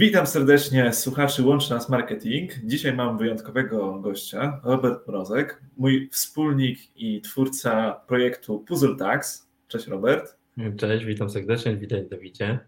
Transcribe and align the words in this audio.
Witam 0.00 0.26
serdecznie 0.26 0.92
słuchaczy 0.92 1.42
Łączy 1.42 1.70
Nas 1.70 1.88
Marketing. 1.88 2.52
Dzisiaj 2.64 2.92
mam 2.92 3.18
wyjątkowego 3.18 4.00
gościa, 4.00 4.60
Robert 4.64 5.08
Mrozek, 5.08 5.62
mój 5.76 6.08
wspólnik 6.12 6.78
i 6.96 7.20
twórca 7.20 7.92
projektu 8.06 8.58
Puzzle 8.58 8.96
Tax. 8.96 9.48
Cześć 9.68 9.86
Robert. 9.86 10.36
Cześć, 10.76 11.04
witam 11.04 11.30
serdecznie, 11.30 11.76
witaj 11.76 12.08
Dawidzie. 12.10 12.58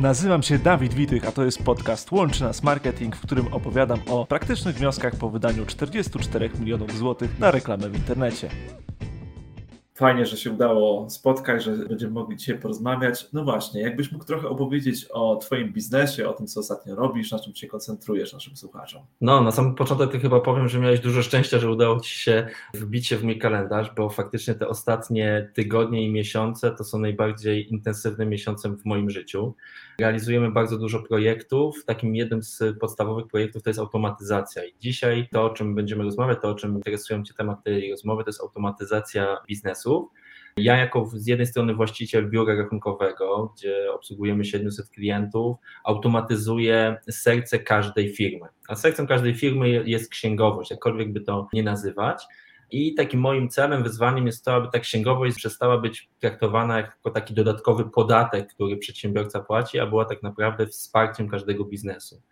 Nazywam 0.00 0.42
się 0.42 0.58
Dawid 0.58 0.94
Witych, 0.94 1.28
a 1.28 1.32
to 1.32 1.44
jest 1.44 1.62
podcast 1.62 2.12
Łączy 2.12 2.42
Nas 2.42 2.62
Marketing, 2.62 3.16
w 3.16 3.22
którym 3.22 3.46
opowiadam 3.46 4.00
o 4.08 4.26
praktycznych 4.26 4.76
wnioskach 4.76 5.16
po 5.16 5.30
wydaniu 5.30 5.66
44 5.66 6.50
milionów 6.60 6.98
złotych 6.98 7.38
na 7.38 7.50
reklamę 7.50 7.88
w 7.88 7.94
internecie. 7.96 8.48
Fajnie, 9.96 10.26
że 10.26 10.36
się 10.36 10.50
udało 10.50 11.10
spotkać, 11.10 11.64
że 11.64 11.76
będziemy 11.76 12.12
mogli 12.12 12.36
dzisiaj 12.36 12.58
porozmawiać. 12.58 13.28
No 13.32 13.44
właśnie, 13.44 13.80
jakbyś 13.80 14.12
mógł 14.12 14.24
trochę 14.24 14.48
opowiedzieć 14.48 15.06
o 15.10 15.36
Twoim 15.36 15.72
biznesie, 15.72 16.28
o 16.28 16.32
tym, 16.32 16.46
co 16.46 16.60
ostatnio 16.60 16.94
robisz, 16.94 17.32
na 17.32 17.38
czym 17.38 17.54
się 17.54 17.66
koncentrujesz 17.66 18.32
naszym 18.32 18.56
słuchaczom. 18.56 19.02
No, 19.20 19.40
na 19.40 19.52
sam 19.52 19.74
początek 19.74 20.12
to 20.12 20.18
chyba 20.18 20.40
powiem, 20.40 20.68
że 20.68 20.78
miałeś 20.80 21.00
dużo 21.00 21.22
szczęścia, 21.22 21.58
że 21.58 21.70
udało 21.70 22.00
Ci 22.00 22.18
się 22.18 22.48
wbić 22.74 23.06
się 23.06 23.16
w 23.16 23.24
mój 23.24 23.38
kalendarz, 23.38 23.94
bo 23.96 24.10
faktycznie 24.10 24.54
te 24.54 24.68
ostatnie 24.68 25.50
tygodnie 25.54 26.06
i 26.06 26.12
miesiące 26.12 26.70
to 26.70 26.84
są 26.84 26.98
najbardziej 26.98 27.72
intensywne 27.72 28.26
miesiące 28.26 28.68
w 28.68 28.84
moim 28.84 29.10
życiu. 29.10 29.54
Realizujemy 29.98 30.50
bardzo 30.50 30.78
dużo 30.78 31.02
projektów. 31.02 31.84
Takim 31.84 32.16
jednym 32.16 32.42
z 32.42 32.78
podstawowych 32.80 33.26
projektów 33.26 33.62
to 33.62 33.70
jest 33.70 33.80
automatyzacja. 33.80 34.64
I 34.64 34.74
dzisiaj 34.80 35.28
to, 35.32 35.44
o 35.44 35.50
czym 35.50 35.74
będziemy 35.74 36.04
rozmawiać, 36.04 36.38
to, 36.42 36.48
o 36.48 36.54
czym 36.54 36.74
interesują 36.74 37.24
Cię 37.24 37.34
temat 37.34 37.64
tej 37.64 37.90
rozmowy, 37.90 38.24
to 38.24 38.28
jest 38.28 38.40
automatyzacja 38.40 39.36
biznesu. 39.48 39.83
Ja 40.56 40.76
jako 40.76 41.06
z 41.14 41.26
jednej 41.26 41.46
strony 41.46 41.74
właściciel 41.74 42.30
biura 42.30 42.54
rachunkowego, 42.54 43.52
gdzie 43.56 43.92
obsługujemy 43.92 44.44
700 44.44 44.88
klientów, 44.90 45.56
automatyzuję 45.84 46.96
serce 47.10 47.58
każdej 47.58 48.14
firmy. 48.14 48.48
A 48.68 48.74
sercem 48.74 49.06
każdej 49.06 49.34
firmy 49.34 49.68
jest 49.68 50.10
księgowość, 50.10 50.70
jakkolwiek 50.70 51.12
by 51.12 51.20
to 51.20 51.48
nie 51.52 51.62
nazywać. 51.62 52.24
I 52.70 52.94
takim 52.94 53.20
moim 53.20 53.48
celem, 53.48 53.82
wyzwaniem 53.82 54.26
jest 54.26 54.44
to, 54.44 54.54
aby 54.54 54.68
ta 54.72 54.78
księgowość 54.78 55.36
przestała 55.36 55.78
być 55.78 56.08
traktowana 56.20 56.76
jako 56.76 57.10
taki 57.10 57.34
dodatkowy 57.34 57.84
podatek, 57.84 58.54
który 58.54 58.76
przedsiębiorca 58.76 59.40
płaci, 59.40 59.78
a 59.78 59.86
była 59.86 60.04
tak 60.04 60.22
naprawdę 60.22 60.66
wsparciem 60.66 61.28
każdego 61.28 61.64
biznesu. 61.64 62.22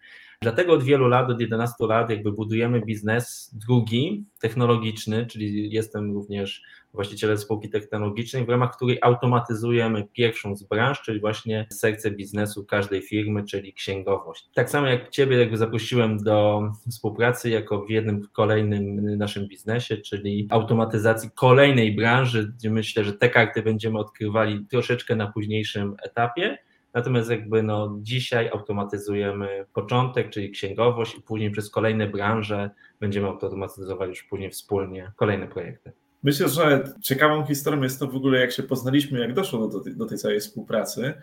Dlatego 0.42 0.72
od 0.72 0.82
wielu 0.82 1.08
lat, 1.08 1.30
od 1.30 1.40
11 1.40 1.86
lat, 1.86 2.10
jakby 2.10 2.32
budujemy 2.32 2.80
biznes 2.80 3.54
drugi, 3.66 4.24
technologiczny, 4.40 5.26
czyli 5.26 5.72
jestem 5.72 6.12
również 6.14 6.62
właścicielem 6.94 7.38
spółki 7.38 7.70
technologicznej, 7.70 8.44
w 8.44 8.48
ramach 8.48 8.76
której 8.76 8.98
automatyzujemy 9.02 10.08
pierwszą 10.12 10.56
z 10.56 10.62
branż, 10.62 11.02
czyli 11.02 11.20
właśnie 11.20 11.66
serce 11.70 12.10
biznesu 12.10 12.64
każdej 12.64 13.02
firmy, 13.02 13.44
czyli 13.44 13.72
księgowość. 13.72 14.48
Tak 14.54 14.70
samo 14.70 14.86
jak 14.86 15.10
Ciebie 15.10 15.38
jakby 15.38 15.56
zaprosiłem 15.56 16.18
do 16.18 16.62
współpracy 16.90 17.50
jako 17.50 17.84
w 17.84 17.90
jednym 17.90 18.28
kolejnym 18.32 19.16
naszym 19.18 19.48
biznesie, 19.48 19.96
czyli 19.96 20.46
automatyzacji 20.50 21.30
kolejnej 21.34 21.96
branży, 21.96 22.52
gdzie 22.56 22.70
myślę, 22.70 23.04
że 23.04 23.12
te 23.12 23.28
karty 23.28 23.62
będziemy 23.62 23.98
odkrywali 23.98 24.66
troszeczkę 24.70 25.16
na 25.16 25.32
późniejszym 25.32 25.96
etapie. 26.02 26.58
Natomiast 26.94 27.30
jakby 27.30 27.62
no 27.62 27.98
dzisiaj 28.02 28.48
automatyzujemy 28.48 29.66
początek, 29.74 30.30
czyli 30.30 30.50
księgowość 30.50 31.18
i 31.18 31.22
później 31.22 31.50
przez 31.50 31.70
kolejne 31.70 32.06
branże 32.06 32.70
będziemy 33.00 33.28
automatyzować 33.28 34.08
już 34.08 34.22
później 34.22 34.50
wspólnie 34.50 35.12
kolejne 35.16 35.48
projekty. 35.48 35.92
Myślę, 36.22 36.48
że 36.48 36.84
ciekawą 37.00 37.46
historią 37.46 37.82
jest 37.82 37.98
to 37.98 38.06
w 38.06 38.16
ogóle, 38.16 38.40
jak 38.40 38.52
się 38.52 38.62
poznaliśmy, 38.62 39.20
jak 39.20 39.34
doszło 39.34 39.68
do, 39.68 39.80
do 39.86 40.06
tej 40.06 40.18
całej 40.18 40.40
współpracy. 40.40 41.14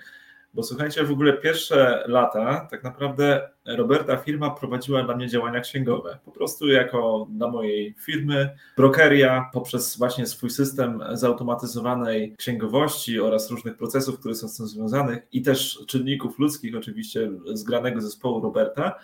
Bo 0.54 0.64
słuchajcie, 0.64 1.04
w 1.04 1.12
ogóle 1.12 1.34
pierwsze 1.34 2.04
lata 2.08 2.68
tak 2.72 2.84
naprawdę 2.84 3.50
Roberta 3.66 4.18
firma 4.18 4.50
prowadziła 4.50 5.04
dla 5.04 5.16
mnie 5.16 5.28
działania 5.28 5.60
księgowe. 5.60 6.18
Po 6.26 6.32
prostu 6.32 6.68
jako 6.68 7.28
dla 7.30 7.48
mojej 7.48 7.96
firmy 8.00 8.50
brokeria 8.78 9.50
poprzez 9.54 9.98
właśnie 9.98 10.26
swój 10.26 10.50
system 10.50 11.04
zautomatyzowanej 11.14 12.36
księgowości 12.38 13.20
oraz 13.20 13.52
różnych 13.52 13.78
procesów, 13.78 14.20
które 14.20 14.36
są 14.36 14.48
z 14.48 14.58
tym 14.58 14.68
związanych 14.68 15.20
i 15.32 15.42
też 15.42 15.80
czynników 15.88 16.40
ludzkich 16.40 16.76
oczywiście 16.76 17.32
zgranego 17.54 18.02
zespołu 18.02 18.42
Roberta 18.42 19.00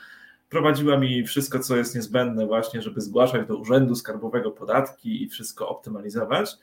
prowadziła 0.49 0.97
mi 0.97 1.23
wszystko, 1.23 1.59
co 1.59 1.77
jest 1.77 1.95
niezbędne 1.95 2.45
właśnie, 2.45 2.81
żeby 2.81 3.01
zgłaszać 3.01 3.47
do 3.47 3.57
Urzędu 3.57 3.95
Skarbowego 3.95 4.51
podatki 4.51 5.23
i 5.23 5.29
wszystko 5.29 5.69
optymalizować. 5.69 6.57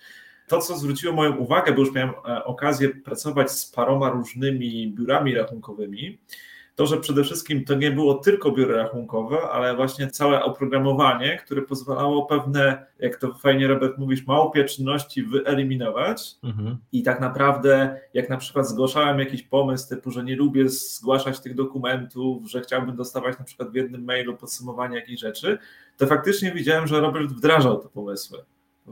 To, 0.49 0.59
co 0.59 0.79
zwróciło 0.79 1.13
moją 1.13 1.37
uwagę, 1.37 1.73
bo 1.73 1.81
już 1.81 1.93
miałem 1.95 2.11
e, 2.11 2.45
okazję 2.45 2.89
pracować 2.89 3.51
z 3.51 3.71
paroma 3.71 4.11
różnymi 4.11 4.93
biurami 4.93 5.35
rachunkowymi, 5.35 6.19
to, 6.75 6.87
że 6.87 6.97
przede 6.97 7.25
wszystkim 7.25 7.65
to 7.65 7.75
nie 7.75 7.91
było 7.91 8.15
tylko 8.15 8.53
biuro 8.53 8.77
rachunkowe, 8.77 9.39
ale 9.53 9.77
właśnie 9.77 10.09
całe 10.09 10.43
oprogramowanie, 10.43 11.39
które 11.45 11.63
pozwalało 11.63 12.27
pewne, 12.27 12.87
jak 12.99 13.17
to 13.17 13.35
fajnie 13.35 13.69
Robert 13.69 13.99
mówisz, 13.99 14.27
małpie 14.27 14.65
czynności 14.65 15.23
wyeliminować 15.23 16.35
mhm. 16.43 16.77
i 16.93 17.03
tak 17.03 17.21
naprawdę 17.21 18.01
jak 18.15 18.31
na 18.31 18.37
przykład 18.37 18.69
zgłaszałem 18.69 19.19
jakiś 19.19 19.43
pomysł 19.43 19.89
typu, 19.89 20.11
że 20.11 20.25
nie 20.25 20.37
lubię 20.37 20.69
zgłaszać 20.69 21.41
tych 21.41 21.55
dokumentów, 21.55 22.51
że 22.51 22.61
chciałbym 22.61 22.97
dostawać 22.97 23.39
na 23.39 23.45
przykład 23.45 23.71
w 23.71 23.75
jednym 23.75 24.05
mailu 24.05 24.37
podsumowanie 24.37 24.97
jakichś 24.97 25.21
rzeczy, 25.21 25.59
to 25.97 26.07
faktycznie 26.07 26.53
widziałem, 26.53 26.87
że 26.87 27.01
Robert 27.01 27.31
wdrażał 27.31 27.83
te 27.83 27.89
pomysły 27.89 28.39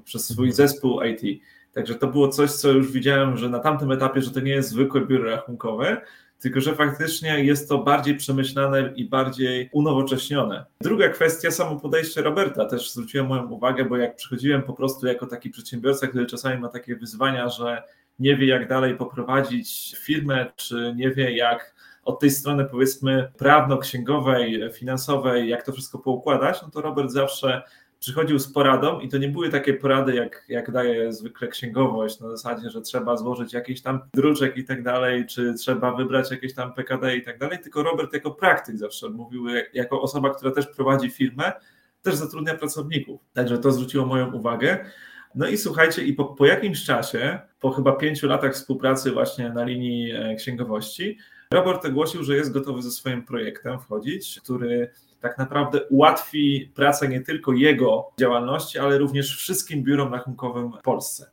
przez 0.04 0.24
swój 0.24 0.48
mhm. 0.48 0.56
zespół 0.56 1.02
IT. 1.02 1.42
Także 1.72 1.94
to 1.94 2.06
było 2.06 2.28
coś, 2.28 2.50
co 2.50 2.70
już 2.70 2.92
widziałem, 2.92 3.36
że 3.36 3.48
na 3.48 3.58
tamtym 3.58 3.92
etapie, 3.92 4.22
że 4.22 4.30
to 4.30 4.40
nie 4.40 4.52
jest 4.52 4.68
zwykłe 4.68 5.00
biuro 5.00 5.30
rachunkowe, 5.30 6.02
tylko 6.40 6.60
że 6.60 6.74
faktycznie 6.74 7.44
jest 7.44 7.68
to 7.68 7.78
bardziej 7.78 8.16
przemyślane 8.16 8.92
i 8.96 9.08
bardziej 9.08 9.70
unowocześnione. 9.72 10.64
Druga 10.80 11.08
kwestia, 11.08 11.50
samo 11.50 11.80
podejście 11.80 12.22
Roberta 12.22 12.64
też 12.64 12.92
zwróciłem 12.92 13.26
moją 13.26 13.48
uwagę, 13.48 13.84
bo 13.84 13.96
jak 13.96 14.16
przychodziłem 14.16 14.62
po 14.62 14.72
prostu 14.72 15.06
jako 15.06 15.26
taki 15.26 15.50
przedsiębiorca, 15.50 16.06
który 16.06 16.26
czasami 16.26 16.60
ma 16.60 16.68
takie 16.68 16.96
wyzwania, 16.96 17.48
że 17.48 17.82
nie 18.18 18.36
wie 18.36 18.46
jak 18.46 18.68
dalej 18.68 18.96
poprowadzić 18.96 19.96
firmę, 19.98 20.46
czy 20.56 20.94
nie 20.96 21.10
wie 21.10 21.36
jak 21.36 21.74
od 22.04 22.20
tej 22.20 22.30
strony 22.30 22.64
powiedzmy 22.64 23.32
prawno-księgowej, 23.38 24.72
finansowej, 24.72 25.48
jak 25.48 25.66
to 25.66 25.72
wszystko 25.72 25.98
poukładać, 25.98 26.62
no 26.62 26.70
to 26.70 26.80
Robert 26.80 27.10
zawsze 27.10 27.62
przychodził 28.00 28.38
z 28.38 28.52
poradą 28.52 29.00
i 29.00 29.08
to 29.08 29.18
nie 29.18 29.28
były 29.28 29.48
takie 29.48 29.74
porady, 29.74 30.14
jak, 30.14 30.44
jak 30.48 30.70
daje 30.70 31.12
zwykle 31.12 31.48
księgowość, 31.48 32.20
na 32.20 32.28
zasadzie, 32.28 32.70
że 32.70 32.80
trzeba 32.80 33.16
złożyć 33.16 33.52
jakiś 33.52 33.82
tam 33.82 34.00
druczek 34.14 34.56
i 34.56 34.64
tak 34.64 34.82
dalej, 34.82 35.26
czy 35.26 35.54
trzeba 35.54 35.94
wybrać 35.94 36.30
jakieś 36.30 36.54
tam 36.54 36.74
PKD 36.74 37.16
i 37.16 37.22
tak 37.22 37.38
dalej, 37.38 37.58
tylko 37.58 37.82
Robert 37.82 38.12
jako 38.12 38.30
praktyk 38.30 38.78
zawsze 38.78 39.08
mówił, 39.08 39.44
jako 39.72 40.02
osoba, 40.02 40.34
która 40.34 40.50
też 40.50 40.66
prowadzi 40.66 41.10
firmę, 41.10 41.52
też 42.02 42.14
zatrudnia 42.14 42.54
pracowników. 42.54 43.20
Także 43.32 43.58
to 43.58 43.72
zwróciło 43.72 44.06
moją 44.06 44.32
uwagę. 44.32 44.84
No 45.34 45.48
i 45.48 45.58
słuchajcie, 45.58 46.04
i 46.04 46.12
po, 46.12 46.24
po 46.24 46.46
jakimś 46.46 46.84
czasie, 46.84 47.38
po 47.60 47.70
chyba 47.70 47.92
pięciu 47.92 48.28
latach 48.28 48.54
współpracy 48.54 49.10
właśnie 49.10 49.50
na 49.50 49.64
linii 49.64 50.12
e, 50.12 50.34
księgowości, 50.34 51.18
Robert 51.52 51.84
ogłosił, 51.84 52.24
że 52.24 52.36
jest 52.36 52.52
gotowy 52.52 52.82
ze 52.82 52.90
swoim 52.90 53.22
projektem 53.22 53.80
wchodzić, 53.80 54.40
który 54.40 54.90
tak 55.20 55.38
naprawdę 55.38 55.84
ułatwi 55.86 56.72
pracę 56.74 57.08
nie 57.08 57.20
tylko 57.20 57.52
jego 57.52 58.10
działalności, 58.20 58.78
ale 58.78 58.98
również 58.98 59.36
wszystkim 59.36 59.82
biurom 59.82 60.12
rachunkowym 60.12 60.72
w 60.72 60.82
Polsce. 60.82 61.30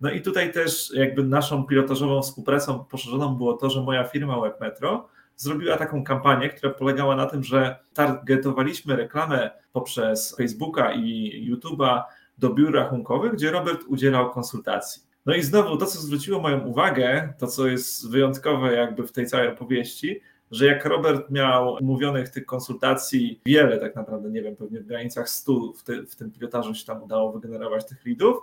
No 0.00 0.10
i 0.10 0.20
tutaj 0.20 0.52
też 0.52 0.92
jakby 0.94 1.24
naszą 1.24 1.64
pilotażową 1.64 2.22
współpracą 2.22 2.84
poszerzoną 2.84 3.34
było 3.34 3.56
to, 3.56 3.70
że 3.70 3.80
moja 3.82 4.04
firma 4.04 4.40
WebMetro 4.40 5.08
zrobiła 5.36 5.76
taką 5.76 6.04
kampanię, 6.04 6.48
która 6.48 6.74
polegała 6.74 7.16
na 7.16 7.26
tym, 7.26 7.44
że 7.44 7.76
targetowaliśmy 7.94 8.96
reklamę 8.96 9.50
poprzez 9.72 10.36
Facebooka 10.36 10.92
i 10.92 11.50
YouTube'a 11.52 12.02
do 12.38 12.50
biur 12.50 12.74
rachunkowych, 12.74 13.32
gdzie 13.32 13.50
Robert 13.50 13.84
udzielał 13.88 14.30
konsultacji. 14.30 15.02
No 15.26 15.34
i 15.34 15.42
znowu 15.42 15.76
to, 15.76 15.86
co 15.86 16.00
zwróciło 16.00 16.40
moją 16.40 16.60
uwagę, 16.60 17.32
to 17.38 17.46
co 17.46 17.66
jest 17.66 18.10
wyjątkowe 18.10 18.74
jakby 18.74 19.06
w 19.06 19.12
tej 19.12 19.26
całej 19.26 19.48
opowieści, 19.48 20.20
że 20.50 20.66
jak 20.66 20.84
Robert 20.84 21.30
miał 21.30 21.76
umówionych 21.80 22.28
tych 22.28 22.46
konsultacji 22.46 23.40
wiele, 23.46 23.78
tak 23.78 23.96
naprawdę, 23.96 24.30
nie 24.30 24.42
wiem, 24.42 24.56
pewnie 24.56 24.80
w 24.80 24.86
granicach 24.86 25.28
100 25.28 25.72
w, 25.72 25.82
ty, 25.82 26.06
w 26.06 26.16
tym 26.16 26.30
pilotażu 26.30 26.74
się 26.74 26.86
tam 26.86 27.02
udało 27.02 27.32
wygenerować 27.32 27.86
tych 27.86 28.06
leadów, 28.06 28.36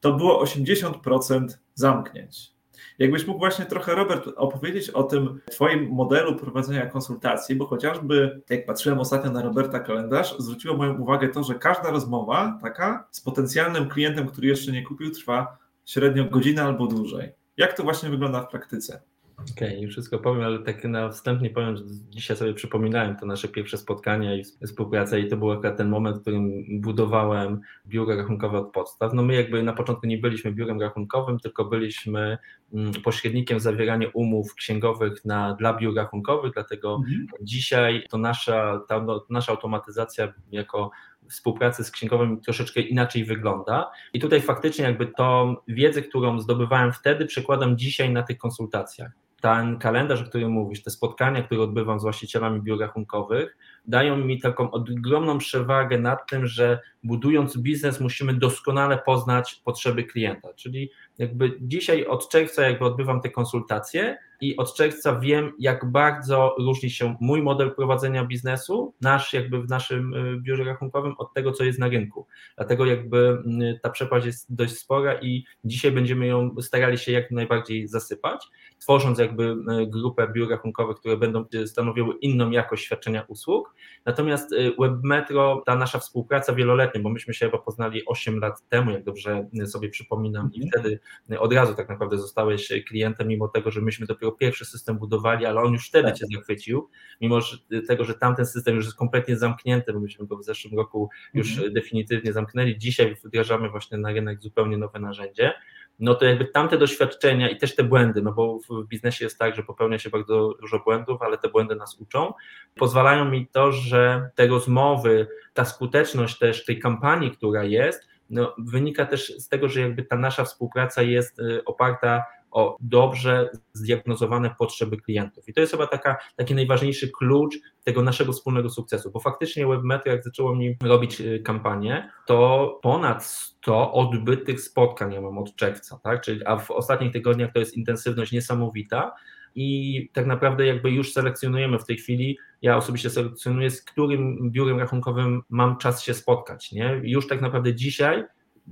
to 0.00 0.12
było 0.12 0.44
80% 0.44 1.46
zamknięć. 1.74 2.56
Jakbyś 2.98 3.26
mógł 3.26 3.38
właśnie 3.38 3.66
trochę, 3.66 3.94
Robert, 3.94 4.28
opowiedzieć 4.36 4.90
o 4.90 5.02
tym 5.02 5.40
Twoim 5.50 5.88
modelu 5.90 6.36
prowadzenia 6.36 6.86
konsultacji, 6.86 7.56
bo 7.56 7.66
chociażby 7.66 8.40
jak 8.50 8.66
patrzyłem 8.66 8.98
ostatnio 8.98 9.30
na 9.30 9.42
Roberta 9.42 9.80
kalendarz, 9.80 10.38
zwróciło 10.38 10.76
moją 10.76 10.98
uwagę 10.98 11.28
to, 11.28 11.44
że 11.44 11.54
każda 11.54 11.90
rozmowa 11.90 12.58
taka 12.62 13.08
z 13.10 13.20
potencjalnym 13.20 13.88
klientem, 13.88 14.26
który 14.26 14.48
jeszcze 14.48 14.72
nie 14.72 14.82
kupił, 14.82 15.10
trwa 15.10 15.58
średnio 15.84 16.24
godzinę 16.24 16.62
albo 16.62 16.86
dłużej. 16.86 17.32
Jak 17.56 17.76
to 17.76 17.82
właśnie 17.82 18.10
wygląda 18.10 18.42
w 18.42 18.48
praktyce? 18.48 19.02
Okej, 19.38 19.76
okay, 19.76 19.88
wszystko 19.88 20.18
powiem, 20.18 20.42
ale 20.42 20.58
tak 20.58 20.84
na 20.84 21.08
wstępnie 21.08 21.50
powiem, 21.50 21.76
że 21.76 21.82
dzisiaj 22.10 22.36
sobie 22.36 22.54
przypominałem 22.54 23.16
to 23.16 23.26
nasze 23.26 23.48
pierwsze 23.48 23.78
spotkania 23.78 24.34
i 24.34 24.44
współpracę 24.44 25.20
i 25.20 25.28
to 25.28 25.36
był 25.36 25.52
akurat 25.52 25.76
ten 25.76 25.88
moment, 25.88 26.16
w 26.16 26.20
którym 26.20 26.64
budowałem 26.80 27.60
biuro 27.86 28.16
rachunkowe 28.16 28.58
od 28.58 28.72
podstaw. 28.72 29.12
No 29.14 29.22
my 29.22 29.34
jakby 29.34 29.62
na 29.62 29.72
początku 29.72 30.06
nie 30.06 30.18
byliśmy 30.18 30.52
biurem 30.52 30.80
rachunkowym, 30.80 31.38
tylko 31.38 31.64
byliśmy 31.64 32.38
mm, 32.74 32.92
pośrednikiem 32.92 33.60
zawierania 33.60 34.08
umów 34.14 34.54
księgowych 34.54 35.24
na, 35.24 35.54
dla 35.54 35.74
biur 35.74 35.96
rachunkowych, 35.96 36.52
dlatego 36.52 36.94
mhm. 36.94 37.26
dzisiaj 37.40 38.04
to 38.10 38.18
nasza, 38.18 38.80
ta, 38.88 39.02
no, 39.02 39.26
nasza 39.30 39.52
automatyzacja 39.52 40.32
jako 40.52 40.90
współpracy 41.28 41.84
z 41.84 41.90
księgowym 41.90 42.40
troszeczkę 42.40 42.80
inaczej 42.80 43.24
wygląda. 43.24 43.90
I 44.12 44.20
tutaj 44.20 44.40
faktycznie 44.40 44.84
jakby 44.84 45.06
tą 45.06 45.56
wiedzę, 45.68 46.02
którą 46.02 46.40
zdobywałem 46.40 46.92
wtedy, 46.92 47.26
przekładam 47.26 47.78
dzisiaj 47.78 48.12
na 48.12 48.22
tych 48.22 48.38
konsultacjach 48.38 49.25
ten 49.40 49.78
kalendarz, 49.78 50.22
o 50.22 50.24
którym 50.24 50.50
mówisz, 50.50 50.82
te 50.82 50.90
spotkania, 50.90 51.42
które 51.42 51.60
odbywam 51.60 52.00
z 52.00 52.02
właścicielami 52.02 52.62
biur 52.62 52.80
rachunkowych, 52.80 53.56
dają 53.88 54.16
mi 54.16 54.40
taką 54.40 54.70
ogromną 54.70 55.38
przewagę 55.38 55.98
nad 55.98 56.30
tym, 56.30 56.46
że 56.46 56.80
budując 57.02 57.58
biznes 57.58 58.00
musimy 58.00 58.34
doskonale 58.34 58.98
poznać 58.98 59.60
potrzeby 59.64 60.04
klienta. 60.04 60.54
Czyli 60.54 60.90
jakby 61.18 61.52
dzisiaj 61.60 62.06
od 62.06 62.28
czerwca 62.28 62.62
jakby 62.62 62.84
odbywam 62.84 63.20
te 63.20 63.30
konsultacje 63.30 64.18
i 64.40 64.56
od 64.56 64.74
czerwca 64.74 65.20
wiem, 65.20 65.52
jak 65.58 65.90
bardzo 65.90 66.54
różni 66.58 66.90
się 66.90 67.16
mój 67.20 67.42
model 67.42 67.74
prowadzenia 67.74 68.24
biznesu, 68.24 68.94
nasz 69.00 69.32
jakby 69.32 69.62
w 69.62 69.68
naszym 69.68 70.14
y, 70.14 70.40
biurze 70.40 70.64
rachunkowym 70.64 71.14
od 71.18 71.34
tego, 71.34 71.52
co 71.52 71.64
jest 71.64 71.78
na 71.78 71.88
rynku. 71.88 72.26
Dlatego 72.56 72.86
jakby 72.86 73.42
y, 73.62 73.80
ta 73.82 73.90
przepaść 73.90 74.26
jest 74.26 74.54
dość 74.54 74.78
spora 74.78 75.14
i 75.20 75.44
dzisiaj 75.64 75.92
będziemy 75.92 76.26
ją 76.26 76.54
starali 76.60 76.98
się 76.98 77.12
jak 77.12 77.30
najbardziej 77.30 77.88
zasypać, 77.88 78.46
tworząc 78.78 79.18
jakby 79.18 79.44
y, 79.44 79.56
grupę 79.86 80.28
biur 80.32 80.50
rachunkowych, 80.50 80.96
które 80.96 81.16
będą 81.16 81.44
stanowiły 81.66 82.14
inną 82.20 82.50
jakość 82.50 82.84
świadczenia 82.84 83.24
usług. 83.28 83.74
Natomiast 84.04 84.54
WebMetro, 84.78 85.62
ta 85.66 85.76
nasza 85.76 85.98
współpraca 85.98 86.52
wieloletnia, 86.52 87.00
bo 87.00 87.10
myśmy 87.10 87.34
się 87.34 87.46
chyba 87.46 87.58
poznali 87.58 88.06
8 88.06 88.38
lat 88.38 88.68
temu, 88.68 88.90
jak 88.90 89.04
dobrze 89.04 89.48
sobie 89.66 89.88
przypominam, 89.88 90.50
i 90.52 90.62
mhm. 90.62 90.70
wtedy 90.70 91.00
od 91.38 91.52
razu 91.52 91.74
tak 91.74 91.88
naprawdę 91.88 92.18
zostałeś 92.18 92.68
klientem, 92.88 93.28
mimo 93.28 93.48
tego, 93.48 93.70
że 93.70 93.80
myśmy 93.80 94.06
dopiero 94.06 94.32
pierwszy 94.32 94.64
system 94.64 94.98
budowali, 94.98 95.46
ale 95.46 95.60
on 95.60 95.72
już 95.72 95.88
wtedy 95.88 96.08
tak. 96.08 96.16
cię 96.16 96.26
zachwycił, 96.34 96.88
mimo 97.20 97.40
tego, 97.88 98.04
że 98.04 98.14
tamten 98.14 98.46
system 98.46 98.76
już 98.76 98.84
jest 98.84 98.96
kompletnie 98.96 99.36
zamknięty, 99.36 99.92
bo 99.92 100.00
myśmy 100.00 100.26
go 100.26 100.36
w 100.36 100.44
zeszłym 100.44 100.76
roku 100.76 101.10
już 101.34 101.52
mhm. 101.52 101.72
definitywnie 101.72 102.32
zamknęli. 102.32 102.78
Dzisiaj 102.78 103.16
wdrażamy 103.24 103.70
właśnie 103.70 103.98
na 103.98 104.12
rynek 104.12 104.40
zupełnie 104.40 104.78
nowe 104.78 104.98
narzędzie 104.98 105.52
no 105.98 106.14
to 106.14 106.24
jakby 106.24 106.44
tamte 106.44 106.78
doświadczenia 106.78 107.48
i 107.48 107.56
też 107.56 107.74
te 107.74 107.84
błędy, 107.84 108.22
no 108.22 108.32
bo 108.32 108.58
w 108.70 108.86
biznesie 108.86 109.24
jest 109.24 109.38
tak, 109.38 109.56
że 109.56 109.62
popełnia 109.62 109.98
się 109.98 110.10
bardzo 110.10 110.54
dużo 110.60 110.78
błędów, 110.78 111.22
ale 111.22 111.38
te 111.38 111.48
błędy 111.48 111.76
nas 111.76 112.00
uczą, 112.00 112.32
pozwalają 112.74 113.24
mi 113.24 113.46
to, 113.46 113.72
że 113.72 114.30
te 114.34 114.46
rozmowy, 114.46 115.28
ta 115.54 115.64
skuteczność 115.64 116.38
też 116.38 116.64
tej 116.64 116.78
kampanii, 116.78 117.30
która 117.30 117.64
jest, 117.64 118.08
no, 118.30 118.54
wynika 118.58 119.06
też 119.06 119.38
z 119.38 119.48
tego, 119.48 119.68
że 119.68 119.80
jakby 119.80 120.02
ta 120.02 120.16
nasza 120.16 120.44
współpraca 120.44 121.02
jest 121.02 121.38
y, 121.38 121.64
oparta 121.64 122.24
o 122.50 122.76
dobrze 122.80 123.50
zdiagnozowane 123.72 124.54
potrzeby 124.58 124.96
klientów. 124.96 125.48
I 125.48 125.52
to 125.52 125.60
jest 125.60 125.72
chyba 125.72 125.86
taka, 125.86 126.16
taki 126.36 126.54
najważniejszy 126.54 127.10
klucz 127.18 127.54
tego 127.84 128.02
naszego 128.02 128.32
wspólnego 128.32 128.70
sukcesu, 128.70 129.10
bo 129.10 129.20
faktycznie 129.20 129.66
WebMetro, 129.66 130.12
jak 130.12 130.24
zaczęło 130.24 130.54
mi 130.54 130.76
robić 130.82 131.20
y, 131.20 131.42
kampanię, 131.44 132.10
to 132.26 132.80
ponad 132.82 133.24
100 133.24 133.92
odbytych 133.92 134.60
spotkań 134.60 135.12
ja 135.12 135.20
mam 135.20 135.38
od 135.38 135.56
czerwca, 135.56 136.00
tak? 136.02 136.20
Czyli, 136.20 136.46
a 136.46 136.56
w 136.56 136.70
ostatnich 136.70 137.12
tygodniach 137.12 137.52
to 137.52 137.58
jest 137.58 137.76
intensywność 137.76 138.32
niesamowita 138.32 139.12
i 139.54 140.10
tak 140.12 140.26
naprawdę 140.26 140.66
jakby 140.66 140.90
już 140.90 141.12
selekcjonujemy 141.12 141.78
w 141.78 141.84
tej 141.84 141.96
chwili, 141.96 142.38
ja 142.62 142.76
osobiście 142.76 143.10
selekcjonuję, 143.10 143.70
z 143.70 143.82
którym 143.82 144.50
biurem 144.50 144.78
rachunkowym 144.78 145.42
mam 145.48 145.76
czas 145.78 146.02
się 146.02 146.14
spotkać, 146.14 146.72
nie? 146.72 147.00
Już 147.04 147.28
tak 147.28 147.40
naprawdę 147.40 147.74
dzisiaj 147.74 148.24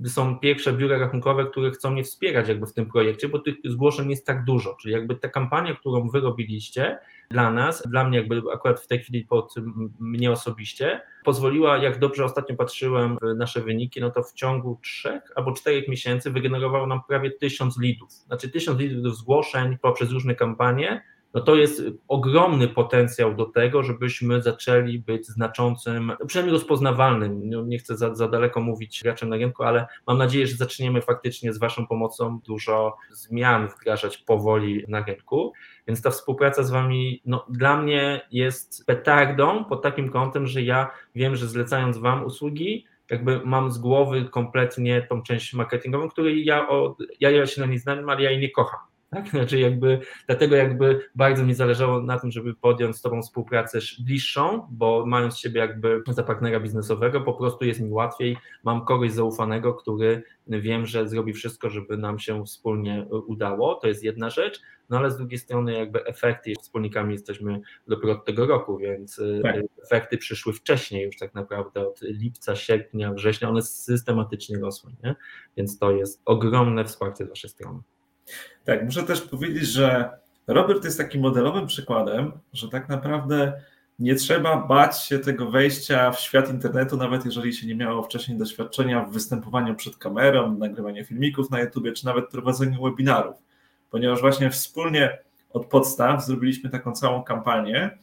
są 0.05 0.39
pierwsze 0.39 0.73
biura 0.73 0.97
rachunkowe, 0.97 1.45
które 1.45 1.71
chcą 1.71 1.91
mnie 1.91 2.03
wspierać 2.03 2.47
jakby 2.47 2.65
w 2.65 2.73
tym 2.73 2.85
projekcie, 2.85 3.29
bo 3.29 3.39
tych 3.39 3.55
zgłoszeń 3.65 4.09
jest 4.09 4.25
tak 4.25 4.43
dużo, 4.43 4.75
czyli 4.81 4.93
jakby 4.93 5.15
ta 5.15 5.29
kampania, 5.29 5.75
którą 5.75 6.09
wy 6.09 6.19
robiliście 6.19 6.97
dla 7.29 7.51
nas, 7.51 7.83
dla 7.87 8.03
mnie 8.03 8.17
jakby 8.17 8.41
akurat 8.53 8.79
w 8.79 8.87
tej 8.87 8.99
chwili 8.99 9.25
pod 9.25 9.55
mnie 9.99 10.31
osobiście, 10.31 11.01
pozwoliła, 11.23 11.77
jak 11.77 11.99
dobrze 11.99 12.25
ostatnio 12.25 12.55
patrzyłem 12.55 13.17
w 13.21 13.35
nasze 13.35 13.61
wyniki, 13.61 14.01
no 14.01 14.11
to 14.11 14.23
w 14.23 14.33
ciągu 14.33 14.79
trzech 14.83 15.23
albo 15.35 15.51
czterech 15.51 15.87
miesięcy 15.87 16.31
wygenerowało 16.31 16.87
nam 16.87 16.99
prawie 17.07 17.31
tysiąc 17.31 17.79
lidów, 17.79 18.11
znaczy 18.11 18.49
tysiąc 18.49 18.79
lidów 18.79 19.17
zgłoszeń 19.17 19.77
poprzez 19.81 20.11
różne 20.11 20.35
kampanie, 20.35 21.03
no 21.35 21.41
to 21.41 21.55
jest 21.55 21.83
ogromny 22.07 22.67
potencjał 22.67 23.35
do 23.35 23.45
tego, 23.45 23.83
żebyśmy 23.83 24.41
zaczęli 24.41 24.99
być 24.99 25.27
znaczącym, 25.27 26.11
przynajmniej 26.27 26.53
rozpoznawalnym, 26.53 27.49
nie 27.69 27.77
chcę 27.77 27.97
za, 27.97 28.15
za 28.15 28.27
daleko 28.27 28.61
mówić 28.61 29.03
graczem 29.03 29.29
na 29.29 29.35
rynku, 29.35 29.63
ale 29.63 29.87
mam 30.07 30.17
nadzieję, 30.17 30.47
że 30.47 30.55
zaczniemy 30.55 31.01
faktycznie 31.01 31.53
z 31.53 31.57
Waszą 31.57 31.87
pomocą 31.87 32.39
dużo 32.45 32.97
zmian 33.11 33.67
wdrażać 33.67 34.17
powoli 34.17 34.83
na 34.87 35.03
rynku. 35.03 35.53
Więc 35.87 36.01
ta 36.01 36.09
współpraca 36.09 36.63
z 36.63 36.71
Wami 36.71 37.21
no, 37.25 37.45
dla 37.49 37.81
mnie 37.81 38.21
jest 38.31 38.85
petardą 38.85 39.65
pod 39.65 39.81
takim 39.81 40.09
kątem, 40.09 40.47
że 40.47 40.61
ja 40.61 40.91
wiem, 41.15 41.35
że 41.35 41.47
zlecając 41.47 41.97
Wam 41.97 42.25
usługi, 42.25 42.85
jakby 43.09 43.41
mam 43.45 43.71
z 43.71 43.77
głowy 43.77 44.25
kompletnie 44.25 45.01
tą 45.01 45.21
część 45.21 45.53
marketingową, 45.53 46.09
której 46.09 46.45
ja, 46.45 46.69
o, 46.69 46.97
ja, 47.19 47.29
ja 47.29 47.45
się 47.45 47.61
na 47.61 47.67
niej 47.67 47.79
znam, 47.79 48.09
ale 48.09 48.23
ja 48.23 48.31
jej 48.31 48.39
nie 48.39 48.51
kocham. 48.51 48.94
Tak? 49.15 49.29
Znaczy 49.39 49.59
jakby, 49.59 49.99
dlatego 50.27 50.55
jakby 50.55 50.99
bardzo 51.15 51.45
mi 51.45 51.53
zależało 51.53 52.01
na 52.01 52.19
tym, 52.19 52.31
żeby 52.31 52.55
podjąć 52.55 52.95
z 52.97 53.01
Tobą 53.01 53.21
współpracę 53.21 53.79
bliższą, 53.99 54.67
bo 54.71 55.05
mając 55.05 55.37
siebie 55.37 55.59
jakby 55.59 56.03
za 56.07 56.23
partnera 56.23 56.59
biznesowego, 56.59 57.21
po 57.21 57.33
prostu 57.33 57.65
jest 57.65 57.81
mi 57.81 57.91
łatwiej, 57.91 58.37
mam 58.63 58.85
kogoś 58.85 59.11
zaufanego, 59.11 59.73
który 59.73 60.23
wiem, 60.47 60.85
że 60.85 61.07
zrobi 61.07 61.33
wszystko, 61.33 61.69
żeby 61.69 61.97
nam 61.97 62.19
się 62.19 62.45
wspólnie 62.45 63.05
udało, 63.27 63.75
to 63.75 63.87
jest 63.87 64.03
jedna 64.03 64.29
rzecz, 64.29 64.61
no 64.89 64.97
ale 64.97 65.11
z 65.11 65.17
drugiej 65.17 65.39
strony 65.39 65.73
jakby 65.73 66.05
efekty, 66.05 66.53
wspólnikami 66.61 67.13
jesteśmy 67.13 67.61
dopiero 67.87 68.13
od 68.13 68.25
tego 68.25 68.45
roku, 68.45 68.77
więc 68.77 69.19
y, 69.19 69.39
tak. 69.43 69.55
efekty 69.83 70.17
przyszły 70.17 70.53
wcześniej 70.53 71.05
już 71.05 71.17
tak 71.17 71.33
naprawdę 71.33 71.87
od 71.87 72.01
lipca, 72.01 72.55
sierpnia, 72.55 73.13
września, 73.13 73.49
one 73.49 73.61
systematycznie 73.61 74.57
rosły, 74.59 74.91
nie? 75.03 75.15
więc 75.57 75.79
to 75.79 75.91
jest 75.91 76.21
ogromne 76.25 76.85
wsparcie 76.85 77.25
z 77.25 77.29
Waszej 77.29 77.49
strony. 77.49 77.79
Tak, 78.63 78.85
muszę 78.85 79.03
też 79.03 79.21
powiedzieć, 79.21 79.67
że 79.67 80.09
Robert 80.47 80.83
jest 80.83 80.97
takim 80.97 81.21
modelowym 81.21 81.67
przykładem, 81.67 82.31
że 82.53 82.69
tak 82.69 82.89
naprawdę 82.89 83.53
nie 83.99 84.15
trzeba 84.15 84.57
bać 84.57 85.01
się 85.01 85.19
tego 85.19 85.51
wejścia 85.51 86.11
w 86.11 86.19
świat 86.19 86.49
internetu, 86.49 86.97
nawet 86.97 87.25
jeżeli 87.25 87.53
się 87.53 87.67
nie 87.67 87.75
miało 87.75 88.03
wcześniej 88.03 88.37
doświadczenia 88.37 89.01
w 89.01 89.11
występowaniu 89.11 89.75
przed 89.75 89.97
kamerą, 89.97 90.57
nagrywaniu 90.57 91.05
filmików 91.05 91.49
na 91.49 91.59
YouTube, 91.59 91.93
czy 91.95 92.05
nawet 92.05 92.29
prowadzeniu 92.29 92.83
webinarów, 92.83 93.35
ponieważ 93.91 94.21
właśnie 94.21 94.49
wspólnie 94.49 95.17
od 95.53 95.65
podstaw 95.65 96.25
zrobiliśmy 96.25 96.69
taką 96.69 96.91
całą 96.91 97.23
kampanię, 97.23 97.97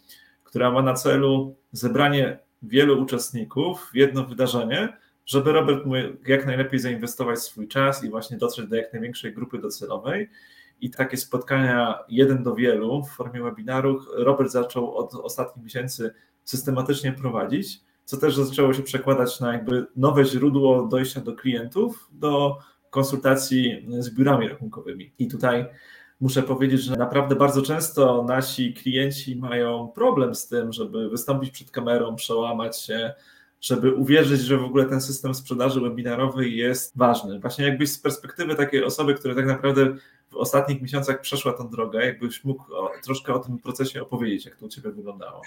która 0.44 0.70
ma 0.70 0.82
na 0.82 0.94
celu 0.94 1.56
zebranie 1.72 2.38
wielu 2.62 3.02
uczestników 3.02 3.90
w 3.92 3.96
jedno 3.96 4.24
wydarzenie, 4.24 4.96
żeby 5.26 5.52
Robert 5.52 5.84
mógł 5.84 5.98
jak 6.26 6.46
najlepiej 6.46 6.80
zainwestować 6.80 7.38
swój 7.38 7.68
czas 7.68 8.04
i 8.04 8.10
właśnie 8.10 8.36
dotrzeć 8.36 8.68
do 8.68 8.76
jak 8.76 8.92
największej 8.92 9.34
grupy 9.34 9.58
docelowej. 9.58 10.30
I 10.80 10.90
takie 10.90 11.16
spotkania 11.16 11.98
jeden 12.08 12.42
do 12.42 12.54
wielu 12.54 13.04
w 13.04 13.10
formie 13.10 13.42
webinarów 13.42 14.06
Robert 14.14 14.50
zaczął 14.50 14.96
od 14.96 15.14
ostatnich 15.14 15.64
miesięcy 15.64 16.14
systematycznie 16.44 17.12
prowadzić, 17.12 17.80
co 18.04 18.16
też 18.16 18.36
zaczęło 18.36 18.72
się 18.72 18.82
przekładać 18.82 19.40
na 19.40 19.52
jakby 19.52 19.86
nowe 19.96 20.24
źródło 20.24 20.86
dojścia 20.86 21.20
do 21.20 21.32
klientów, 21.32 22.08
do 22.12 22.58
konsultacji 22.90 23.86
z 23.98 24.14
biurami 24.14 24.48
rachunkowymi. 24.48 25.12
I 25.18 25.28
tutaj 25.28 25.66
muszę 26.20 26.42
powiedzieć, 26.42 26.80
że 26.80 26.96
naprawdę 26.96 27.36
bardzo 27.36 27.62
często 27.62 28.24
nasi 28.24 28.74
klienci 28.74 29.36
mają 29.36 29.88
problem 29.88 30.34
z 30.34 30.48
tym, 30.48 30.72
żeby 30.72 31.08
wystąpić 31.10 31.50
przed 31.50 31.70
kamerą, 31.70 32.16
przełamać 32.16 32.80
się, 32.80 33.14
żeby 33.62 33.94
uwierzyć, 33.94 34.40
że 34.40 34.56
w 34.56 34.64
ogóle 34.64 34.84
ten 34.84 35.00
system 35.00 35.34
sprzedaży 35.34 35.80
webinarowej 35.80 36.56
jest 36.56 36.98
ważny. 36.98 37.40
Właśnie 37.40 37.64
jakbyś 37.64 37.92
z 37.92 37.98
perspektywy 37.98 38.54
takiej 38.54 38.84
osoby, 38.84 39.14
która 39.14 39.34
tak 39.34 39.46
naprawdę 39.46 39.96
w 40.30 40.36
ostatnich 40.36 40.82
miesiącach 40.82 41.20
przeszła 41.20 41.52
tą 41.52 41.68
drogę, 41.68 42.06
jakbyś 42.06 42.44
mógł 42.44 42.74
o, 42.74 42.90
troszkę 43.04 43.34
o 43.34 43.38
tym 43.38 43.58
procesie 43.58 44.02
opowiedzieć, 44.02 44.44
jak 44.44 44.56
to 44.56 44.66
u 44.66 44.68
Ciebie 44.68 44.90
wyglądało. 44.90 45.42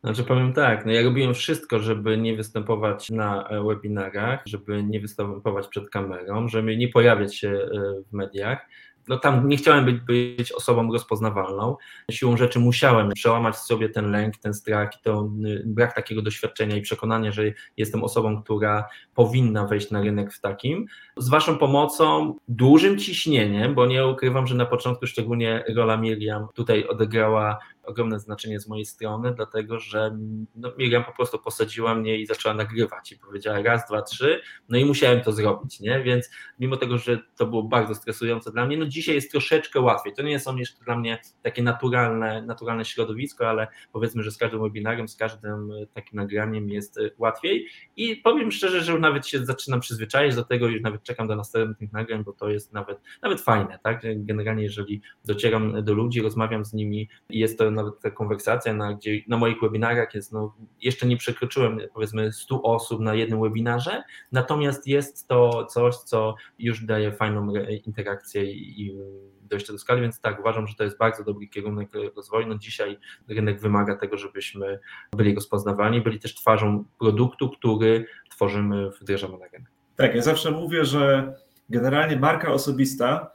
Znaczy 0.00 0.24
powiem 0.24 0.52
tak, 0.52 0.86
no 0.86 0.92
ja 0.92 1.02
robiłem 1.02 1.34
wszystko, 1.34 1.78
żeby 1.78 2.18
nie 2.18 2.36
występować 2.36 3.10
na 3.10 3.48
e, 3.48 3.62
webinarach, 3.62 4.42
żeby 4.46 4.82
nie 4.82 5.00
występować 5.00 5.68
przed 5.68 5.90
kamerą, 5.90 6.48
żeby 6.48 6.76
nie 6.76 6.88
pojawiać 6.88 7.36
się 7.36 7.48
e, 7.48 7.68
w 8.10 8.12
mediach 8.12 8.66
no 9.08 9.18
tam 9.18 9.48
nie 9.48 9.56
chciałem 9.56 9.84
być, 9.84 10.00
być 10.00 10.52
osobą 10.52 10.92
rozpoznawalną. 10.92 11.76
Siłą 12.10 12.36
rzeczy 12.36 12.60
musiałem 12.60 13.12
przełamać 13.12 13.54
w 13.54 13.58
sobie 13.58 13.88
ten 13.88 14.10
lęk, 14.10 14.36
ten 14.36 14.54
strach 14.54 14.90
i 15.06 15.08
y, 15.08 15.62
brak 15.66 15.94
takiego 15.94 16.22
doświadczenia 16.22 16.76
i 16.76 16.80
przekonania, 16.80 17.32
że 17.32 17.42
jestem 17.76 18.04
osobą, 18.04 18.42
która 18.42 18.88
powinna 19.14 19.66
wejść 19.66 19.90
na 19.90 20.00
rynek 20.02 20.32
w 20.32 20.40
takim. 20.40 20.86
Z 21.16 21.28
Waszą 21.28 21.58
pomocą, 21.58 22.34
dużym 22.48 22.98
ciśnieniem, 22.98 23.74
bo 23.74 23.86
nie 23.86 24.06
ukrywam, 24.06 24.46
że 24.46 24.54
na 24.54 24.66
początku 24.66 25.06
szczególnie 25.06 25.64
rola 25.76 25.96
Miriam 25.96 26.46
tutaj 26.54 26.88
odegrała 26.88 27.58
ogromne 27.88 28.20
znaczenie 28.20 28.60
z 28.60 28.68
mojej 28.68 28.84
strony, 28.84 29.34
dlatego 29.34 29.78
że 29.78 30.18
no, 30.56 30.72
Miriam 30.78 31.04
po 31.04 31.12
prostu 31.12 31.38
posadziła 31.38 31.94
mnie 31.94 32.18
i 32.18 32.26
zaczęła 32.26 32.54
nagrywać 32.54 33.12
i 33.12 33.18
powiedziała 33.18 33.62
raz, 33.62 33.88
dwa, 33.88 34.02
trzy, 34.02 34.40
no 34.68 34.78
i 34.78 34.84
musiałem 34.84 35.20
to 35.20 35.32
zrobić, 35.32 35.80
nie? 35.80 36.02
Więc 36.02 36.30
mimo 36.58 36.76
tego, 36.76 36.98
że 36.98 37.18
to 37.36 37.46
było 37.46 37.62
bardzo 37.62 37.94
stresujące 37.94 38.52
dla 38.52 38.66
mnie, 38.66 38.76
no 38.76 38.86
dzisiaj 38.98 39.14
jest 39.14 39.30
troszeczkę 39.30 39.80
łatwiej. 39.80 40.14
To 40.14 40.22
nie 40.22 40.40
są 40.40 40.56
jeszcze 40.56 40.84
dla 40.84 40.98
mnie 40.98 41.18
takie 41.42 41.62
naturalne, 41.62 42.42
naturalne 42.42 42.84
środowisko, 42.84 43.48
ale 43.48 43.66
powiedzmy, 43.92 44.22
że 44.22 44.30
z 44.30 44.38
każdym 44.38 44.60
webinarem, 44.60 45.08
z 45.08 45.16
każdym 45.16 45.70
takim 45.94 46.16
nagraniem 46.16 46.70
jest 46.70 46.98
łatwiej 47.18 47.66
i 47.96 48.16
powiem 48.16 48.52
szczerze, 48.52 48.80
że 48.80 48.98
nawet 48.98 49.26
się 49.26 49.46
zaczynam 49.46 49.80
przyzwyczaić 49.80 50.34
do 50.34 50.44
tego, 50.44 50.68
już 50.68 50.82
nawet 50.82 51.02
czekam 51.02 51.28
do 51.28 51.36
następnych 51.36 51.92
nagrań, 51.92 52.24
bo 52.24 52.32
to 52.32 52.48
jest 52.48 52.72
nawet, 52.72 53.00
nawet 53.22 53.40
fajne, 53.40 53.78
tak? 53.82 54.02
Generalnie 54.16 54.62
jeżeli 54.62 55.02
docieram 55.24 55.84
do 55.84 55.94
ludzi, 55.94 56.22
rozmawiam 56.22 56.64
z 56.64 56.72
nimi 56.72 57.08
i 57.30 57.38
jest 57.38 57.58
to 57.58 57.70
nawet 57.70 58.00
ta 58.00 58.10
konwersacja, 58.10 58.74
na, 58.74 58.94
gdzie 58.94 59.20
na 59.28 59.36
moich 59.36 59.60
webinarach 59.60 60.14
jest, 60.14 60.32
no, 60.32 60.54
jeszcze 60.80 61.06
nie 61.06 61.16
przekroczyłem 61.16 61.80
powiedzmy 61.94 62.32
100 62.32 62.62
osób 62.62 63.00
na 63.00 63.14
jednym 63.14 63.40
webinarze, 63.40 64.02
natomiast 64.32 64.86
jest 64.86 65.28
to 65.28 65.66
coś, 65.66 65.96
co 65.96 66.34
już 66.58 66.84
daje 66.84 67.12
fajną 67.12 67.52
interakcję 67.86 68.44
i, 68.44 68.87
i 68.88 69.48
dojście 69.48 69.72
do 69.72 69.78
skali, 69.78 70.00
więc 70.00 70.20
tak, 70.20 70.40
uważam, 70.40 70.66
że 70.66 70.74
to 70.74 70.84
jest 70.84 70.98
bardzo 70.98 71.24
dobry 71.24 71.48
kierunek 71.48 71.88
rozwoju. 72.16 72.46
No 72.46 72.58
dzisiaj 72.58 72.98
rynek 73.28 73.60
wymaga 73.60 73.96
tego, 73.96 74.16
żebyśmy 74.16 74.78
byli 75.12 75.34
rozpoznawani, 75.34 76.00
byli 76.00 76.18
też 76.18 76.34
twarzą 76.34 76.84
produktu, 76.98 77.50
który 77.50 78.06
tworzymy, 78.30 78.90
wdrażamy 79.00 79.38
na 79.38 79.46
rynek. 79.52 79.70
Tak, 79.96 80.14
ja 80.14 80.22
zawsze 80.22 80.50
mówię, 80.50 80.84
że 80.84 81.34
generalnie 81.68 82.16
marka 82.16 82.52
osobista 82.52 83.32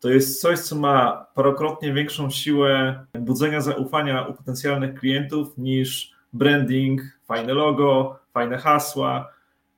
to 0.00 0.10
jest 0.10 0.40
coś, 0.40 0.58
co 0.58 0.76
ma 0.76 1.26
parokrotnie 1.34 1.92
większą 1.92 2.30
siłę 2.30 3.04
budzenia 3.18 3.60
zaufania 3.60 4.26
u 4.26 4.34
potencjalnych 4.34 4.94
klientów 4.94 5.58
niż 5.58 6.12
branding, 6.32 7.00
fajne 7.24 7.54
logo, 7.54 8.18
fajne 8.34 8.58
hasła. 8.58 9.32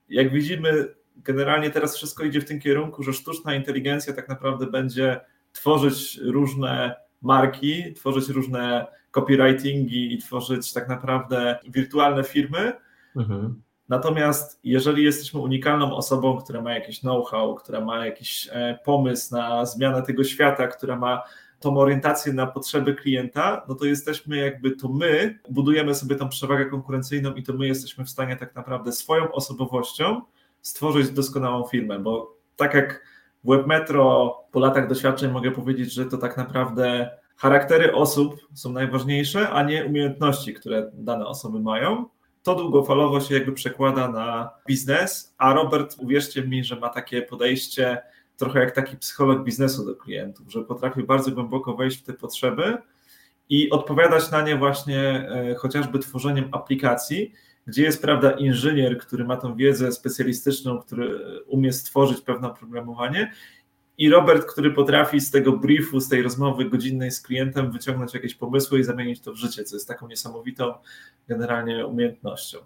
Jak 0.08 0.32
widzimy, 0.32 0.94
generalnie 1.16 1.70
teraz 1.70 1.96
wszystko 1.96 2.24
idzie 2.24 2.40
w 2.40 2.44
tym 2.44 2.60
kierunku, 2.60 3.02
że 3.02 3.12
sztuczna 3.12 3.54
inteligencja 3.54 4.12
tak 4.12 4.28
naprawdę 4.28 4.66
będzie 4.66 5.20
tworzyć 5.52 6.20
różne 6.22 6.94
marki, 7.22 7.92
tworzyć 7.94 8.28
różne 8.28 8.86
copywritingi 9.10 10.14
i 10.14 10.18
tworzyć 10.18 10.72
tak 10.72 10.88
naprawdę 10.88 11.58
wirtualne 11.68 12.24
firmy. 12.24 12.72
Mhm. 13.16 13.62
Natomiast 13.88 14.60
jeżeli 14.64 15.04
jesteśmy 15.04 15.40
unikalną 15.40 15.96
osobą, 15.96 16.36
która 16.36 16.62
ma 16.62 16.74
jakiś 16.74 17.00
know-how, 17.00 17.54
która 17.54 17.80
ma 17.80 18.06
jakiś 18.06 18.48
e, 18.52 18.78
pomysł 18.84 19.34
na 19.34 19.66
zmianę 19.66 20.02
tego 20.02 20.24
świata, 20.24 20.68
która 20.68 20.96
ma 20.96 21.22
tą 21.60 21.78
orientację 21.78 22.32
na 22.32 22.46
potrzeby 22.46 22.94
klienta, 22.94 23.64
no 23.68 23.74
to 23.74 23.84
jesteśmy 23.84 24.36
jakby 24.36 24.70
to 24.70 24.88
my, 24.88 25.38
budujemy 25.50 25.94
sobie 25.94 26.16
tą 26.16 26.28
przewagę 26.28 26.66
konkurencyjną 26.66 27.34
i 27.34 27.42
to 27.42 27.52
my 27.52 27.66
jesteśmy 27.66 28.04
w 28.04 28.10
stanie 28.10 28.36
tak 28.36 28.54
naprawdę 28.54 28.92
swoją 28.92 29.32
osobowością 29.32 30.22
stworzyć 30.64 31.10
doskonałą 31.10 31.64
firmę, 31.64 31.98
bo 31.98 32.36
tak 32.56 32.74
jak 32.74 33.02
w 33.44 33.48
WebMetro 33.48 34.36
po 34.52 34.60
latach 34.60 34.88
doświadczeń 34.88 35.30
mogę 35.30 35.50
powiedzieć, 35.50 35.92
że 35.92 36.06
to 36.06 36.18
tak 36.18 36.36
naprawdę 36.36 37.10
charaktery 37.36 37.94
osób 37.94 38.36
są 38.54 38.72
najważniejsze, 38.72 39.50
a 39.50 39.62
nie 39.62 39.84
umiejętności, 39.84 40.54
które 40.54 40.90
dane 40.94 41.26
osoby 41.26 41.60
mają. 41.60 42.06
To 42.42 42.54
długofalowo 42.54 43.20
się 43.20 43.34
jakby 43.34 43.52
przekłada 43.52 44.08
na 44.08 44.50
biznes, 44.68 45.34
a 45.38 45.54
Robert, 45.54 45.96
uwierzcie 45.98 46.42
mi, 46.42 46.64
że 46.64 46.76
ma 46.76 46.88
takie 46.88 47.22
podejście 47.22 48.02
trochę 48.36 48.60
jak 48.60 48.74
taki 48.74 48.96
psycholog 48.96 49.44
biznesu 49.44 49.86
do 49.86 49.96
klientów, 49.96 50.52
że 50.52 50.62
potrafi 50.62 51.02
bardzo 51.02 51.30
głęboko 51.30 51.74
wejść 51.74 51.98
w 51.98 52.04
te 52.04 52.12
potrzeby 52.12 52.78
i 53.48 53.70
odpowiadać 53.70 54.30
na 54.30 54.42
nie 54.42 54.56
właśnie 54.56 55.00
e, 55.00 55.54
chociażby 55.54 55.98
tworzeniem 55.98 56.48
aplikacji, 56.52 57.32
gdzie 57.66 57.82
jest 57.82 58.02
prawda 58.02 58.30
inżynier, 58.30 58.98
który 58.98 59.24
ma 59.24 59.36
tą 59.36 59.56
wiedzę 59.56 59.92
specjalistyczną, 59.92 60.78
który 60.78 61.20
umie 61.46 61.72
stworzyć 61.72 62.20
pewne 62.20 62.50
oprogramowanie 62.50 63.32
i 63.98 64.10
Robert, 64.10 64.46
który 64.46 64.70
potrafi 64.70 65.20
z 65.20 65.30
tego 65.30 65.52
briefu, 65.52 66.00
z 66.00 66.08
tej 66.08 66.22
rozmowy 66.22 66.64
godzinnej 66.64 67.10
z 67.10 67.20
klientem 67.20 67.72
wyciągnąć 67.72 68.14
jakieś 68.14 68.34
pomysły 68.34 68.78
i 68.78 68.84
zamienić 68.84 69.20
to 69.20 69.32
w 69.32 69.36
życie, 69.36 69.64
co 69.64 69.76
jest 69.76 69.88
taką 69.88 70.08
niesamowitą 70.08 70.74
generalnie 71.28 71.86
umiejętnością. 71.86 72.58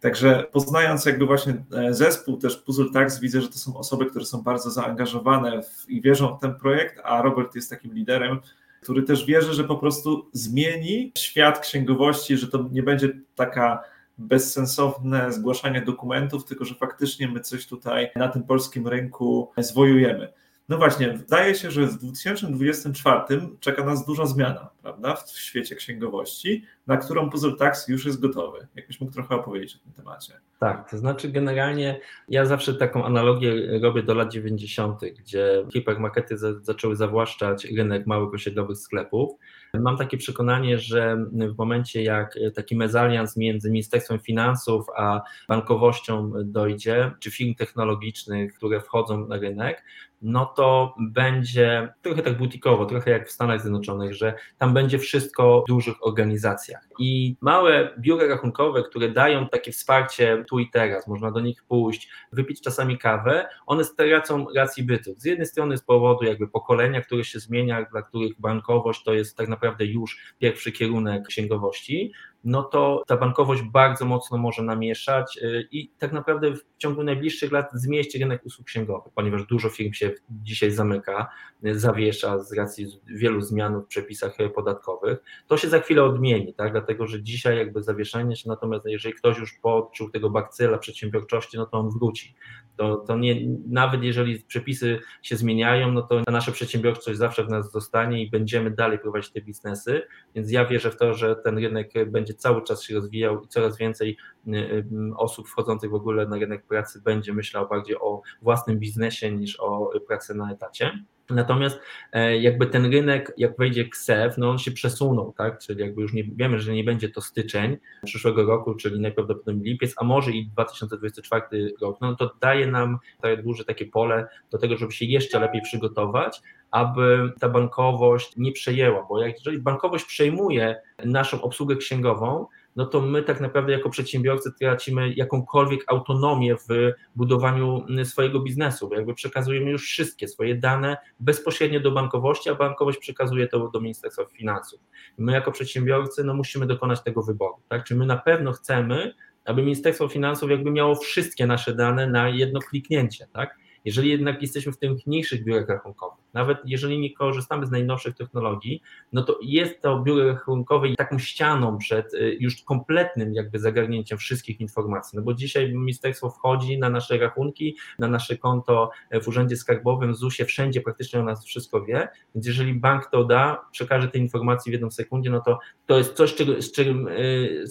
Także 0.00 0.44
poznając 0.52 1.04
jakby 1.04 1.26
właśnie 1.26 1.64
e, 1.72 1.94
zespół, 1.94 2.36
też 2.36 2.56
Puzzle 2.56 2.90
Tax, 2.92 3.20
widzę, 3.20 3.40
że 3.40 3.48
to 3.48 3.58
są 3.58 3.76
osoby, 3.76 4.06
które 4.06 4.24
są 4.24 4.42
bardzo 4.42 4.70
zaangażowane 4.70 5.62
w, 5.62 5.88
i 5.88 6.00
wierzą 6.00 6.36
w 6.36 6.40
ten 6.40 6.54
projekt, 6.54 7.00
a 7.04 7.22
Robert 7.22 7.54
jest 7.54 7.70
takim 7.70 7.94
liderem, 7.94 8.40
który 8.82 9.02
też 9.02 9.26
wierzy, 9.26 9.54
że 9.54 9.64
po 9.64 9.76
prostu 9.76 10.28
zmieni 10.32 11.12
świat 11.18 11.58
księgowości, 11.58 12.36
że 12.36 12.48
to 12.48 12.68
nie 12.72 12.82
będzie 12.82 13.08
taka 13.34 13.82
bezsensowne 14.20 15.32
zgłaszanie 15.32 15.82
dokumentów, 15.82 16.44
tylko 16.44 16.64
że 16.64 16.74
faktycznie 16.74 17.28
my 17.28 17.40
coś 17.40 17.66
tutaj 17.66 18.10
na 18.16 18.28
tym 18.28 18.42
polskim 18.42 18.88
rynku 18.88 19.50
zwojujemy. 19.58 20.32
No 20.68 20.78
właśnie, 20.78 21.12
wydaje 21.12 21.54
się, 21.54 21.70
że 21.70 21.86
w 21.86 21.98
2024 21.98 23.48
czeka 23.60 23.84
nas 23.84 24.06
duża 24.06 24.26
zmiana, 24.26 24.70
prawda, 24.82 25.16
w 25.16 25.30
świecie 25.30 25.76
księgowości, 25.76 26.64
na 26.86 26.96
którą 26.96 27.30
Puzzle 27.30 27.56
Tax 27.56 27.88
już 27.88 28.06
jest 28.06 28.20
gotowy. 28.20 28.66
Jakbyś 28.74 29.00
mógł 29.00 29.12
trochę 29.12 29.34
opowiedzieć 29.34 29.76
o 29.76 29.78
tym 29.78 29.92
temacie. 29.92 30.32
Tak, 30.58 30.90
to 30.90 30.98
znaczy 30.98 31.28
generalnie 31.28 32.00
ja 32.28 32.46
zawsze 32.46 32.74
taką 32.74 33.04
analogię 33.04 33.80
robię 33.80 34.02
do 34.02 34.14
lat 34.14 34.32
90., 34.32 35.00
gdzie 35.18 35.66
hipermarkety 35.72 36.38
zaczęły 36.62 36.96
zawłaszczać 36.96 37.64
rynek 37.64 38.06
małych 38.06 38.34
osiedlowych 38.34 38.78
sklepów. 38.78 39.30
Mam 39.74 39.96
takie 39.96 40.16
przekonanie, 40.16 40.78
że 40.78 41.16
w 41.32 41.58
momencie 41.58 42.02
jak 42.02 42.38
taki 42.54 42.76
mezalians 42.76 43.36
między 43.36 43.70
Ministerstwem 43.70 44.18
Finansów 44.18 44.86
a 44.96 45.22
bankowością 45.48 46.32
dojdzie, 46.44 47.10
czy 47.20 47.30
firm 47.30 47.54
technologicznych, 47.54 48.54
które 48.54 48.80
wchodzą 48.80 49.26
na 49.26 49.36
rynek, 49.36 49.82
no 50.22 50.46
to 50.46 50.94
będzie 50.98 51.94
trochę 52.02 52.22
tak 52.22 52.38
butikowo, 52.38 52.86
trochę 52.86 53.10
jak 53.10 53.28
w 53.28 53.32
Stanach 53.32 53.60
Zjednoczonych, 53.60 54.14
że 54.14 54.34
tam 54.58 54.74
będzie 54.74 54.98
wszystko 54.98 55.62
w 55.66 55.68
dużych 55.68 56.06
organizacjach. 56.06 56.88
I 56.98 57.36
małe 57.40 57.94
biura 57.98 58.26
rachunkowe, 58.26 58.82
które 58.82 59.08
dają 59.08 59.48
takie 59.48 59.72
wsparcie 59.72 60.44
tu 60.48 60.58
i 60.58 60.70
teraz, 60.70 61.06
można 61.06 61.30
do 61.30 61.40
nich 61.40 61.64
pójść, 61.68 62.10
wypić 62.32 62.60
czasami 62.60 62.98
kawę, 62.98 63.48
one 63.66 63.84
stracą 63.84 64.46
racji 64.56 64.82
bytu. 64.82 65.14
Z 65.16 65.24
jednej 65.24 65.46
strony 65.46 65.78
z 65.78 65.82
powodu 65.82 66.24
jakby 66.24 66.48
pokolenia, 66.48 67.00
które 67.00 67.24
się 67.24 67.38
zmienia, 67.38 67.86
dla 67.90 68.02
których 68.02 68.40
bankowość 68.40 69.04
to 69.04 69.14
jest 69.14 69.36
tak 69.36 69.48
naprawdę 69.48 69.59
już 69.86 70.34
pierwszy 70.38 70.72
kierunek 70.72 71.26
księgowości, 71.26 72.12
no 72.44 72.62
to 72.62 73.02
ta 73.06 73.16
bankowość 73.16 73.62
bardzo 73.62 74.04
mocno 74.04 74.38
może 74.38 74.62
namieszać 74.62 75.38
y, 75.42 75.68
i 75.70 75.90
tak 75.98 76.12
naprawdę 76.12 76.54
w 76.54 76.64
ciągu 76.78 77.02
najbliższych 77.02 77.52
lat 77.52 77.70
zmieść 77.72 78.16
rynek 78.16 78.46
usług 78.46 78.66
księgowych, 78.66 79.12
ponieważ 79.14 79.46
dużo 79.46 79.68
firm 79.68 79.92
się 79.92 80.12
dzisiaj 80.30 80.70
zamyka, 80.70 81.28
y, 81.66 81.78
zawiesza 81.78 82.38
z 82.38 82.52
racji 82.52 82.86
wielu 83.06 83.40
zmian 83.40 83.80
w 83.80 83.86
przepisach 83.86 84.36
podatkowych. 84.54 85.18
To 85.46 85.56
się 85.56 85.68
za 85.68 85.80
chwilę 85.80 86.04
odmieni, 86.04 86.54
tak? 86.54 86.72
dlatego 86.72 87.06
że 87.06 87.22
dzisiaj 87.22 87.56
jakby 87.56 87.82
zawieszenie 87.82 88.36
się, 88.36 88.48
natomiast 88.48 88.86
jeżeli 88.86 89.14
ktoś 89.14 89.38
już 89.38 89.58
poczuł 89.62 90.10
tego 90.10 90.30
bakcyla 90.30 90.78
przedsiębiorczości, 90.78 91.56
no 91.56 91.66
to 91.66 91.78
on 91.78 91.90
wróci. 91.90 92.34
To, 92.76 92.96
to 92.96 93.16
nie, 93.16 93.36
nawet 93.68 94.02
jeżeli 94.02 94.38
przepisy 94.38 94.98
się 95.22 95.36
zmieniają, 95.36 95.92
no 95.92 96.02
to 96.02 96.22
nasza 96.30 96.52
przedsiębiorczość 96.52 97.18
zawsze 97.18 97.44
w 97.44 97.48
nas 97.48 97.72
zostanie 97.72 98.22
i 98.22 98.30
będziemy 98.30 98.70
dalej 98.70 98.98
prowadzić 98.98 99.32
te 99.32 99.40
biznesy, 99.40 100.02
więc 100.34 100.50
ja 100.50 100.66
wierzę 100.66 100.90
w 100.90 100.96
to, 100.96 101.14
że 101.14 101.36
ten 101.36 101.58
rynek 101.58 101.92
będzie 102.06 102.29
cały 102.34 102.62
czas 102.62 102.82
się 102.82 102.94
rozwijał 102.94 103.42
i 103.42 103.48
coraz 103.48 103.76
więcej 103.76 104.16
y, 104.46 104.50
y, 104.56 104.84
osób 105.16 105.48
wchodzących 105.48 105.90
w 105.90 105.94
ogóle 105.94 106.26
na 106.26 106.38
rynek 106.38 106.66
pracy 106.66 107.00
będzie 107.04 107.32
myślał 107.32 107.68
bardziej 107.68 107.96
o 107.96 108.22
własnym 108.42 108.78
biznesie 108.78 109.32
niż 109.32 109.60
o 109.60 109.90
pracy 110.06 110.34
na 110.34 110.52
etacie. 110.52 111.04
Natomiast 111.30 111.80
e, 112.12 112.38
jakby 112.38 112.66
ten 112.66 112.92
rynek, 112.92 113.32
jak 113.36 113.56
wejdzie 113.58 113.88
KSEF, 113.88 114.38
no 114.38 114.50
on 114.50 114.58
się 114.58 114.70
przesunął, 114.70 115.32
tak? 115.32 115.58
Czyli 115.58 115.80
jakby 115.80 116.02
już 116.02 116.12
nie 116.12 116.24
wiemy, 116.24 116.60
że 116.60 116.72
nie 116.72 116.84
będzie 116.84 117.08
to 117.08 117.20
styczeń 117.20 117.76
przyszłego 118.04 118.44
roku, 118.44 118.74
czyli 118.74 119.00
najprawdopodobniej 119.00 119.72
lipiec, 119.72 119.94
a 119.96 120.04
może 120.04 120.30
i 120.30 120.46
2024 120.46 121.74
rok, 121.80 122.00
no 122.00 122.16
to 122.16 122.30
daje 122.40 122.66
nam 122.66 122.98
daje 123.22 123.36
duże 123.36 123.64
takie 123.64 123.86
pole 123.86 124.28
do 124.50 124.58
tego, 124.58 124.76
żeby 124.76 124.92
się 124.92 125.04
jeszcze 125.04 125.40
lepiej 125.40 125.62
przygotować, 125.62 126.42
aby 126.70 127.32
ta 127.40 127.48
bankowość 127.48 128.36
nie 128.36 128.52
przejęła, 128.52 129.06
bo 129.08 129.22
jak 129.22 129.34
jeżeli 129.34 129.58
bankowość 129.58 130.04
przejmuje 130.04 130.76
naszą 131.04 131.42
obsługę 131.42 131.76
księgową, 131.76 132.46
no 132.76 132.86
to 132.86 133.00
my 133.00 133.22
tak 133.22 133.40
naprawdę 133.40 133.72
jako 133.72 133.90
przedsiębiorcy 133.90 134.52
tracimy 134.52 135.12
jakąkolwiek 135.14 135.84
autonomię 135.86 136.56
w 136.56 136.92
budowaniu 137.16 137.86
swojego 138.04 138.40
biznesu, 138.40 138.90
jakby 138.94 139.14
przekazujemy 139.14 139.70
już 139.70 139.82
wszystkie 139.82 140.28
swoje 140.28 140.54
dane 140.54 140.96
bezpośrednio 141.20 141.80
do 141.80 141.90
bankowości, 141.90 142.50
a 142.50 142.54
bankowość 142.54 142.98
przekazuje 142.98 143.48
to 143.48 143.68
do 143.68 143.80
Ministerstwa 143.80 144.24
Finansów. 144.24 144.80
My 145.18 145.32
jako 145.32 145.52
przedsiębiorcy 145.52 146.24
no 146.24 146.34
musimy 146.34 146.66
dokonać 146.66 147.02
tego 147.02 147.22
wyboru, 147.22 147.56
tak? 147.68 147.84
Czy 147.84 147.96
my 147.96 148.06
na 148.06 148.16
pewno 148.16 148.52
chcemy, 148.52 149.14
aby 149.44 149.62
Ministerstwo 149.62 150.08
Finansów 150.08 150.50
jakby 150.50 150.70
miało 150.70 150.94
wszystkie 150.94 151.46
nasze 151.46 151.74
dane 151.74 152.06
na 152.06 152.28
jedno 152.28 152.60
kliknięcie, 152.60 153.26
tak? 153.32 153.59
Jeżeli 153.84 154.10
jednak 154.10 154.42
jesteśmy 154.42 154.72
w 154.72 154.78
tych 154.78 155.06
mniejszych 155.06 155.44
biurach 155.44 155.68
rachunkowych, 155.68 156.24
nawet 156.32 156.58
jeżeli 156.64 156.98
nie 156.98 157.14
korzystamy 157.14 157.66
z 157.66 157.70
najnowszych 157.70 158.14
technologii, 158.14 158.82
no 159.12 159.22
to 159.22 159.38
jest 159.42 159.82
to 159.82 160.02
biuro 160.02 160.28
rachunkowe 160.32 160.94
taką 160.96 161.18
ścianą 161.18 161.78
przed 161.78 162.14
y, 162.14 162.36
już 162.40 162.62
kompletnym 162.62 163.34
jakby 163.34 163.58
zagarnięciem 163.58 164.18
wszystkich 164.18 164.60
informacji, 164.60 165.16
no 165.18 165.22
bo 165.22 165.34
dzisiaj 165.34 165.72
ministerstwo 165.72 166.30
wchodzi 166.30 166.78
na 166.78 166.90
nasze 166.90 167.18
rachunki, 167.18 167.76
na 167.98 168.08
nasze 168.08 168.38
konto 168.38 168.90
w 169.22 169.28
Urzędzie 169.28 169.56
Skarbowym, 169.56 170.14
ZUS-ie, 170.14 170.46
wszędzie 170.46 170.80
praktycznie 170.80 171.20
o 171.20 171.22
nas 171.22 171.44
wszystko 171.44 171.84
wie, 171.84 172.08
więc 172.34 172.46
jeżeli 172.46 172.74
bank 172.74 173.06
to 173.12 173.24
da, 173.24 173.66
przekaże 173.72 174.08
te 174.08 174.18
informacje 174.18 174.70
w 174.70 174.72
jedną 174.72 174.90
sekundzie, 174.90 175.30
no 175.30 175.40
to 175.40 175.58
to 175.86 175.98
jest 175.98 176.14
coś, 176.14 176.34
czego, 176.34 176.62
z, 176.62 176.72
czym, 176.72 177.08
y, 177.08 177.64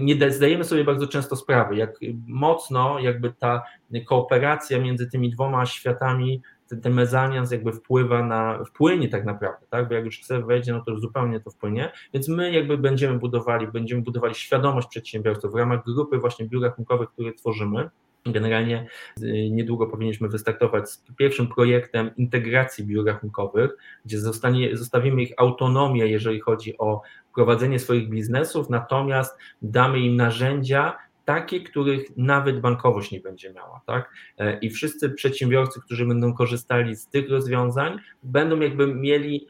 nie 0.00 0.30
zdajemy 0.30 0.64
sobie 0.64 0.84
bardzo 0.84 1.06
często 1.06 1.36
sprawy, 1.36 1.76
jak 1.76 1.98
mocno 2.26 2.98
jakby 2.98 3.32
ta 3.32 3.62
kooperacja 4.06 4.78
między 4.78 5.10
tymi 5.10 5.30
dwoma 5.30 5.41
światami, 5.66 6.42
ten, 6.68 6.80
ten 6.80 6.92
mezalians 6.92 7.52
jakby 7.52 7.72
wpływa 7.72 8.22
na, 8.22 8.64
wpłynie 8.64 9.08
tak 9.08 9.24
naprawdę, 9.24 9.66
tak, 9.70 9.88
bo 9.88 9.94
jak 9.94 10.04
już 10.04 10.18
chce 10.18 10.42
wejdzie, 10.42 10.72
no 10.72 10.80
to 10.80 10.98
zupełnie 10.98 11.40
to 11.40 11.50
wpłynie, 11.50 11.92
więc 12.14 12.28
my 12.28 12.52
jakby 12.52 12.78
będziemy 12.78 13.18
budowali, 13.18 13.66
będziemy 13.68 14.02
budowali 14.02 14.34
świadomość 14.34 14.88
przedsiębiorców 14.88 15.52
w 15.52 15.56
ramach 15.56 15.84
grupy 15.84 16.18
właśnie 16.18 16.48
biur 16.48 16.62
rachunkowych, 16.62 17.08
które 17.08 17.32
tworzymy, 17.32 17.90
Generalnie 18.26 18.86
y, 19.22 19.50
niedługo 19.50 19.86
powinniśmy 19.86 20.28
wystartować 20.28 20.90
z 20.90 21.04
pierwszym 21.16 21.46
projektem 21.46 22.10
integracji 22.16 22.84
biur 22.84 23.06
rachunkowych, 23.06 23.70
gdzie 24.04 24.20
zostanie, 24.20 24.76
zostawimy 24.76 25.22
ich 25.22 25.32
autonomię, 25.36 26.06
jeżeli 26.06 26.40
chodzi 26.40 26.78
o 26.78 27.02
prowadzenie 27.34 27.78
swoich 27.78 28.08
biznesów, 28.08 28.70
natomiast 28.70 29.38
damy 29.62 30.00
im 30.00 30.16
narzędzia, 30.16 30.98
takie, 31.34 31.60
których 31.60 32.16
nawet 32.16 32.60
bankowość 32.60 33.10
nie 33.10 33.20
będzie 33.20 33.52
miała, 33.52 33.80
tak? 33.86 34.10
E, 34.38 34.58
I 34.58 34.70
wszyscy 34.70 35.10
przedsiębiorcy, 35.10 35.80
którzy 35.80 36.06
będą 36.06 36.34
korzystali 36.34 36.96
z 36.96 37.06
tych 37.06 37.30
rozwiązań, 37.30 37.98
będą 38.22 38.60
jakby 38.60 38.94
mieli, 38.94 39.48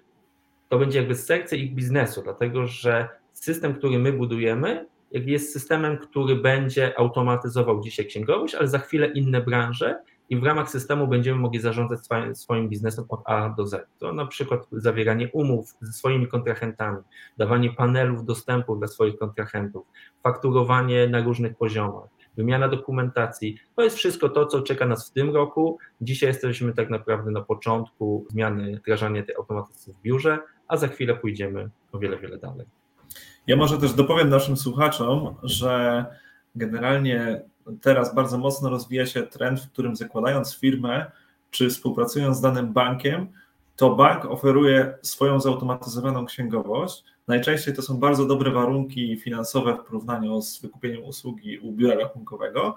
to 0.69 0.79
będzie 0.79 0.99
jakby 0.99 1.15
serce 1.15 1.57
ich 1.57 1.75
biznesu, 1.75 2.23
dlatego 2.23 2.67
że 2.67 3.09
system, 3.33 3.75
który 3.75 3.99
my 3.99 4.12
budujemy, 4.12 4.87
jest 5.12 5.53
systemem, 5.53 5.99
który 5.99 6.37
będzie 6.37 6.99
automatyzował 6.99 7.81
dzisiaj 7.81 8.07
księgowość, 8.07 8.55
ale 8.55 8.69
za 8.69 8.79
chwilę 8.79 9.07
inne 9.07 9.41
branże 9.41 10.03
i 10.31 10.37
w 10.37 10.45
ramach 10.45 10.71
systemu 10.71 11.07
będziemy 11.07 11.41
mogli 11.41 11.61
zarządzać 11.61 12.00
swoim 12.35 12.69
biznesem 12.69 13.05
od 13.09 13.21
A 13.25 13.49
do 13.49 13.67
Z. 13.67 13.87
To 13.99 14.12
na 14.12 14.26
przykład 14.26 14.67
zawieranie 14.73 15.31
umów 15.33 15.75
ze 15.81 15.93
swoimi 15.93 16.29
kontrahentami, 16.29 16.99
dawanie 17.38 17.73
panelów 17.73 18.25
dostępu 18.25 18.76
dla 18.76 18.88
swoich 18.88 19.19
kontrahentów, 19.19 19.87
fakturowanie 20.23 21.09
na 21.09 21.21
różnych 21.21 21.57
poziomach, 21.57 22.09
wymiana 22.37 22.69
dokumentacji. 22.69 23.59
To 23.76 23.83
jest 23.83 23.97
wszystko 23.97 24.29
to, 24.29 24.47
co 24.47 24.62
czeka 24.62 24.87
nas 24.87 25.11
w 25.11 25.12
tym 25.12 25.35
roku. 25.35 25.79
Dzisiaj 26.00 26.29
jesteśmy 26.29 26.73
tak 26.73 26.91
naprawdę 26.91 27.31
na 27.31 27.41
początku 27.41 28.26
zmiany, 28.31 28.81
wdrażania 28.83 29.23
tej 29.23 29.35
automatyzacji 29.35 29.93
w 29.93 30.02
biurze, 30.02 30.38
a 30.69 30.76
za 30.76 30.88
chwilę 30.88 31.17
pójdziemy 31.17 31.71
o 31.93 31.99
wiele, 31.99 32.19
wiele 32.19 32.38
dalej. 32.38 32.67
Ja 33.47 33.57
może 33.57 33.79
też 33.79 33.93
dopowiem 33.93 34.29
naszym 34.29 34.57
słuchaczom, 34.57 35.35
że 35.43 36.05
generalnie 36.55 37.43
teraz 37.81 38.14
bardzo 38.14 38.38
mocno 38.38 38.71
rozwija 38.71 39.07
się 39.07 39.23
trend, 39.23 39.61
w 39.61 39.71
którym 39.73 39.97
zakładając 39.97 40.59
firmę, 40.59 41.11
czy 41.50 41.71
współpracując 41.71 42.37
z 42.37 42.40
danym 42.40 42.73
bankiem, 42.73 43.28
to 43.76 43.95
bank 43.95 44.25
oferuje 44.25 44.95
swoją 45.02 45.40
zautomatyzowaną 45.40 46.26
księgowość. 46.26 47.04
Najczęściej 47.28 47.75
to 47.75 47.83
są 47.83 47.97
bardzo 47.97 48.26
dobre 48.26 48.50
warunki 48.50 49.16
finansowe 49.16 49.75
w 49.75 49.87
porównaniu 49.87 50.42
z 50.42 50.61
wykupieniem 50.61 51.04
usługi 51.04 51.59
u 51.59 51.73
biura 51.73 51.95
rachunkowego, 51.95 52.76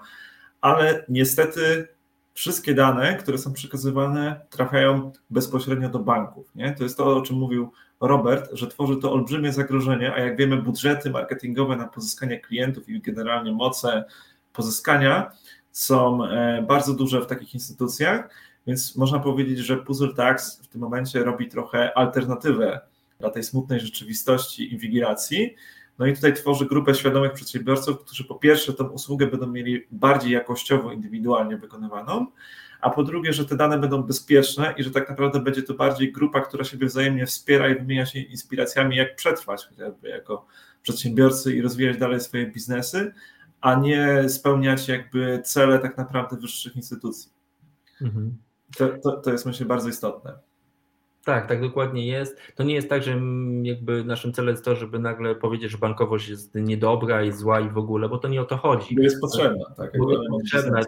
ale 0.60 1.04
niestety 1.08 1.88
wszystkie 2.34 2.74
dane, 2.74 3.16
które 3.16 3.38
są 3.38 3.52
przekazywane, 3.52 4.40
trafiają 4.50 5.12
bezpośrednio 5.30 5.88
do 5.88 5.98
banków. 5.98 6.54
Nie? 6.54 6.72
To 6.72 6.82
jest 6.84 6.96
to, 6.96 7.16
o 7.16 7.22
czym 7.22 7.36
mówił 7.36 7.72
Robert, 8.00 8.50
że 8.52 8.66
tworzy 8.66 8.96
to 8.96 9.12
olbrzymie 9.12 9.52
zagrożenie, 9.52 10.14
a 10.14 10.18
jak 10.18 10.36
wiemy, 10.36 10.56
budżety 10.56 11.10
marketingowe 11.10 11.76
na 11.76 11.88
pozyskanie 11.88 12.40
klientów 12.40 12.88
i 12.88 13.00
generalnie 13.00 13.52
moce 13.52 14.04
pozyskania 14.56 15.30
są 15.72 16.24
e, 16.24 16.62
bardzo 16.62 16.94
duże 16.94 17.20
w 17.20 17.26
takich 17.26 17.54
instytucjach, 17.54 18.30
więc 18.66 18.96
można 18.96 19.18
powiedzieć, 19.18 19.58
że 19.58 19.76
Puzzle 19.76 20.14
Tax 20.14 20.60
w 20.62 20.68
tym 20.68 20.80
momencie 20.80 21.24
robi 21.24 21.48
trochę 21.48 21.98
alternatywę 21.98 22.80
dla 23.18 23.30
tej 23.30 23.44
smutnej 23.44 23.80
rzeczywistości 23.80 24.72
inwigilacji. 24.72 25.54
No 25.98 26.06
i 26.06 26.14
tutaj 26.14 26.34
tworzy 26.34 26.66
grupę 26.66 26.94
świadomych 26.94 27.32
przedsiębiorców, 27.32 27.98
którzy 28.04 28.24
po 28.24 28.34
pierwsze 28.34 28.72
tą 28.72 28.84
usługę 28.84 29.26
będą 29.26 29.46
mieli 29.46 29.86
bardziej 29.90 30.32
jakościowo, 30.32 30.92
indywidualnie 30.92 31.56
wykonywaną, 31.56 32.26
a 32.80 32.90
po 32.90 33.02
drugie, 33.02 33.32
że 33.32 33.44
te 33.44 33.56
dane 33.56 33.78
będą 33.78 34.02
bezpieczne 34.02 34.74
i 34.76 34.82
że 34.82 34.90
tak 34.90 35.08
naprawdę 35.08 35.40
będzie 35.40 35.62
to 35.62 35.74
bardziej 35.74 36.12
grupa, 36.12 36.40
która 36.40 36.64
siebie 36.64 36.86
wzajemnie 36.86 37.26
wspiera 37.26 37.68
i 37.68 37.74
wymienia 37.74 38.06
się 38.06 38.18
inspiracjami, 38.18 38.96
jak 38.96 39.16
przetrwać 39.16 39.66
chociażby 39.66 40.08
jako 40.08 40.46
przedsiębiorcy 40.82 41.56
i 41.56 41.62
rozwijać 41.62 41.98
dalej 41.98 42.20
swoje 42.20 42.46
biznesy, 42.46 43.12
a 43.66 43.74
nie 43.74 44.28
spełniać 44.28 44.88
jakby 44.88 45.42
cele 45.44 45.78
tak 45.78 45.98
naprawdę 45.98 46.36
wyższych 46.36 46.76
instytucji. 46.76 47.32
Mhm. 48.02 48.36
To, 48.76 48.88
to, 48.88 49.12
to 49.16 49.32
jest 49.32 49.46
myślę 49.46 49.66
bardzo 49.66 49.88
istotne. 49.88 50.38
Tak, 51.24 51.46
tak 51.46 51.60
dokładnie 51.60 52.06
jest. 52.06 52.38
To 52.54 52.64
nie 52.64 52.74
jest 52.74 52.88
tak, 52.88 53.02
że 53.02 53.20
jakby 53.62 54.04
naszym 54.04 54.32
celem 54.32 54.50
jest 54.50 54.64
to, 54.64 54.76
żeby 54.76 54.98
nagle 54.98 55.34
powiedzieć, 55.34 55.70
że 55.70 55.78
bankowość 55.78 56.28
jest 56.28 56.54
niedobra 56.54 57.24
i 57.24 57.32
zła 57.32 57.60
i 57.60 57.70
w 57.70 57.78
ogóle, 57.78 58.08
bo 58.08 58.18
to 58.18 58.28
nie 58.28 58.40
o 58.40 58.44
to 58.44 58.56
chodzi. 58.56 58.94
Bo 58.94 59.02
jest 59.02 59.20
potrzebna, 59.20 59.64
tak. 59.76 59.94
jest 59.94 60.30
potrzebna. 60.30 60.80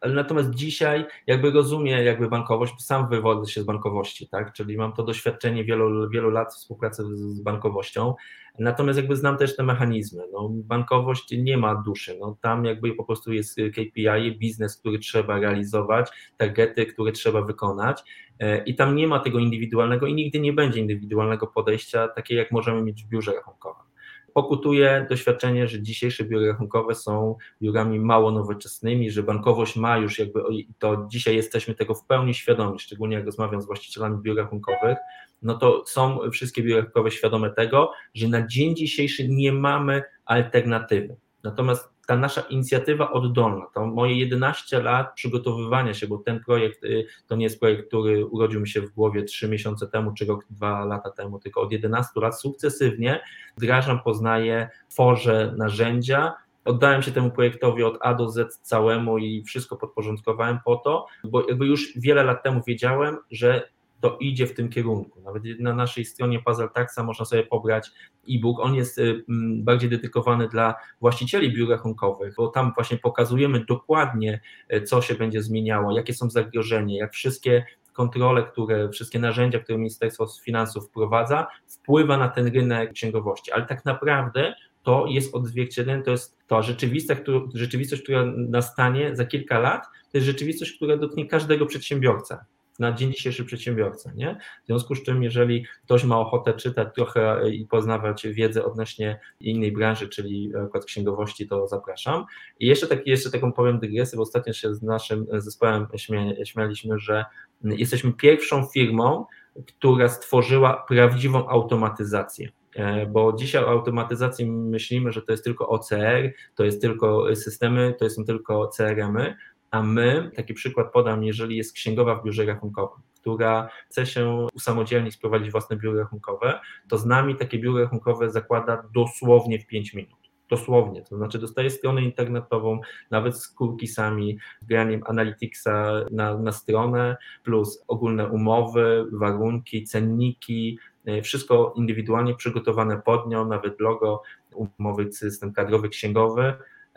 Ale 0.00 0.14
natomiast 0.14 0.50
dzisiaj 0.50 1.06
jakby 1.26 1.50
rozumiem 1.50 2.04
jakby 2.04 2.28
bankowość, 2.28 2.74
sam 2.78 3.08
wywodzę 3.08 3.50
się 3.50 3.62
z 3.62 3.64
bankowości, 3.64 4.28
tak, 4.28 4.52
czyli 4.52 4.76
mam 4.76 4.92
to 4.92 5.02
doświadczenie 5.02 5.64
wielu, 5.64 6.10
wielu 6.10 6.30
lat 6.30 6.54
współpracy 6.54 7.02
z 7.16 7.40
bankowością 7.40 8.14
Natomiast 8.60 8.98
jakby 8.98 9.16
znam 9.16 9.36
też 9.36 9.56
te 9.56 9.62
mechanizmy. 9.62 10.22
No, 10.32 10.48
bankowość 10.52 11.34
nie 11.38 11.56
ma 11.56 11.74
duszy. 11.74 12.16
No, 12.20 12.36
tam 12.40 12.64
jakby 12.64 12.94
po 12.94 13.04
prostu 13.04 13.32
jest 13.32 13.56
KPI, 13.56 14.38
biznes, 14.38 14.76
który 14.76 14.98
trzeba 14.98 15.38
realizować, 15.38 16.10
targety, 16.36 16.86
które 16.86 17.12
trzeba 17.12 17.42
wykonać 17.42 18.02
e, 18.38 18.64
i 18.64 18.74
tam 18.74 18.96
nie 18.96 19.06
ma 19.06 19.20
tego 19.20 19.38
indywidualnego 19.38 20.06
i 20.06 20.14
nigdy 20.14 20.40
nie 20.40 20.52
będzie 20.52 20.80
indywidualnego 20.80 21.46
podejścia, 21.46 22.08
takie 22.08 22.34
jak 22.34 22.50
możemy 22.50 22.82
mieć 22.82 23.04
w 23.04 23.08
biurze 23.08 23.32
rachunkowym 23.32 23.89
pokutuje 24.34 25.06
doświadczenie, 25.10 25.68
że 25.68 25.82
dzisiejsze 25.82 26.24
biury 26.24 26.48
rachunkowe 26.48 26.94
są 26.94 27.36
biurami 27.62 28.00
mało 28.00 28.30
nowoczesnymi, 28.30 29.10
że 29.10 29.22
bankowość 29.22 29.76
ma 29.76 29.98
już 29.98 30.18
jakby, 30.18 30.42
to 30.78 31.06
dzisiaj 31.10 31.36
jesteśmy 31.36 31.74
tego 31.74 31.94
w 31.94 32.04
pełni 32.04 32.34
świadomi, 32.34 32.78
szczególnie 32.78 33.16
jak 33.16 33.26
rozmawiam 33.26 33.62
z 33.62 33.66
właścicielami 33.66 34.22
biur 34.22 34.36
rachunkowych, 34.36 34.98
no 35.42 35.58
to 35.58 35.84
są 35.86 36.18
wszystkie 36.32 36.62
biura 36.62 36.80
rachunkowe 36.80 37.10
świadome 37.10 37.50
tego, 37.50 37.92
że 38.14 38.28
na 38.28 38.46
dzień 38.46 38.76
dzisiejszy 38.76 39.28
nie 39.28 39.52
mamy 39.52 40.02
alternatywy. 40.24 41.16
Natomiast 41.42 41.88
ta 42.10 42.16
nasza 42.16 42.40
inicjatywa 42.40 43.12
oddolna, 43.12 43.66
to 43.74 43.86
moje 43.86 44.14
11 44.14 44.82
lat 44.82 45.14
przygotowywania 45.14 45.94
się, 45.94 46.06
bo 46.06 46.18
ten 46.18 46.40
projekt 46.44 46.84
y, 46.84 47.06
to 47.26 47.36
nie 47.36 47.44
jest 47.44 47.60
projekt, 47.60 47.88
który 47.88 48.26
urodził 48.26 48.60
mi 48.60 48.68
się 48.68 48.80
w 48.80 48.90
głowie 48.90 49.22
3 49.22 49.48
miesiące 49.48 49.86
temu, 49.86 50.12
czy 50.12 50.26
rok, 50.26 50.44
2 50.50 50.84
lata 50.84 51.10
temu, 51.10 51.38
tylko 51.38 51.60
od 51.60 51.72
11 51.72 52.20
lat 52.20 52.40
sukcesywnie 52.40 53.20
wdrażam, 53.56 54.00
poznaję, 54.02 54.68
tworzę 54.88 55.54
narzędzia, 55.56 56.32
oddałem 56.64 57.02
się 57.02 57.12
temu 57.12 57.30
projektowi 57.30 57.82
od 57.82 57.98
A 58.00 58.14
do 58.14 58.28
Z 58.28 58.58
całemu 58.62 59.18
i 59.18 59.44
wszystko 59.44 59.76
podporządkowałem 59.76 60.58
po 60.64 60.76
to, 60.76 61.06
bo 61.24 61.48
jakby 61.48 61.66
już 61.66 61.92
wiele 61.96 62.24
lat 62.24 62.42
temu 62.42 62.62
wiedziałem, 62.66 63.18
że 63.30 63.68
to 64.00 64.16
idzie 64.20 64.46
w 64.46 64.54
tym 64.54 64.68
kierunku. 64.68 65.20
Nawet 65.20 65.42
na 65.60 65.74
naszej 65.74 66.04
stronie 66.04 66.42
Puzzle 66.42 66.68
Taxa 66.68 67.02
można 67.02 67.24
sobie 67.24 67.42
pobrać 67.42 67.90
e-book. 68.30 68.60
On 68.60 68.74
jest 68.74 68.98
y, 68.98 69.24
bardziej 69.58 69.90
dedykowany 69.90 70.48
dla 70.48 70.74
właścicieli 71.00 71.52
biur 71.52 71.70
rachunkowych, 71.70 72.34
bo 72.36 72.48
tam 72.48 72.72
właśnie 72.74 72.98
pokazujemy 72.98 73.64
dokładnie, 73.64 74.40
y, 74.74 74.82
co 74.82 75.02
się 75.02 75.14
będzie 75.14 75.42
zmieniało, 75.42 75.96
jakie 75.96 76.14
są 76.14 76.30
zagrożenia, 76.30 76.98
jak 76.98 77.12
wszystkie 77.12 77.64
kontrole, 77.92 78.42
które, 78.42 78.88
wszystkie 78.88 79.18
narzędzia, 79.18 79.58
które 79.58 79.78
Ministerstwo 79.78 80.26
Finansów 80.44 80.88
wprowadza, 80.88 81.46
wpływa 81.66 82.16
na 82.16 82.28
ten 82.28 82.46
rynek 82.46 82.92
księgowości. 82.92 83.52
Ale 83.52 83.66
tak 83.66 83.84
naprawdę 83.84 84.54
to 84.82 85.06
jest 85.08 85.34
odzwierciedlenie, 85.34 86.02
to 86.02 86.10
jest 86.10 86.38
ta 86.46 86.62
rzeczywistość, 86.62 87.20
rzeczywistość, 87.54 88.02
która 88.02 88.24
nastanie 88.36 89.16
za 89.16 89.24
kilka 89.24 89.58
lat, 89.58 89.84
to 89.84 90.18
jest 90.18 90.26
rzeczywistość, 90.26 90.72
która 90.76 90.96
dotknie 90.96 91.26
każdego 91.26 91.66
przedsiębiorca 91.66 92.44
na 92.80 92.92
dzień 92.92 93.12
dzisiejszy 93.12 93.44
przedsiębiorca. 93.44 94.12
Nie? 94.14 94.38
W 94.64 94.66
związku 94.66 94.94
z 94.94 95.02
czym, 95.02 95.22
jeżeli 95.22 95.64
ktoś 95.84 96.04
ma 96.04 96.20
ochotę 96.20 96.54
czytać 96.54 96.88
trochę 96.94 97.50
i 97.50 97.66
poznawać 97.66 98.26
wiedzę 98.28 98.64
odnośnie 98.64 99.20
innej 99.40 99.72
branży, 99.72 100.08
czyli 100.08 100.52
przykład 100.70 100.84
księgowości, 100.84 101.48
to 101.48 101.68
zapraszam. 101.68 102.24
I 102.60 102.66
jeszcze, 102.66 102.86
taki, 102.86 103.10
jeszcze 103.10 103.30
taką 103.30 103.52
powiem 103.52 103.78
dygresję, 103.78 104.16
bo 104.16 104.22
ostatnio 104.22 104.52
się 104.52 104.74
z 104.74 104.82
naszym 104.82 105.26
zespołem 105.32 105.86
śmia, 105.96 106.44
śmialiśmy, 106.44 106.98
że 106.98 107.24
jesteśmy 107.64 108.12
pierwszą 108.12 108.66
firmą, 108.66 109.26
która 109.66 110.08
stworzyła 110.08 110.84
prawdziwą 110.88 111.48
automatyzację. 111.48 112.48
E, 112.74 113.06
bo 113.06 113.32
dzisiaj 113.32 113.64
o 113.64 113.68
automatyzacji 113.68 114.50
myślimy, 114.50 115.12
że 115.12 115.22
to 115.22 115.32
jest 115.32 115.44
tylko 115.44 115.68
OCR, 115.68 116.32
to 116.54 116.64
jest 116.64 116.80
tylko 116.80 117.36
systemy, 117.36 117.94
to 117.98 118.10
są 118.10 118.24
tylko 118.24 118.68
CRM-y, 118.68 119.36
a 119.70 119.82
my, 119.82 120.30
taki 120.36 120.54
przykład 120.54 120.92
podam, 120.92 121.24
jeżeli 121.24 121.56
jest 121.56 121.72
księgowa 121.72 122.14
w 122.14 122.24
biurze 122.24 122.44
rachunkowym, 122.44 123.02
która 123.20 123.68
chce 123.90 124.06
się 124.06 124.46
usamodzielnić, 124.54 125.14
sprowadzić 125.14 125.50
własne 125.50 125.76
biuro 125.76 125.98
rachunkowe, 125.98 126.60
to 126.88 126.98
z 126.98 127.06
nami 127.06 127.36
takie 127.36 127.58
biuro 127.58 127.82
rachunkowe 127.82 128.30
zakłada 128.30 128.82
dosłownie 128.94 129.58
w 129.58 129.66
5 129.66 129.94
minut. 129.94 130.20
Dosłownie, 130.48 131.02
to 131.02 131.16
znaczy 131.16 131.38
dostaje 131.38 131.70
stronę 131.70 132.02
internetową, 132.02 132.80
nawet 133.10 133.36
z 133.36 133.48
cookiesami, 133.48 134.38
graniem 134.62 135.02
Analyticsa 135.06 135.92
na, 136.10 136.38
na 136.38 136.52
stronę, 136.52 137.16
plus 137.44 137.84
ogólne 137.88 138.28
umowy, 138.28 139.06
warunki, 139.12 139.84
cenniki, 139.84 140.78
e, 141.04 141.22
wszystko 141.22 141.72
indywidualnie 141.76 142.34
przygotowane 142.34 143.02
pod 143.02 143.28
nią, 143.28 143.48
nawet 143.48 143.80
logo, 143.80 144.22
umowy, 144.54 145.12
system 145.12 145.52
kadrowy, 145.52 145.88
księgowy, 145.88 146.54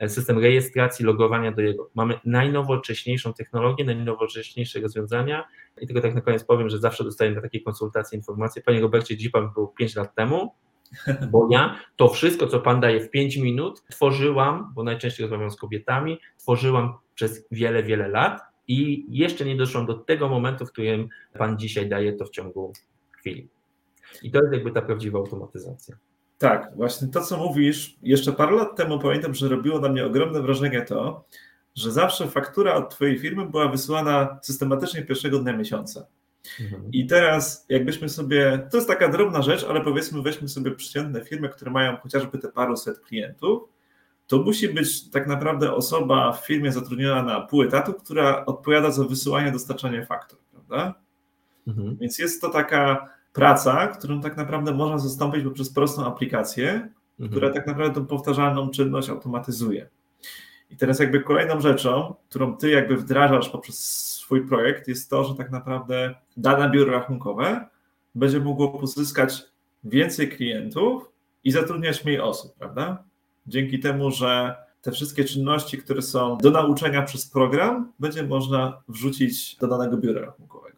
system 0.07 0.39
rejestracji, 0.39 1.05
logowania 1.05 1.51
do 1.51 1.61
jego. 1.61 1.89
Mamy 1.95 2.19
najnowocześniejszą 2.25 3.33
technologię, 3.33 3.85
najnowocześniejsze 3.85 4.79
rozwiązania 4.79 5.47
i 5.81 5.87
tylko 5.87 6.01
tak 6.01 6.15
na 6.15 6.21
koniec 6.21 6.43
powiem, 6.43 6.69
że 6.69 6.79
zawsze 6.79 7.03
dostaję 7.03 7.31
na 7.31 7.41
takiej 7.41 7.63
konsultacji 7.63 8.17
informacje. 8.17 8.61
Panie 8.61 8.81
Robercie, 8.81 9.29
Pan 9.33 9.53
był 9.53 9.67
5 9.67 9.95
lat 9.95 10.15
temu, 10.15 10.53
bo 11.31 11.47
ja 11.51 11.79
to 11.95 12.09
wszystko, 12.09 12.47
co 12.47 12.59
Pan 12.59 12.79
daje 12.79 12.99
w 12.99 13.09
5 13.09 13.37
minut, 13.37 13.83
tworzyłam, 13.91 14.71
bo 14.75 14.83
najczęściej 14.83 15.23
rozmawiam 15.23 15.51
z 15.51 15.57
kobietami, 15.57 16.19
tworzyłam 16.37 16.93
przez 17.15 17.47
wiele, 17.51 17.83
wiele 17.83 18.07
lat 18.07 18.41
i 18.67 19.05
jeszcze 19.09 19.45
nie 19.45 19.55
doszłam 19.55 19.85
do 19.85 19.93
tego 19.93 20.29
momentu, 20.29 20.65
w 20.65 20.71
którym 20.71 21.09
Pan 21.37 21.57
dzisiaj 21.57 21.89
daje 21.89 22.13
to 22.13 22.25
w 22.25 22.29
ciągu 22.29 22.73
chwili. 23.11 23.49
I 24.23 24.31
to 24.31 24.39
jest 24.41 24.53
jakby 24.53 24.71
ta 24.71 24.81
prawdziwa 24.81 25.19
automatyzacja. 25.19 25.97
Tak, 26.43 26.71
właśnie 26.75 27.07
to, 27.07 27.21
co 27.21 27.37
mówisz, 27.37 27.95
jeszcze 28.01 28.33
parę 28.33 28.55
lat 28.55 28.75
temu 28.75 28.99
pamiętam, 28.99 29.33
że 29.33 29.49
robiło 29.49 29.79
na 29.79 29.89
mnie 29.89 30.05
ogromne 30.05 30.41
wrażenie 30.41 30.81
to, 30.81 31.25
że 31.75 31.91
zawsze 31.91 32.27
faktura 32.27 32.73
od 32.73 32.89
Twojej 32.89 33.19
firmy 33.19 33.45
była 33.45 33.67
wysyłana 33.67 34.39
systematycznie 34.41 35.01
pierwszego 35.01 35.39
dnia 35.39 35.57
miesiąca. 35.57 36.05
Mhm. 36.61 36.91
I 36.91 37.05
teraz, 37.05 37.65
jakbyśmy 37.69 38.09
sobie, 38.09 38.67
to 38.71 38.77
jest 38.77 38.87
taka 38.89 39.07
drobna 39.07 39.41
rzecz, 39.41 39.65
ale 39.69 39.81
powiedzmy, 39.81 40.21
weźmy 40.21 40.47
sobie 40.47 40.71
przeciętne 40.71 41.25
firmy, 41.25 41.49
które 41.49 41.71
mają 41.71 41.97
chociażby 41.97 42.37
te 42.37 42.47
paruset 42.47 42.99
klientów, 42.99 43.69
to 44.27 44.37
musi 44.37 44.69
być 44.69 45.09
tak 45.09 45.27
naprawdę 45.27 45.73
osoba 45.73 46.31
w 46.31 46.45
firmie 46.47 46.71
zatrudniona 46.71 47.23
na 47.23 47.41
pół 47.41 47.63
etatu, 47.63 47.93
która 47.93 48.45
odpowiada 48.45 48.91
za 48.91 49.03
wysyłanie, 49.03 49.51
dostarczanie 49.51 50.05
faktur, 50.05 50.39
prawda? 50.51 50.93
Mhm. 51.67 51.97
Więc 51.97 52.19
jest 52.19 52.41
to 52.41 52.49
taka 52.49 53.12
praca, 53.33 53.87
którą 53.87 54.21
tak 54.21 54.37
naprawdę 54.37 54.73
można 54.73 54.97
zastąpić 54.97 55.43
poprzez 55.43 55.73
prostą 55.73 56.05
aplikację, 56.05 56.69
mhm. 56.69 57.29
która 57.29 57.49
tak 57.49 57.67
naprawdę 57.67 57.95
tą 57.95 58.05
powtarzalną 58.05 58.69
czynność 58.69 59.09
automatyzuje. 59.09 59.89
I 60.69 60.77
teraz 60.77 60.99
jakby 60.99 61.19
kolejną 61.19 61.61
rzeczą, 61.61 62.15
którą 62.29 62.57
ty 62.57 62.69
jakby 62.69 62.97
wdrażasz 62.97 63.49
poprzez 63.49 63.79
swój 64.23 64.47
projekt, 64.47 64.87
jest 64.87 65.09
to, 65.09 65.23
że 65.23 65.35
tak 65.35 65.51
naprawdę 65.51 66.15
dane 66.37 66.69
biuro 66.69 66.91
rachunkowe 66.91 67.67
będzie 68.15 68.39
mogło 68.39 68.79
pozyskać 68.79 69.43
więcej 69.83 70.29
klientów 70.29 71.11
i 71.43 71.51
zatrudniać 71.51 72.05
mniej 72.05 72.19
osób, 72.19 72.55
prawda? 72.55 73.03
Dzięki 73.47 73.79
temu, 73.79 74.11
że 74.11 74.55
te 74.81 74.91
wszystkie 74.91 75.23
czynności, 75.23 75.77
które 75.77 76.01
są 76.01 76.37
do 76.37 76.51
nauczenia 76.51 77.01
przez 77.01 77.29
program, 77.29 77.91
będzie 77.99 78.23
można 78.23 78.81
wrzucić 78.87 79.55
do 79.55 79.67
danego 79.67 79.97
biura 79.97 80.21
rachunkowego. 80.21 80.72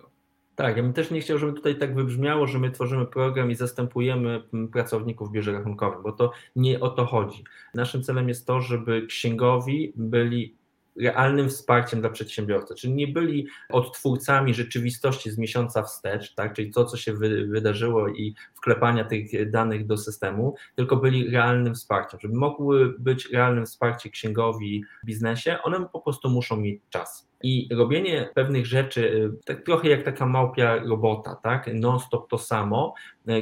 Tak, 0.56 0.78
ja 0.78 0.84
bym 0.84 0.94
też 0.94 1.12
nie 1.12 1.22
chciał, 1.22 1.38
żeby 1.38 1.54
tutaj 1.54 1.78
tak 1.78 1.96
wybrzmiało, 1.96 2.48
że 2.48 2.60
my 2.60 2.72
tworzymy 2.72 3.06
program 3.06 3.52
i 3.52 3.56
zastępujemy 3.56 4.44
pracowników 4.72 5.30
w 5.30 5.32
biurze 5.32 5.52
rachunkowym, 5.52 6.04
bo 6.04 6.12
to 6.12 6.32
nie 6.56 6.80
o 6.80 6.90
to 6.90 7.06
chodzi. 7.06 7.44
Naszym 7.74 8.04
celem 8.04 8.30
jest 8.30 8.48
to, 8.48 8.62
żeby 8.62 9.08
księgowi 9.08 9.94
byli 9.96 10.56
realnym 11.02 11.50
wsparciem 11.50 12.02
dla 12.02 12.10
przedsiębiorcy, 12.10 12.76
czyli 12.76 12.94
nie 12.94 13.08
byli 13.08 13.48
odtwórcami 13.70 14.54
rzeczywistości 14.54 15.32
z 15.32 15.38
miesiąca 15.38 15.84
wstecz, 15.84 16.36
tak, 16.36 16.54
czyli 16.54 16.72
to, 16.72 16.86
co 16.86 16.98
się 16.98 17.14
wy, 17.14 17.48
wydarzyło 17.48 18.08
i 18.08 18.36
wklepania 18.54 19.06
tych 19.06 19.52
danych 19.52 19.86
do 19.86 19.98
systemu, 19.98 20.56
tylko 20.76 20.96
byli 20.96 21.30
realnym 21.30 21.76
wsparciem. 21.76 22.20
Żeby 22.20 22.36
mogły 22.36 22.94
być 23.00 23.30
realnym 23.32 23.66
wsparciem 23.66 24.12
księgowi 24.12 24.84
w 25.04 25.06
biznesie, 25.06 25.58
one 25.64 25.90
po 25.94 26.02
prostu 26.02 26.30
muszą 26.30 26.58
mieć 26.58 26.82
czas. 26.90 27.28
I 27.44 27.70
robienie 27.72 28.30
pewnych 28.36 28.66
rzeczy, 28.66 29.02
y, 29.10 29.46
tak 29.46 29.62
trochę 29.66 29.90
jak 29.90 30.04
taka 30.04 30.26
małpia 30.26 30.76
robota, 30.76 31.36
tak? 31.44 31.70
Non-stop 31.74 32.30
to 32.30 32.38
samo, 32.38 32.94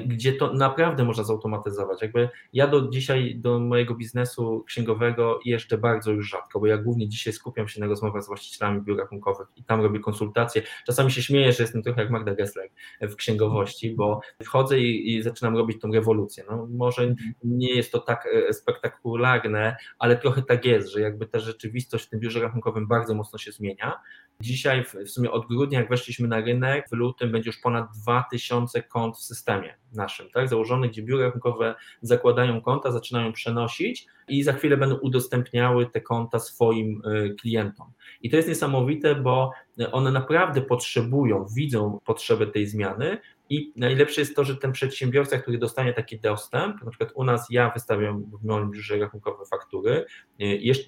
gdzie 0.05 0.33
to 0.33 0.53
naprawdę 0.53 1.03
można 1.03 1.23
zautomatyzować. 1.23 2.01
Jakby 2.01 2.29
ja 2.53 2.67
do 2.67 2.87
dzisiaj 2.87 3.35
do 3.35 3.59
mojego 3.59 3.95
biznesu 3.95 4.63
księgowego 4.67 5.39
jeżdżę 5.45 5.77
bardzo 5.77 6.11
już 6.11 6.29
rzadko, 6.29 6.59
bo 6.59 6.67
ja 6.67 6.77
głównie 6.77 7.09
dzisiaj 7.09 7.33
skupiam 7.33 7.67
się 7.67 7.81
na 7.81 7.87
rozmowach 7.87 8.23
z 8.23 8.27
właścicielami 8.27 8.81
biur 8.81 8.97
rachunkowych 8.97 9.47
i 9.55 9.63
tam 9.63 9.81
robię 9.81 9.99
konsultacje. 9.99 10.61
Czasami 10.85 11.11
się 11.11 11.21
śmieję, 11.21 11.53
że 11.53 11.63
jestem 11.63 11.83
trochę 11.83 12.01
jak 12.01 12.11
Magda 12.11 12.35
Gessler 12.35 12.69
w 13.01 13.15
księgowości, 13.15 13.95
bo 13.95 14.19
wchodzę 14.43 14.79
i, 14.79 15.15
i 15.15 15.23
zaczynam 15.23 15.57
robić 15.57 15.81
tą 15.81 15.91
rewolucję. 15.91 16.43
No, 16.49 16.67
może 16.71 17.15
nie 17.43 17.75
jest 17.75 17.91
to 17.91 17.99
tak 17.99 18.27
e, 18.49 18.53
spektakularne, 18.53 19.75
ale 19.99 20.17
trochę 20.17 20.41
tak 20.41 20.65
jest, 20.65 20.87
że 20.87 21.01
jakby 21.01 21.27
ta 21.27 21.39
rzeczywistość 21.39 22.05
w 22.05 22.09
tym 22.09 22.19
biurze 22.19 22.39
rachunkowym 22.39 22.87
bardzo 22.87 23.13
mocno 23.13 23.39
się 23.39 23.51
zmienia 23.51 23.99
Dzisiaj 24.41 24.85
w 25.05 25.09
sumie 25.09 25.31
od 25.31 25.47
grudnia, 25.47 25.79
jak 25.79 25.89
weszliśmy 25.89 26.27
na 26.27 26.41
rynek, 26.41 26.89
w 26.89 26.91
lutym 26.91 27.31
będzie 27.31 27.49
już 27.49 27.57
ponad 27.57 27.85
2000 28.01 28.83
kont 28.83 29.17
w 29.17 29.21
systemie 29.21 29.72
naszym, 29.93 30.29
tak, 30.33 30.49
założonych, 30.49 30.91
gdzie 30.91 31.03
biura 31.03 31.25
rachunkowe 31.25 31.75
zakładają 32.01 32.61
konta, 32.61 32.91
zaczynają 32.91 33.33
przenosić 33.33 34.05
i 34.27 34.43
za 34.43 34.53
chwilę 34.53 34.77
będą 34.77 34.95
udostępniały 34.95 35.85
te 35.85 36.01
konta 36.01 36.39
swoim 36.39 37.01
y, 37.05 37.35
klientom. 37.41 37.87
I 38.21 38.29
to 38.29 38.35
jest 38.35 38.49
niesamowite, 38.49 39.15
bo 39.15 39.51
one 39.91 40.11
naprawdę 40.11 40.61
potrzebują, 40.61 41.45
widzą 41.55 41.99
potrzebę 42.05 42.47
tej 42.47 42.67
zmiany 42.67 43.17
i 43.53 43.73
najlepsze 43.75 44.21
jest 44.21 44.35
to, 44.35 44.43
że 44.43 44.55
ten 44.55 44.71
przedsiębiorca, 44.71 45.37
który 45.37 45.57
dostanie 45.57 45.93
taki 45.93 46.19
dostęp, 46.19 46.83
na 46.83 46.89
przykład 46.89 47.11
u 47.15 47.23
nas 47.23 47.47
ja 47.49 47.69
wystawiam 47.69 48.23
w 48.41 48.45
moim 48.45 48.71
biurze 48.71 48.97
rachunkowe 48.97 49.45
faktury, 49.45 50.05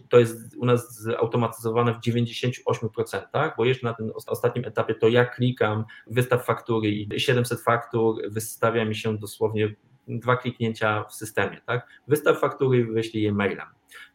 to 0.09 0.19
jest 0.19 0.55
u 0.57 0.65
nas 0.65 1.01
zautomatyzowane 1.01 1.93
w 1.93 1.97
98%, 1.97 3.51
bo 3.57 3.65
jeszcze 3.65 3.87
na 3.87 3.93
tym 3.93 4.11
ostatnim 4.27 4.65
etapie 4.65 4.95
to 4.95 5.07
ja 5.07 5.25
klikam 5.25 5.85
wystaw 6.07 6.45
faktury 6.45 6.89
i 6.89 7.19
700 7.19 7.61
faktur 7.61 8.21
wystawia 8.29 8.85
mi 8.85 8.95
się 8.95 9.17
dosłownie 9.17 9.75
dwa 10.07 10.37
kliknięcia 10.37 11.03
w 11.03 11.13
systemie, 11.13 11.61
tak? 11.65 11.87
Wystaw 12.07 12.39
faktury 12.39 12.85
wyślij 12.85 13.23
je 13.23 13.31
mailem. 13.31 13.67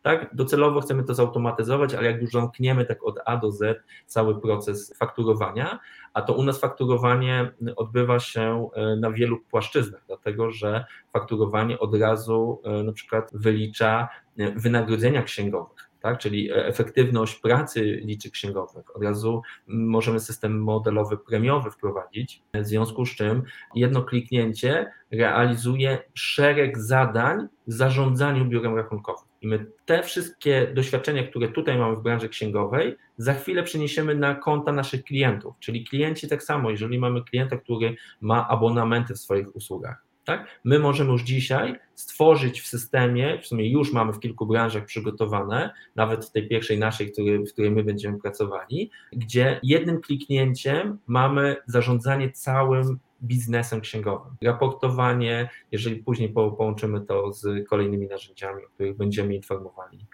Tak? 0.03 0.35
Docelowo 0.35 0.81
chcemy 0.81 1.05
to 1.05 1.14
zautomatyzować, 1.14 1.95
ale 1.95 2.07
jak 2.07 2.21
już 2.21 2.31
zamkniemy 2.31 2.85
tak 2.85 3.05
od 3.05 3.19
A 3.25 3.37
do 3.37 3.53
Z 3.53 3.83
cały 4.07 4.40
proces 4.40 4.97
fakturowania, 4.99 5.79
a 6.14 6.23
to 6.23 6.35
u 6.35 6.43
nas 6.43 6.61
fakturowanie 6.61 7.51
odbywa 7.77 8.21
się 8.21 8.69
e, 8.75 8.97
na 8.97 9.11
wielu 9.11 9.38
płaszczyznach, 9.40 10.03
dlatego 10.07 10.51
że 10.51 10.85
fakturowanie 11.12 11.79
od 11.79 11.95
razu 11.95 12.61
e, 12.64 12.83
na 12.83 12.93
przykład 12.93 13.31
wylicza 13.35 14.09
e, 14.38 14.53
wynagrodzenia 14.53 15.23
księgowych 15.23 15.89
tak? 16.00 16.18
czyli 16.18 16.50
e, 16.50 16.66
efektywność 16.66 17.40
pracy 17.40 17.82
liczy 18.04 18.30
księgowych. 18.30 18.96
Od 18.96 19.02
razu 19.02 19.42
możemy 19.66 20.20
system 20.20 20.62
modelowy 20.62 21.18
premiowy 21.18 21.70
wprowadzić, 21.70 22.42
w 22.54 22.66
związku 22.66 23.06
z 23.06 23.10
czym 23.10 23.42
jedno 23.74 24.02
kliknięcie 24.02 24.92
realizuje 25.10 25.98
szereg 26.14 26.78
zadań 26.78 27.48
w 27.66 27.72
zarządzaniu 27.72 28.44
biurem 28.44 28.76
rachunkowym. 28.76 29.30
I 29.42 29.46
my 29.46 29.66
te 29.84 30.02
wszystkie 30.02 30.72
doświadczenia, 30.74 31.22
które 31.26 31.48
tutaj 31.48 31.78
mamy 31.78 31.96
w 31.96 32.02
branży 32.02 32.28
księgowej, 32.28 32.96
za 33.16 33.34
chwilę 33.34 33.62
przeniesiemy 33.62 34.14
na 34.14 34.34
konta 34.34 34.72
naszych 34.72 35.04
klientów. 35.04 35.54
Czyli 35.58 35.84
klienci 35.84 36.28
tak 36.28 36.42
samo, 36.42 36.70
jeżeli 36.70 36.98
mamy 36.98 37.24
klienta, 37.24 37.56
który 37.56 37.96
ma 38.20 38.48
abonamenty 38.48 39.14
w 39.14 39.18
swoich 39.18 39.56
usługach, 39.56 40.10
tak? 40.24 40.61
My 40.64 40.78
możemy 40.78 41.12
już 41.12 41.22
dzisiaj 41.22 41.76
stworzyć 41.94 42.61
w 42.61 42.66
systemie, 42.66 43.38
w 43.42 43.46
sumie 43.46 43.70
już 43.70 43.92
mamy 43.92 44.12
w 44.12 44.20
kilku 44.20 44.46
branżach 44.46 44.85
przygotowane, 44.85 45.70
nawet 45.96 46.26
w 46.26 46.33
tej 46.33 46.48
pierwszej 46.48 46.78
naszej, 46.78 47.12
który, 47.12 47.38
w 47.38 47.52
której 47.52 47.70
my 47.70 47.85
będziemy 47.85 48.18
pracowali, 48.18 48.90
gdzie 49.12 49.61
jednym 49.62 50.00
kliknięciem 50.00 50.98
mamy 51.06 51.56
zarządzanie 51.66 52.30
całym 52.30 52.98
biznesem 53.22 53.80
księgowym. 53.80 54.37
Raportowanie, 54.42 55.50
jeżeli 55.72 55.96
później 55.96 56.28
połączymy 56.28 57.00
to 57.00 57.33
z 57.33 57.68
kolejnymi 57.68 58.06
narzędziami, 58.06 58.64
o 58.64 58.68
których 58.68 58.96
będziemy 58.96 59.35
informowali 59.35 60.06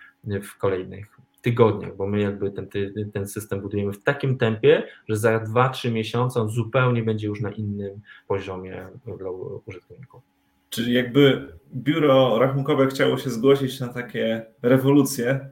w 0.42 0.58
kolejnych 0.58 1.15
tygodniach, 1.46 1.96
bo 1.96 2.06
my 2.06 2.20
jakby 2.20 2.50
ten, 2.50 2.68
ten 3.12 3.28
system 3.28 3.60
budujemy 3.60 3.92
w 3.92 4.02
takim 4.02 4.38
tempie, 4.38 4.82
że 5.08 5.16
za 5.16 5.38
2-3 5.38 5.92
miesiące 5.92 6.40
on 6.40 6.48
zupełnie 6.48 7.02
będzie 7.02 7.26
już 7.26 7.40
na 7.40 7.50
innym 7.50 8.00
poziomie 8.28 8.86
dla 9.18 9.30
użytkowników. 9.66 10.22
Czyli 10.70 10.94
jakby 10.94 11.52
biuro 11.74 12.38
rachunkowe 12.38 12.86
chciało 12.86 13.18
się 13.18 13.30
zgłosić 13.30 13.80
na 13.80 13.88
takie 13.88 14.46
rewolucje, 14.62 15.50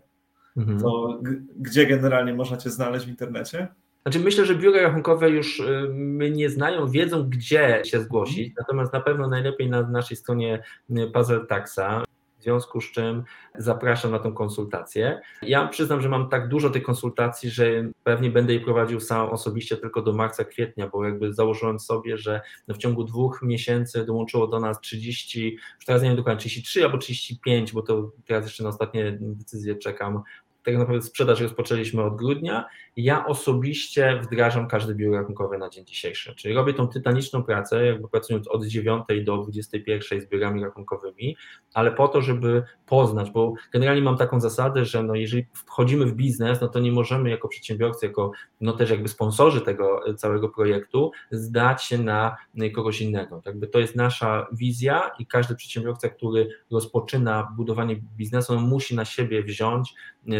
mhm. 0.56 0.80
to 0.80 1.20
gdzie 1.56 1.86
generalnie 1.86 2.34
można 2.34 2.56
Cię 2.56 2.70
znaleźć 2.70 3.06
w 3.06 3.08
internecie? 3.08 3.68
Znaczy 4.02 4.20
myślę, 4.20 4.44
że 4.46 4.54
biura 4.54 4.82
rachunkowe 4.82 5.30
już 5.30 5.60
y, 5.60 5.88
my 5.92 6.30
nie 6.30 6.50
znają, 6.50 6.88
wiedzą 6.88 7.28
gdzie 7.28 7.82
się 7.84 8.00
zgłosić, 8.00 8.54
natomiast 8.58 8.92
na 8.92 9.00
pewno 9.00 9.28
najlepiej 9.28 9.70
na 9.70 9.82
naszej 9.82 10.16
stronie 10.16 10.62
y, 10.90 11.10
Puzzle 11.14 11.46
Taxa 11.46 12.04
w 12.44 12.46
związku 12.46 12.80
z 12.80 12.84
czym 12.84 13.24
zapraszam 13.54 14.10
na 14.10 14.18
tą 14.18 14.34
konsultację. 14.34 15.20
Ja 15.42 15.68
przyznam, 15.68 16.00
że 16.00 16.08
mam 16.08 16.28
tak 16.28 16.48
dużo 16.48 16.70
tych 16.70 16.82
konsultacji, 16.82 17.50
że 17.50 17.64
pewnie 18.02 18.30
będę 18.30 18.54
je 18.54 18.60
prowadził 18.60 19.00
sam 19.00 19.28
osobiście 19.28 19.76
tylko 19.76 20.02
do 20.02 20.12
marca, 20.12 20.44
kwietnia, 20.44 20.88
bo 20.88 21.04
jakby 21.04 21.32
założyłem 21.32 21.80
sobie, 21.80 22.16
że 22.18 22.40
w 22.68 22.78
ciągu 22.78 23.04
dwóch 23.04 23.42
miesięcy 23.42 24.04
dołączyło 24.04 24.46
do 24.46 24.60
nas 24.60 24.80
30, 24.80 25.54
już 25.54 25.84
teraz 25.86 26.02
nie 26.02 26.08
wiem 26.08 26.16
dokładnie, 26.16 26.40
33 26.40 26.84
albo 26.84 26.98
35, 26.98 27.72
bo 27.72 27.82
to 27.82 28.10
teraz 28.26 28.44
jeszcze 28.44 28.62
na 28.62 28.68
ostatnie 28.68 29.18
decyzje 29.20 29.76
czekam 29.76 30.22
tak 30.64 30.76
naprawdę 30.76 31.06
sprzedaż 31.06 31.40
rozpoczęliśmy 31.40 32.02
od 32.02 32.16
grudnia. 32.16 32.64
Ja 32.96 33.26
osobiście 33.26 34.20
wdrażam 34.22 34.68
każdy 34.68 34.94
biuro 34.94 35.16
rachunkowe 35.16 35.58
na 35.58 35.70
dzień 35.70 35.86
dzisiejszy, 35.86 36.34
czyli 36.34 36.54
robię 36.54 36.74
tą 36.74 36.88
tytaniczną 36.88 37.42
pracę, 37.42 37.86
jakby 37.86 38.08
pracując 38.08 38.48
od 38.48 38.66
9 38.66 39.04
do 39.24 39.38
21 39.38 40.20
z 40.20 40.26
biurami 40.26 40.64
rachunkowymi, 40.64 41.36
ale 41.74 41.92
po 41.92 42.08
to, 42.08 42.22
żeby 42.22 42.62
poznać, 42.86 43.30
bo 43.30 43.54
generalnie 43.72 44.02
mam 44.02 44.16
taką 44.16 44.40
zasadę, 44.40 44.84
że 44.84 45.02
no 45.02 45.14
jeżeli 45.14 45.46
wchodzimy 45.54 46.06
w 46.06 46.14
biznes, 46.14 46.60
no 46.60 46.68
to 46.68 46.80
nie 46.80 46.92
możemy 46.92 47.30
jako 47.30 47.48
przedsiębiorcy, 47.48 48.06
jako 48.06 48.30
no 48.60 48.72
też 48.72 48.90
jakby 48.90 49.08
sponsorzy 49.08 49.60
tego 49.60 50.00
całego 50.16 50.48
projektu 50.48 51.12
zdać 51.30 51.84
się 51.84 51.98
na 51.98 52.36
kogoś 52.74 53.00
innego. 53.00 53.42
Jakby 53.46 53.66
to 53.66 53.78
jest 53.78 53.96
nasza 53.96 54.46
wizja 54.52 55.10
i 55.18 55.26
każdy 55.26 55.54
przedsiębiorca, 55.54 56.08
który 56.08 56.48
rozpoczyna 56.70 57.52
budowanie 57.56 57.96
biznesu, 58.16 58.60
musi 58.60 58.94
na 58.94 59.04
siebie 59.04 59.42
wziąć 59.42 59.94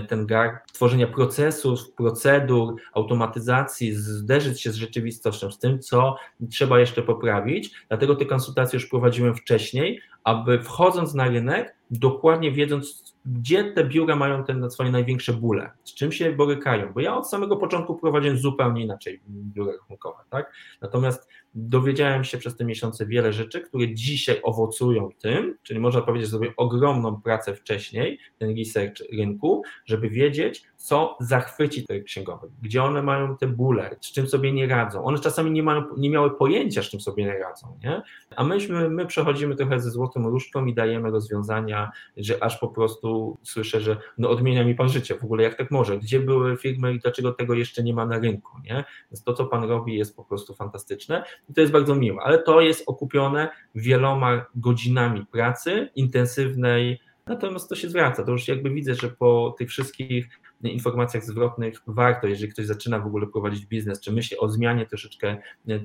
ten 0.08 0.13
gar 0.16 0.62
tworzenia 0.72 1.06
procesów, 1.06 1.92
procedur, 1.96 2.74
automatyzacji, 2.92 3.94
zderzyć 3.94 4.60
się 4.60 4.70
z 4.70 4.74
rzeczywistością, 4.74 5.50
z 5.50 5.58
tym, 5.58 5.80
co 5.80 6.16
trzeba 6.50 6.80
jeszcze 6.80 7.02
poprawić. 7.02 7.70
Dlatego 7.88 8.14
te 8.14 8.26
konsultacje 8.26 8.76
już 8.76 8.86
prowadziłem 8.86 9.34
wcześniej, 9.34 10.00
aby 10.24 10.62
wchodząc 10.62 11.14
na 11.14 11.28
rynek, 11.28 11.76
dokładnie 11.90 12.52
wiedząc, 12.52 13.14
gdzie 13.26 13.64
te 13.64 13.84
biura 13.84 14.16
mają 14.16 14.44
te 14.44 14.70
swoje 14.70 14.90
największe 14.90 15.32
bóle, 15.32 15.70
z 15.84 15.94
czym 15.94 16.12
się 16.12 16.32
borykają, 16.32 16.92
bo 16.92 17.00
ja 17.00 17.16
od 17.16 17.28
samego 17.28 17.56
początku 17.56 17.94
prowadziłem 17.94 18.38
zupełnie 18.38 18.82
inaczej 18.82 19.20
biura 19.28 19.72
rachunkowe, 19.72 20.18
tak? 20.30 20.52
Natomiast 20.80 21.28
dowiedziałem 21.54 22.24
się 22.24 22.38
przez 22.38 22.56
te 22.56 22.64
miesiące 22.64 23.06
wiele 23.06 23.32
rzeczy, 23.32 23.60
które 23.60 23.94
dzisiaj 23.94 24.40
owocują 24.42 25.08
tym, 25.22 25.56
czyli 25.62 25.80
można 25.80 26.02
powiedzieć, 26.02 26.26
że 26.26 26.30
zrobię 26.30 26.52
ogromną 26.56 27.20
pracę 27.20 27.54
wcześniej, 27.54 28.18
ten 28.38 28.58
research 28.58 29.02
rynku, 29.18 29.62
żeby 29.86 30.08
wiedzieć, 30.08 30.64
co 30.84 31.16
zachwyci 31.20 31.86
te 31.86 32.00
księgowe, 32.00 32.48
gdzie 32.62 32.82
one 32.82 33.02
mają 33.02 33.36
te 33.36 33.46
bóle, 33.46 33.96
z 34.00 34.12
czym 34.12 34.28
sobie 34.28 34.52
nie 34.52 34.66
radzą. 34.66 35.04
One 35.04 35.18
czasami 35.18 35.50
nie, 35.50 35.62
mają, 35.62 35.84
nie 35.96 36.10
miały 36.10 36.30
pojęcia, 36.30 36.82
z 36.82 36.86
czym 36.86 37.00
sobie 37.00 37.24
nie 37.24 37.38
radzą, 37.38 37.78
nie? 37.84 38.02
A 38.36 38.44
myśmy, 38.44 38.90
my 38.90 39.06
przechodzimy 39.06 39.56
trochę 39.56 39.80
ze 39.80 39.90
złotą 39.90 40.30
różdżką 40.30 40.66
i 40.66 40.74
dajemy 40.74 41.10
rozwiązania, 41.10 41.90
że 42.16 42.42
aż 42.42 42.58
po 42.58 42.68
prostu 42.68 43.38
słyszę, 43.42 43.80
że 43.80 43.96
no 44.18 44.30
odmienia 44.30 44.64
mi 44.64 44.74
pan 44.74 44.88
życie, 44.88 45.14
w 45.14 45.24
ogóle 45.24 45.42
jak 45.42 45.54
tak 45.54 45.70
może, 45.70 45.98
gdzie 45.98 46.20
były 46.20 46.56
firmy 46.56 46.94
i 46.94 46.98
dlaczego 46.98 47.32
tego 47.32 47.54
jeszcze 47.54 47.82
nie 47.82 47.94
ma 47.94 48.06
na 48.06 48.18
rynku, 48.18 48.58
nie? 48.64 48.84
Więc 49.10 49.22
to, 49.22 49.34
co 49.34 49.44
pan 49.44 49.64
robi 49.64 49.96
jest 49.96 50.16
po 50.16 50.24
prostu 50.24 50.54
fantastyczne 50.54 51.24
i 51.50 51.54
to 51.54 51.60
jest 51.60 51.72
bardzo 51.72 51.94
miłe, 51.94 52.22
ale 52.22 52.38
to 52.38 52.60
jest 52.60 52.84
okupione 52.86 53.48
wieloma 53.74 54.46
godzinami 54.54 55.26
pracy 55.26 55.90
intensywnej, 55.94 57.00
natomiast 57.26 57.68
to 57.68 57.74
się 57.74 57.88
zwraca, 57.88 58.24
to 58.24 58.32
już 58.32 58.48
jakby 58.48 58.70
widzę, 58.70 58.94
że 58.94 59.08
po 59.08 59.54
tych 59.58 59.68
wszystkich 59.68 60.40
informacjach 60.68 61.24
zwrotnych 61.24 61.82
warto, 61.86 62.26
jeżeli 62.26 62.52
ktoś 62.52 62.66
zaczyna 62.66 62.98
w 62.98 63.06
ogóle 63.06 63.26
prowadzić 63.26 63.66
biznes, 63.66 64.00
czy 64.00 64.12
myśli 64.12 64.38
o 64.38 64.48
zmianie 64.48 64.86
troszeczkę 64.86 65.36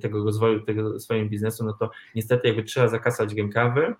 tego 0.01 0.23
rozwoju 0.23 0.59
tego 0.59 0.99
swojego 0.99 1.29
biznesu, 1.29 1.65
no 1.65 1.73
to 1.73 1.89
niestety 2.15 2.47
jakby 2.47 2.63
trzeba 2.63 2.87
zakasać 2.87 3.33
rękawy, 3.33 3.95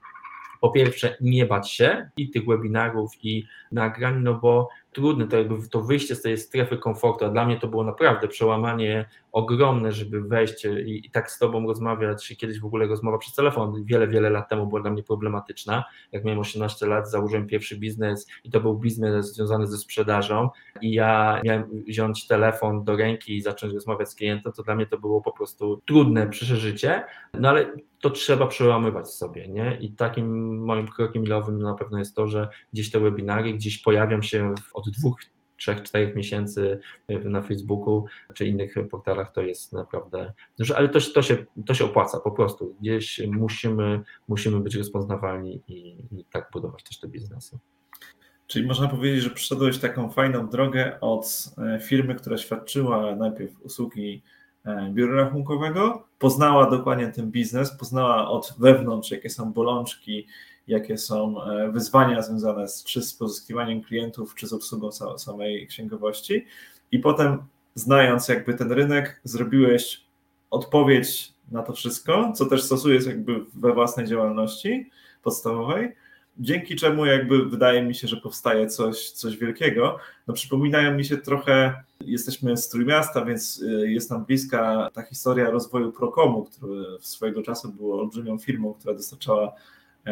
po 0.61 0.71
pierwsze 0.71 1.17
nie 1.21 1.45
bać 1.45 1.71
się 1.71 2.09
i 2.17 2.29
tych 2.29 2.45
webinarów 2.45 3.11
i 3.23 3.45
nagrań, 3.71 4.21
no 4.23 4.33
bo 4.33 4.69
trudne 4.91 5.27
to 5.27 5.37
jakby 5.37 5.69
to 5.69 5.81
wyjście 5.81 6.15
z 6.15 6.21
tej 6.21 6.37
strefy 6.37 6.77
komfortu, 6.77 7.25
a 7.25 7.29
dla 7.29 7.45
mnie 7.45 7.59
to 7.59 7.67
było 7.67 7.83
naprawdę 7.83 8.27
przełamanie 8.27 9.09
ogromne, 9.31 9.91
żeby 9.91 10.21
wejść 10.21 10.65
i, 10.65 11.05
i, 11.05 11.11
tak 11.11 11.31
z 11.31 11.39
Tobą 11.39 11.67
rozmawiać, 11.67 12.33
kiedyś 12.37 12.59
w 12.59 12.65
ogóle 12.65 12.87
rozmowa 12.87 13.17
przez 13.17 13.35
telefon 13.35 13.83
wiele, 13.85 14.07
wiele 14.07 14.29
lat 14.29 14.49
temu 14.49 14.67
była 14.67 14.81
dla 14.81 14.91
mnie 14.91 15.03
problematyczna, 15.03 15.83
jak 16.11 16.23
miałem 16.23 16.39
18 16.39 16.85
lat 16.85 17.11
założyłem 17.11 17.47
pierwszy 17.47 17.77
biznes 17.77 18.27
i 18.43 18.51
to 18.51 18.59
był 18.59 18.77
biznes 18.77 19.33
związany 19.33 19.67
ze 19.67 19.77
sprzedażą. 19.77 20.49
I 20.81 20.93
ja 20.93 21.41
miałem 21.43 21.83
wziąć 21.87 22.27
telefon 22.27 22.83
do 22.83 22.95
ręki 22.95 23.37
i 23.37 23.41
zacząć 23.41 23.73
rozmawiać 23.73 24.09
z 24.09 24.15
klientem, 24.15 24.53
to 24.53 24.63
dla 24.63 24.75
mnie 24.75 24.85
to 24.85 24.97
było 24.97 25.21
po 25.21 25.31
prostu 25.31 25.81
trudne 25.85 26.27
przeżycie, 26.27 27.03
no 27.33 27.49
ale 27.49 27.73
to 28.01 28.09
trzeba 28.09 28.47
przełamywać 28.47 29.09
sobie, 29.09 29.47
nie? 29.47 29.77
I 29.81 29.91
takim 29.91 30.57
moim 30.65 30.87
krokiem 30.87 31.23
milowym 31.23 31.61
na 31.61 31.73
pewno 31.73 31.99
jest 31.99 32.15
to, 32.15 32.27
że 32.27 32.49
gdzieś 32.73 32.91
te 32.91 32.99
webinary, 32.99 33.53
gdzieś 33.53 33.77
pojawiam 33.77 34.23
się 34.23 34.55
od 34.79 34.89
dwóch, 34.89 35.19
trzech, 35.59 35.83
czterech 35.83 36.15
miesięcy 36.15 36.79
na 37.09 37.41
Facebooku 37.41 38.05
czy 38.33 38.45
innych 38.45 38.75
portalach, 38.91 39.31
to 39.31 39.41
jest 39.41 39.73
naprawdę, 39.73 40.33
ale 40.75 40.89
to, 40.89 40.99
to, 41.13 41.21
się, 41.21 41.37
to 41.65 41.73
się 41.73 41.85
opłaca 41.85 42.19
po 42.19 42.31
prostu. 42.31 42.75
Gdzieś 42.81 43.21
musimy, 43.27 44.01
musimy 44.27 44.59
być 44.59 44.75
rozpoznawalni 44.75 45.61
i, 45.67 45.89
i 46.11 46.25
tak 46.31 46.49
budować 46.53 46.83
też 46.83 46.99
te 46.99 47.07
biznesy. 47.07 47.59
Czyli 48.47 48.67
można 48.67 48.87
powiedzieć, 48.87 49.23
że 49.23 49.29
przeszedłeś 49.29 49.77
taką 49.77 50.09
fajną 50.09 50.49
drogę 50.49 50.99
od 51.01 51.49
e, 51.57 51.79
firmy, 51.79 52.15
która 52.15 52.37
świadczyła 52.37 53.15
najpierw 53.15 53.61
usługi 53.61 54.21
e, 54.65 54.89
biura 54.93 55.23
rachunkowego, 55.23 56.07
poznała 56.19 56.69
dokładnie 56.69 57.07
ten 57.07 57.31
biznes, 57.31 57.77
poznała 57.77 58.29
od 58.29 58.53
wewnątrz, 58.59 59.11
jakie 59.11 59.29
są 59.29 59.53
bolączki, 59.53 60.27
jakie 60.69 60.97
są 60.97 61.43
e, 61.43 61.71
wyzwania 61.71 62.21
związane 62.21 62.67
z, 62.67 62.83
czy 62.83 63.01
z 63.01 63.13
pozyskiwaniem 63.13 63.81
klientów, 63.81 64.35
czy 64.35 64.47
z 64.47 64.53
obsługą 64.53 64.89
samej 65.17 65.67
księgowości. 65.67 66.45
I 66.91 66.99
potem, 66.99 67.43
znając 67.75 68.27
jakby 68.27 68.53
ten 68.53 68.71
rynek, 68.71 69.21
zrobiłeś 69.23 70.03
odpowiedź 70.49 71.33
na 71.51 71.63
to 71.63 71.73
wszystko, 71.73 72.33
co 72.35 72.45
też 72.45 72.63
stosujesz 72.63 73.05
jakby 73.05 73.45
we 73.55 73.73
własnej 73.73 74.07
działalności 74.07 74.89
podstawowej, 75.23 75.95
dzięki 76.39 76.75
czemu 76.75 77.05
jakby 77.05 77.45
wydaje 77.45 77.83
mi 77.83 77.95
się, 77.95 78.07
że 78.07 78.17
powstaje 78.17 78.67
coś, 78.67 79.11
coś 79.11 79.37
wielkiego. 79.37 79.97
No 80.27 80.33
przypominają 80.33 80.97
mi 80.97 81.05
się 81.05 81.17
trochę, 81.17 81.83
jesteśmy 82.05 82.57
z 82.57 82.69
Trójmiasta, 82.69 83.25
więc 83.25 83.63
e, 83.67 83.91
jest 83.91 84.11
nam 84.11 84.25
bliska 84.25 84.89
ta 84.93 85.01
historia 85.01 85.49
rozwoju 85.49 85.91
Prokomu, 85.91 86.45
który 86.45 86.85
swojego 86.99 87.41
czasu 87.43 87.71
było 87.71 87.99
olbrzymią 87.99 88.37
firmą, 88.37 88.73
która 88.73 88.93
dostarczała 88.93 89.53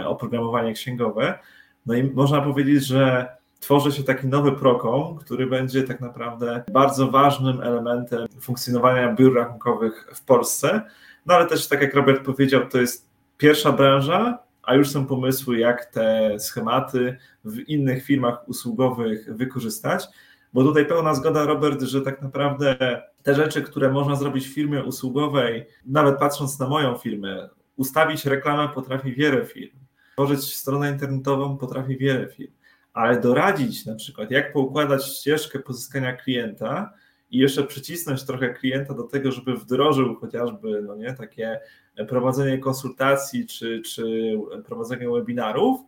oprogramowanie 0.06 0.74
księgowe. 0.74 1.40
No 1.86 1.94
i 1.94 2.04
można 2.04 2.42
powiedzieć, 2.42 2.86
że 2.86 3.28
tworzy 3.60 3.92
się 3.92 4.04
taki 4.04 4.28
nowy 4.28 4.52
prokom, 4.52 5.18
który 5.18 5.48
będzie 5.48 5.84
tak 5.84 6.02
naprawdę 6.02 6.64
bardzo 6.72 7.08
ważnym 7.08 7.62
elementem 7.62 8.28
funkcjonowania 8.42 9.14
biur 9.14 9.36
rachunkowych 9.36 10.10
w 10.14 10.26
Polsce. 10.26 10.82
No 11.26 11.34
ale 11.34 11.46
też, 11.46 11.68
tak 11.68 11.82
jak 11.82 11.94
Robert 11.94 12.26
powiedział, 12.26 12.68
to 12.68 12.78
jest 12.78 13.10
pierwsza 13.38 13.72
branża, 13.72 14.40
a 14.64 14.76
już 14.76 14.90
są 14.90 15.06
pomysły, 15.06 15.58
jak 15.58 15.86
te 15.86 16.36
schematy 16.40 17.18
w 17.46 17.60
innych 17.60 18.04
firmach 18.04 18.50
usługowych 18.50 19.36
wykorzystać. 19.36 20.08
Bo 20.54 20.64
tutaj 20.64 20.86
pełna 20.86 21.14
zgoda, 21.14 21.46
Robert, 21.46 21.82
że 21.82 22.02
tak 22.02 22.22
naprawdę 22.22 23.02
te 23.24 23.36
rzeczy, 23.36 23.62
które 23.62 23.92
można 23.92 24.16
zrobić 24.16 24.48
w 24.48 24.54
firmie 24.54 24.84
usługowej, 24.84 25.66
nawet 25.86 26.20
patrząc 26.20 26.60
na 26.60 26.68
moją 26.68 26.96
firmę, 26.96 27.50
ustawić 27.76 28.26
reklamę 28.26 28.70
potrafi 28.70 29.14
wiele 29.14 29.46
firm, 29.46 29.78
tworzyć 30.18 30.56
stronę 30.56 30.92
internetową 30.92 31.58
potrafi 31.58 31.98
wiele 31.98 32.28
firm, 32.28 32.54
ale 32.94 33.22
doradzić 33.22 33.86
na 33.86 33.96
przykład, 33.96 34.32
jak 34.32 34.54
poukładać 34.54 35.06
ścieżkę 35.06 35.60
pozyskania 35.60 36.14
klienta 36.14 36.94
i 37.32 37.38
jeszcze 37.38 37.64
przycisnąć 37.64 38.24
trochę 38.24 38.54
klienta 38.54 38.94
do 38.94 39.04
tego, 39.04 39.32
żeby 39.32 39.58
wdrożył 39.58 40.16
chociażby 40.16 40.82
no 40.82 40.96
nie, 40.96 41.14
takie 41.14 41.60
prowadzenie 42.08 42.58
konsultacji 42.58 43.48
czy, 43.48 43.82
czy 43.82 44.34
prowadzenie 44.66 45.10
webinarów, 45.10 45.80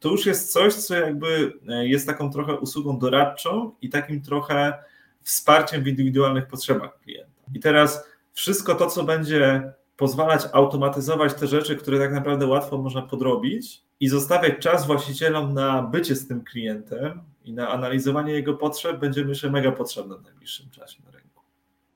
to 0.00 0.08
już 0.08 0.26
jest 0.26 0.52
coś, 0.52 0.74
co 0.74 0.94
jakby 0.94 1.52
jest 1.82 2.06
taką 2.06 2.30
trochę 2.30 2.54
usługą 2.54 2.98
doradczą 2.98 3.72
i 3.82 3.88
takim 3.88 4.22
trochę 4.22 4.74
wsparciem 5.22 5.82
w 5.82 5.86
indywidualnych 5.86 6.46
potrzebach 6.46 6.98
klienta. 7.00 7.42
I 7.54 7.60
teraz 7.60 8.04
wszystko 8.32 8.74
to, 8.74 8.86
co 8.86 9.04
będzie 9.04 9.72
pozwalać 9.96 10.42
automatyzować 10.52 11.34
te 11.34 11.46
rzeczy, 11.46 11.76
które 11.76 11.98
tak 11.98 12.12
naprawdę 12.12 12.46
łatwo 12.46 12.78
można 12.78 13.02
podrobić, 13.02 13.84
i 14.00 14.08
zostawiać 14.08 14.58
czas 14.58 14.86
właścicielom 14.86 15.54
na 15.54 15.82
bycie 15.82 16.16
z 16.16 16.28
tym 16.28 16.44
klientem 16.44 17.22
i 17.44 17.52
na 17.52 17.68
analizowanie 17.68 18.32
jego 18.32 18.54
potrzeb 18.54 19.00
będzie 19.00 19.24
myślę 19.24 19.50
mega 19.50 19.72
potrzebne 19.72 20.16
w 20.16 20.22
najbliższym 20.22 20.70
czasie 20.70 21.02
na 21.04 21.10
rynku. 21.10 21.42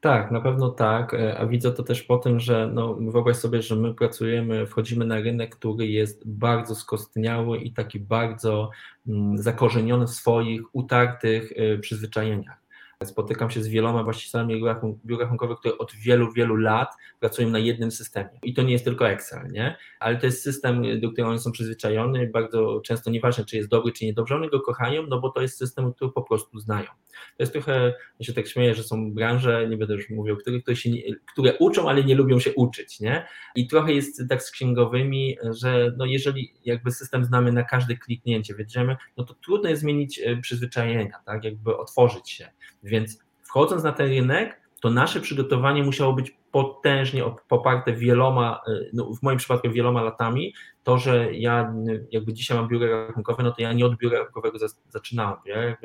Tak, 0.01 0.31
na 0.31 0.41
pewno 0.41 0.69
tak, 0.69 1.17
a 1.39 1.47
widzę 1.47 1.73
to 1.73 1.83
też 1.83 2.03
po 2.03 2.19
tym, 2.19 2.41
że 2.41 2.71
no, 2.75 2.95
wyobraź 2.95 3.37
sobie, 3.37 3.63
że 3.63 3.77
my 3.77 3.95
pracujemy, 3.95 4.67
wchodzimy 4.67 5.05
na 5.05 5.21
rynek, 5.21 5.57
który 5.57 5.87
jest 5.87 6.29
bardzo 6.29 6.75
skostniały 6.75 7.59
i 7.59 7.73
taki 7.73 8.01
bardzo 8.01 8.71
mm, 9.09 9.39
zakorzeniony 9.39 10.07
w 10.07 10.11
swoich 10.11 10.75
utartych 10.75 11.53
y, 11.53 11.79
przyzwyczajeniach. 11.79 12.59
Spotykam 13.05 13.51
się 13.51 13.63
z 13.63 13.69
wieloma 13.69 14.03
właścicielami 14.03 14.63
biur 15.05 15.21
rachunkowych, 15.21 15.59
które 15.59 15.79
od 15.79 15.93
wielu, 15.93 16.33
wielu 16.33 16.57
lat 16.57 16.89
pracują 17.21 17.49
na 17.49 17.59
jednym 17.59 17.91
systemie. 17.91 18.39
I 18.43 18.55
to 18.55 18.63
nie 18.63 18.73
jest 18.73 18.85
tylko 18.85 19.09
Excel, 19.09 19.49
nie? 19.51 19.77
Ale 20.01 20.17
to 20.17 20.27
jest 20.27 20.43
system, 20.43 21.01
do 21.01 21.11
którego 21.11 21.31
oni 21.31 21.39
są 21.39 21.53
przyzwyczajeni. 21.53 22.27
Bardzo 22.27 22.81
często 22.85 23.11
nieważne, 23.11 23.45
czy 23.45 23.57
jest 23.57 23.69
dobry, 23.69 23.93
czy 23.93 24.05
niedobry, 24.05 24.35
oni 24.35 24.51
go 24.51 24.61
kochają, 24.61 25.03
no 25.03 25.21
bo 25.21 25.31
to 25.31 25.41
jest 25.41 25.59
system, 25.59 25.93
który 25.93 26.13
po 26.13 26.23
prostu 26.23 26.59
znają. 26.59 26.87
To 27.37 27.43
jest 27.43 27.53
trochę, 27.53 27.95
ja 28.21 28.27
się 28.27 28.33
tak 28.33 28.47
śmieję, 28.47 28.75
że 28.75 28.83
są 28.83 29.15
branże, 29.15 29.69
nie 29.69 29.77
będę 29.77 29.95
już 29.95 30.11
mówił, 30.11 30.37
które, 30.37 30.61
które, 30.61 30.77
się 30.77 30.91
nie, 30.91 31.03
które 31.33 31.55
uczą, 31.59 31.89
ale 31.89 32.05
nie 32.05 32.15
lubią 32.15 32.41
się 32.41 32.55
uczyć, 32.55 33.01
nie? 33.01 33.27
I 33.55 33.67
trochę 33.67 33.93
jest 33.93 34.23
tak 34.29 34.43
z 34.43 34.51
księgowymi, 34.51 35.37
że 35.51 35.93
no 35.97 36.05
jeżeli 36.05 36.55
jakby 36.65 36.91
system 36.91 37.25
znamy 37.25 37.53
na 37.53 37.63
każde 37.63 37.97
kliknięcie, 37.97 38.55
wiedziemy, 38.55 38.97
no 39.17 39.25
to 39.25 39.35
trudno 39.35 39.69
jest 39.69 39.83
zmienić 39.83 40.19
e, 40.19 40.37
przyzwyczajenia, 40.37 41.19
tak? 41.27 41.45
Jakby 41.45 41.77
otworzyć 41.77 42.31
się. 42.31 42.49
Więc 42.83 43.19
wchodząc 43.43 43.83
na 43.83 43.93
ten 43.93 44.09
rynek, 44.09 44.61
to 44.81 44.91
nasze 44.91 45.21
przygotowanie 45.21 45.83
musiało 45.83 46.13
być 46.13 46.39
potężnie 46.53 47.23
poparte 47.49 47.93
wieloma, 47.93 48.61
y, 48.69 48.91
no 48.93 49.15
w 49.15 49.23
moim 49.23 49.39
przypadku 49.39 49.71
wieloma 49.71 50.03
latami, 50.03 50.55
to, 50.89 50.99
że 50.99 51.35
ja 51.35 51.75
jakby 52.11 52.33
dzisiaj 52.33 52.57
mam 52.57 52.69
biuro 52.69 53.07
rachunkowe, 53.07 53.43
no 53.43 53.51
to 53.51 53.63
ja 53.63 53.73
nie 53.73 53.87
od 53.87 53.97
biura 53.97 54.19
rachunkowego 54.19 54.59
zaczynałem, 54.89 55.37
ja 55.47 55.77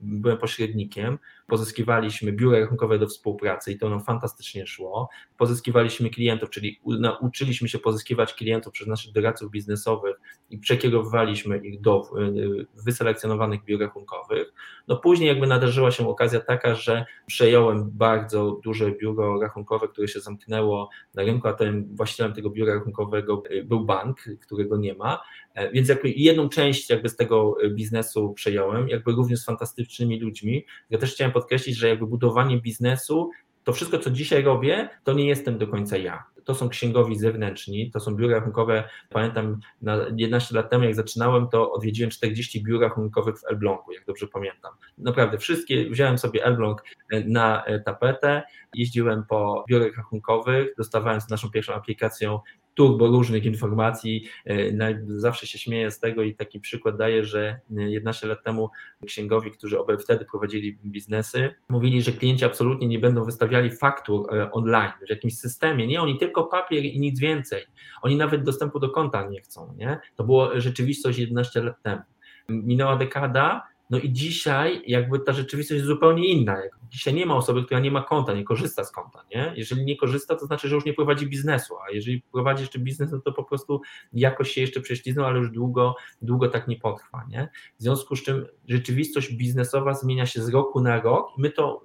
byłem 0.00 0.38
pośrednikiem, 0.38 1.18
pozyskiwaliśmy 1.46 2.32
biura 2.32 2.60
rachunkowe 2.60 2.98
do 2.98 3.06
współpracy 3.06 3.72
i 3.72 3.78
to 3.78 3.88
nam 3.88 4.00
fantastycznie 4.00 4.66
szło, 4.66 5.08
pozyskiwaliśmy 5.38 6.10
klientów, 6.10 6.50
czyli 6.50 6.80
nauczyliśmy 6.86 7.68
się 7.68 7.78
pozyskiwać 7.78 8.34
klientów 8.34 8.72
przez 8.72 8.86
naszych 8.86 9.12
doradców 9.12 9.50
biznesowych 9.50 10.16
i 10.50 10.58
przekierowywaliśmy 10.58 11.58
ich 11.58 11.80
do 11.80 12.10
y, 12.18 12.66
wyselekcjonowanych 12.84 13.64
biur 13.64 13.80
rachunkowych, 13.80 14.52
no 14.88 14.96
później 14.96 15.28
jakby 15.28 15.46
nadarzyła 15.46 15.90
się 15.90 16.08
okazja 16.08 16.40
taka, 16.40 16.74
że 16.74 17.06
przejąłem 17.26 17.90
bardzo 17.90 18.60
duże 18.64 18.92
biuro 18.92 19.40
rachunkowe, 19.40 19.88
które 19.88 20.08
się 20.08 20.20
zamknęło 20.20 20.90
na 21.14 21.22
rynku, 21.22 21.48
a 21.48 21.52
tym 21.52 21.96
właścicielem 21.96 22.32
tego 22.32 22.50
biura 22.50 22.74
rachunkowego 22.74 23.42
y, 23.50 23.64
był 23.64 23.84
bank, 23.84 24.18
którego 24.38 24.76
nie 24.76 24.94
ma, 24.94 25.22
e, 25.54 25.70
więc 25.70 25.88
jakby 25.88 26.10
jedną 26.10 26.48
część 26.48 26.90
jakby 26.90 27.08
z 27.08 27.16
tego 27.16 27.56
y, 27.64 27.70
biznesu 27.70 28.32
przejąłem, 28.32 28.88
jakby 28.88 29.12
również 29.12 29.40
z 29.40 29.44
fantastycznymi 29.44 30.20
ludźmi. 30.20 30.66
Ja 30.90 30.98
też 30.98 31.14
chciałem 31.14 31.32
podkreślić, 31.32 31.76
że 31.76 31.88
jakby 31.88 32.06
budowanie 32.06 32.60
biznesu 32.60 33.30
to 33.68 33.72
wszystko, 33.72 33.98
co 33.98 34.10
dzisiaj 34.10 34.42
robię, 34.42 34.88
to 35.04 35.12
nie 35.12 35.26
jestem 35.26 35.58
do 35.58 35.66
końca 35.66 35.96
ja. 35.96 36.24
To 36.44 36.54
są 36.54 36.68
księgowi 36.68 37.18
zewnętrzni, 37.18 37.90
to 37.90 38.00
są 38.00 38.16
biura 38.16 38.36
rachunkowe. 38.36 38.88
Pamiętam, 39.10 39.60
na 39.82 39.96
11 40.16 40.54
lat 40.54 40.70
temu, 40.70 40.84
jak 40.84 40.94
zaczynałem, 40.94 41.48
to 41.48 41.72
odwiedziłem 41.72 42.10
40 42.10 42.64
biur 42.64 42.80
rachunkowych 42.80 43.38
w 43.40 43.44
Elblągu, 43.44 43.92
jak 43.92 44.04
dobrze 44.04 44.26
pamiętam. 44.26 44.72
Naprawdę, 44.98 45.38
wszystkie, 45.38 45.90
wziąłem 45.90 46.18
sobie 46.18 46.44
Elbląg 46.44 46.84
e, 47.12 47.24
na 47.24 47.64
e, 47.64 47.80
tapetę, 47.80 48.42
jeździłem 48.74 49.24
po 49.28 49.64
biurach 49.68 49.96
rachunkowych, 49.96 50.74
dostawałem 50.78 51.20
z 51.20 51.28
naszą 51.28 51.50
pierwszą 51.50 51.74
aplikacją 51.74 52.40
turbo 52.78 53.06
różnych 53.06 53.44
informacji. 53.44 54.24
E, 54.46 54.98
zawsze 55.06 55.46
się 55.46 55.58
śmieję 55.58 55.90
z 55.90 56.00
tego 56.00 56.22
i 56.22 56.34
taki 56.34 56.60
przykład 56.60 56.96
daję, 56.96 57.24
że 57.24 57.60
11 57.70 58.26
lat 58.26 58.44
temu 58.44 58.70
księgowi, 59.06 59.50
którzy 59.50 59.76
wtedy 60.00 60.24
prowadzili 60.24 60.78
biznesy, 60.84 61.54
mówili, 61.68 62.02
że 62.02 62.12
klienci 62.12 62.44
absolutnie 62.44 62.88
nie 62.88 62.98
będą 62.98 63.24
wystawiali 63.24 63.70
faktur 63.70 64.34
e, 64.34 64.52
online 64.52 64.92
w 65.06 65.10
jakimś 65.10 65.38
systemie. 65.38 65.86
Nie, 65.86 66.02
oni 66.02 66.18
tylko 66.18 66.44
papier 66.44 66.84
i 66.84 67.00
nic 67.00 67.20
więcej. 67.20 67.64
Oni 68.02 68.16
nawet 68.16 68.42
dostępu 68.42 68.78
do 68.80 68.90
konta 68.90 69.28
nie 69.28 69.40
chcą. 69.40 69.74
Nie? 69.76 70.00
To 70.16 70.24
było 70.24 70.60
rzeczywistość 70.60 71.18
11 71.18 71.62
lat 71.62 71.82
temu. 71.82 72.02
Minęła 72.48 72.96
dekada, 72.96 73.66
no 73.90 73.98
i 73.98 74.12
dzisiaj 74.12 74.82
jakby 74.86 75.20
ta 75.20 75.32
rzeczywistość 75.32 75.76
jest 75.76 75.86
zupełnie 75.86 76.28
inna. 76.28 76.56
Dzisiaj 76.90 77.14
nie 77.14 77.26
ma 77.26 77.36
osoby, 77.36 77.64
która 77.64 77.80
nie 77.80 77.90
ma 77.90 78.02
konta, 78.02 78.34
nie 78.34 78.44
korzysta 78.44 78.84
z 78.84 78.92
konta. 78.92 79.24
Nie? 79.34 79.52
Jeżeli 79.56 79.84
nie 79.84 79.96
korzysta, 79.96 80.36
to 80.36 80.46
znaczy, 80.46 80.68
że 80.68 80.74
już 80.74 80.84
nie 80.84 80.94
prowadzi 80.94 81.26
biznesu, 81.26 81.74
a 81.86 81.90
jeżeli 81.90 82.22
prowadzi 82.22 82.62
jeszcze 82.62 82.78
biznes, 82.78 83.12
no 83.12 83.20
to 83.20 83.32
po 83.32 83.44
prostu 83.44 83.80
jakoś 84.12 84.50
się 84.50 84.60
jeszcze 84.60 84.80
prześlizną, 84.80 85.26
ale 85.26 85.38
już 85.38 85.50
długo, 85.50 85.96
długo 86.22 86.48
tak 86.48 86.68
nie 86.68 86.76
potrwa. 86.76 87.26
Nie? 87.28 87.48
W 87.78 87.82
związku 87.82 88.16
z 88.16 88.22
czym 88.22 88.46
rzeczywistość 88.68 89.32
biznesowa 89.32 89.94
zmienia 89.94 90.26
się 90.26 90.42
z 90.42 90.48
roku 90.48 90.80
na 90.80 91.00
rok 91.00 91.28
i 91.38 91.40
my 91.40 91.50
to, 91.50 91.82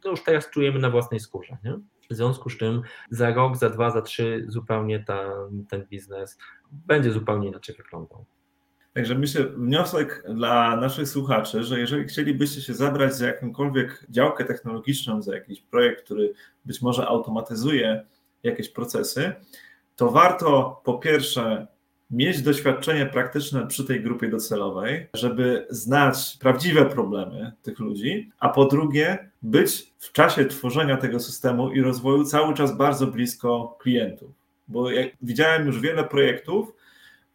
to 0.00 0.10
już 0.10 0.22
teraz 0.22 0.50
czujemy 0.50 0.78
na 0.78 0.90
własnej 0.90 1.20
skórze. 1.20 1.56
Nie? 1.64 1.78
W 2.10 2.14
związku 2.14 2.50
z 2.50 2.56
czym 2.56 2.82
za 3.10 3.34
rok, 3.34 3.56
za 3.56 3.70
dwa, 3.70 3.90
za 3.90 4.02
trzy 4.02 4.44
zupełnie 4.48 5.04
ta, 5.04 5.32
ten 5.68 5.86
biznes 5.86 6.38
będzie 6.72 7.12
zupełnie 7.12 7.48
inaczej 7.48 7.76
wyglądał. 7.76 8.24
Także 8.92 9.14
myślę, 9.14 9.44
wniosek 9.44 10.24
dla 10.34 10.76
naszych 10.76 11.08
słuchaczy, 11.08 11.64
że 11.64 11.80
jeżeli 11.80 12.04
chcielibyście 12.04 12.60
się 12.62 12.74
zabrać 12.74 13.16
za 13.16 13.26
jakąkolwiek 13.26 14.06
działkę 14.08 14.44
technologiczną, 14.44 15.22
za 15.22 15.34
jakiś 15.34 15.60
projekt, 15.60 16.04
który 16.04 16.32
być 16.64 16.82
może 16.82 17.06
automatyzuje 17.06 18.04
jakieś 18.42 18.68
procesy, 18.68 19.32
to 19.96 20.10
warto 20.10 20.80
po 20.84 20.98
pierwsze 20.98 21.66
mieć 22.10 22.42
doświadczenie 22.42 23.06
praktyczne 23.06 23.66
przy 23.66 23.84
tej 23.84 24.02
grupie 24.02 24.28
docelowej, 24.28 25.08
żeby 25.14 25.66
znać 25.70 26.36
prawdziwe 26.40 26.86
problemy 26.86 27.52
tych 27.62 27.78
ludzi, 27.78 28.30
a 28.38 28.48
po 28.48 28.64
drugie 28.64 29.30
być 29.42 29.92
w 29.98 30.12
czasie 30.12 30.44
tworzenia 30.44 30.96
tego 30.96 31.20
systemu 31.20 31.72
i 31.72 31.80
rozwoju 31.80 32.24
cały 32.24 32.54
czas 32.54 32.76
bardzo 32.76 33.06
blisko 33.06 33.76
klientów. 33.80 34.30
Bo 34.68 34.90
jak 34.90 35.08
widziałem 35.22 35.66
już 35.66 35.80
wiele 35.80 36.04
projektów, 36.04 36.72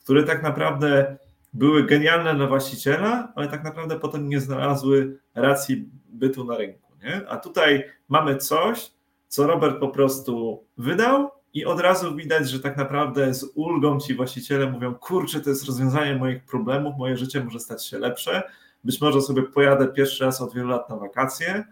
które 0.03 0.23
tak 0.23 0.43
naprawdę 0.43 1.17
były 1.55 1.83
genialne 1.83 2.35
dla 2.35 2.47
właściciela, 2.47 3.33
ale 3.35 3.47
tak 3.47 3.63
naprawdę 3.63 3.99
potem 3.99 4.29
nie 4.29 4.39
znalazły 4.39 5.19
racji 5.35 5.89
bytu 6.09 6.43
na 6.43 6.57
rynku. 6.57 6.91
Nie? 7.03 7.29
A 7.29 7.37
tutaj 7.37 7.83
mamy 8.09 8.37
coś, 8.37 8.91
co 9.27 9.47
Robert 9.47 9.79
po 9.79 9.87
prostu 9.87 10.63
wydał 10.77 11.29
i 11.53 11.65
od 11.65 11.79
razu 11.79 12.15
widać, 12.15 12.49
że 12.49 12.59
tak 12.59 12.77
naprawdę 12.77 13.33
z 13.33 13.51
ulgą 13.55 13.99
ci 13.99 14.13
właściciele 14.13 14.71
mówią, 14.71 14.95
kurczę, 14.95 15.41
to 15.41 15.49
jest 15.49 15.65
rozwiązanie 15.65 16.15
moich 16.15 16.43
problemów, 16.43 16.97
moje 16.97 17.17
życie 17.17 17.43
może 17.43 17.59
stać 17.59 17.85
się 17.85 17.99
lepsze, 17.99 18.43
być 18.83 19.01
może 19.01 19.21
sobie 19.21 19.43
pojadę 19.43 19.87
pierwszy 19.87 20.25
raz 20.25 20.41
od 20.41 20.53
wielu 20.53 20.67
lat 20.67 20.89
na 20.89 20.95
wakacje, 20.95 21.65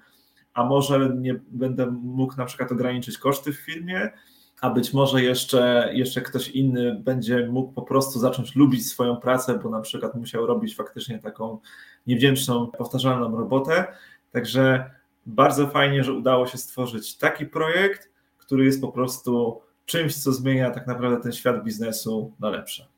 a 0.54 0.64
może 0.64 1.10
nie 1.18 1.40
będę 1.48 1.86
mógł 1.92 2.38
na 2.38 2.46
przykład 2.46 2.72
ograniczyć 2.72 3.18
koszty 3.18 3.54
w 3.54 3.60
firmie, 3.60 4.10
a 4.62 4.70
być 4.70 4.94
może 4.94 5.24
jeszcze, 5.24 5.90
jeszcze 5.94 6.22
ktoś 6.22 6.50
inny 6.50 6.96
będzie 6.96 7.48
mógł 7.48 7.74
po 7.74 7.82
prostu 7.82 8.20
zacząć 8.20 8.56
lubić 8.56 8.88
swoją 8.88 9.18
pracę, 9.18 9.60
bo 9.64 9.70
na 9.70 9.82
przykład 9.82 10.16
musiał 10.16 10.46
robić 10.46 10.76
faktycznie 10.76 11.20
taką 11.20 11.60
niewdzięczną, 12.08 12.68
powtarzalną 12.68 13.38
robotę. 13.38 13.88
Także 14.32 14.92
bardzo 15.26 15.68
fajnie, 15.68 16.04
że 16.04 16.14
udało 16.14 16.48
się 16.48 16.58
stworzyć 16.58 17.18
taki 17.18 17.46
projekt, 17.46 18.10
który 18.38 18.66
jest 18.66 18.82
po 18.82 18.92
prostu 18.92 19.62
czymś, 19.86 20.16
co 20.16 20.32
zmienia 20.32 20.72
tak 20.72 20.88
naprawdę 20.88 21.24
ten 21.24 21.32
świat 21.32 21.64
biznesu 21.64 22.34
na 22.40 22.50
lepsze. 22.50 22.93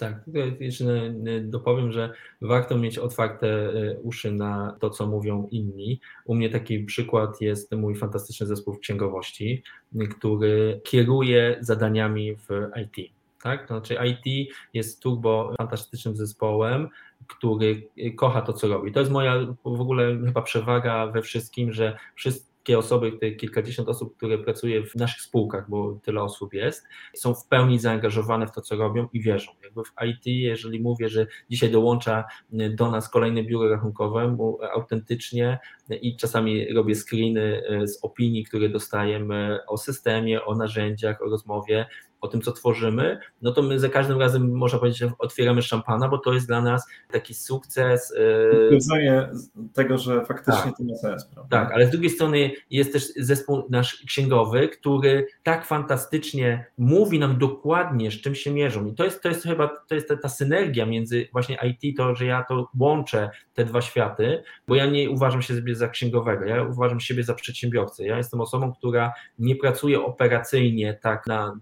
Tak, 0.00 0.14
jeszcze 0.60 1.14
dopowiem, 1.42 1.92
że 1.92 2.12
warto 2.40 2.78
mieć 2.78 2.98
otwarte 2.98 3.46
e, 3.48 3.98
uszy 4.02 4.32
na 4.32 4.76
to, 4.80 4.90
co 4.90 5.06
mówią 5.06 5.48
inni. 5.50 6.00
U 6.24 6.34
mnie 6.34 6.50
taki 6.50 6.84
przykład 6.84 7.40
jest 7.40 7.72
mój 7.72 7.94
fantastyczny 7.94 8.46
zespół 8.46 8.74
w 8.74 8.78
księgowości, 8.78 9.62
który 10.10 10.80
kieruje 10.84 11.56
zadaniami 11.60 12.36
w 12.36 12.48
IT. 12.82 13.12
Tak? 13.42 13.68
To 13.68 13.74
znaczy 13.74 13.96
IT 14.06 14.54
jest 14.74 15.02
turbo 15.02 15.54
fantastycznym 15.58 16.16
zespołem, 16.16 16.88
który 17.26 17.88
kocha 18.16 18.42
to, 18.42 18.52
co 18.52 18.68
robi. 18.68 18.92
To 18.92 19.00
jest 19.00 19.12
moja 19.12 19.46
w 19.64 19.80
ogóle 19.80 20.18
chyba 20.26 20.42
przewaga 20.42 21.06
we 21.06 21.22
wszystkim, 21.22 21.72
że 21.72 21.98
wszyscy 22.14 22.49
wszystkie 22.70 22.78
osoby, 22.78 23.12
te 23.12 23.30
kilkadziesiąt 23.30 23.88
osób, 23.88 24.16
które 24.16 24.38
pracuje 24.38 24.86
w 24.86 24.94
naszych 24.94 25.22
spółkach, 25.22 25.70
bo 25.70 25.98
tyle 26.02 26.22
osób 26.22 26.54
jest, 26.54 26.86
są 27.16 27.34
w 27.34 27.46
pełni 27.46 27.78
zaangażowane 27.78 28.46
w 28.46 28.52
to, 28.52 28.60
co 28.60 28.76
robią 28.76 29.08
i 29.12 29.20
wierzą. 29.20 29.52
Jakby 29.62 29.82
w 29.84 29.92
IT, 30.06 30.26
jeżeli 30.26 30.80
mówię, 30.80 31.08
że 31.08 31.26
dzisiaj 31.50 31.70
dołącza 31.70 32.24
do 32.50 32.90
nas 32.90 33.08
kolejne 33.08 33.44
biuro 33.44 33.68
rachunkowe, 33.68 34.36
autentycznie 34.74 35.58
i 36.02 36.16
czasami 36.16 36.72
robię 36.74 36.94
screeny 36.94 37.62
e, 37.68 37.86
z 37.86 38.04
opinii, 38.04 38.44
które 38.44 38.68
dostajemy 38.68 39.58
o 39.66 39.76
systemie, 39.76 40.44
o 40.44 40.54
narzędziach, 40.54 41.22
o 41.22 41.24
rozmowie, 41.24 41.86
o 42.20 42.28
tym, 42.28 42.40
co 42.40 42.52
tworzymy, 42.52 43.18
no 43.42 43.52
to 43.52 43.62
my 43.62 43.78
za 43.78 43.88
każdym 43.88 44.18
razem, 44.18 44.52
można 44.52 44.78
powiedzieć, 44.78 45.10
otwieramy 45.18 45.62
szampana, 45.62 46.08
bo 46.08 46.18
to 46.18 46.32
jest 46.32 46.46
dla 46.46 46.60
nas 46.60 46.86
taki 47.12 47.34
sukces. 47.34 48.14
Potwierdzenie 48.50 49.28
tego, 49.72 49.98
że 49.98 50.24
faktycznie 50.24 50.62
tak, 50.62 50.76
to 50.76 50.84
ma 50.84 50.94
sens. 50.94 51.24
Prawda? 51.24 51.58
Tak, 51.58 51.72
ale 51.74 51.86
z 51.86 51.90
drugiej 51.90 52.10
strony 52.10 52.50
jest 52.70 52.92
też 52.92 53.04
zespół 53.16 53.62
nasz 53.70 54.04
księgowy, 54.06 54.68
który 54.68 55.26
tak 55.42 55.66
fantastycznie 55.66 56.66
mówi 56.78 57.18
nam 57.18 57.38
dokładnie, 57.38 58.10
z 58.10 58.14
czym 58.14 58.34
się 58.34 58.50
mierzą. 58.50 58.86
I 58.86 58.94
to 58.94 59.04
jest, 59.04 59.22
to 59.22 59.28
jest 59.28 59.42
chyba 59.42 59.68
to 59.88 59.94
jest 59.94 60.08
ta, 60.08 60.16
ta 60.16 60.28
synergia 60.28 60.86
między 60.86 61.28
właśnie 61.32 61.58
IT, 61.62 61.96
to, 61.96 62.14
że 62.14 62.26
ja 62.26 62.44
to 62.44 62.70
łączę 62.78 63.30
te 63.54 63.64
dwa 63.64 63.80
światy, 63.80 64.42
bo 64.68 64.74
ja 64.74 64.86
nie 64.86 65.10
uważam 65.10 65.42
się 65.42 65.54
za 65.72 65.88
księgowego, 65.88 66.44
ja 66.44 66.62
uważam 66.62 67.00
siebie 67.00 67.24
za 67.24 67.34
przedsiębiorcę. 67.34 68.04
Ja 68.04 68.16
jestem 68.16 68.40
osobą, 68.40 68.72
która 68.72 69.12
nie 69.38 69.56
pracuje 69.56 70.02
operacyjnie 70.02 70.98
tak 71.02 71.26
na 71.26 71.58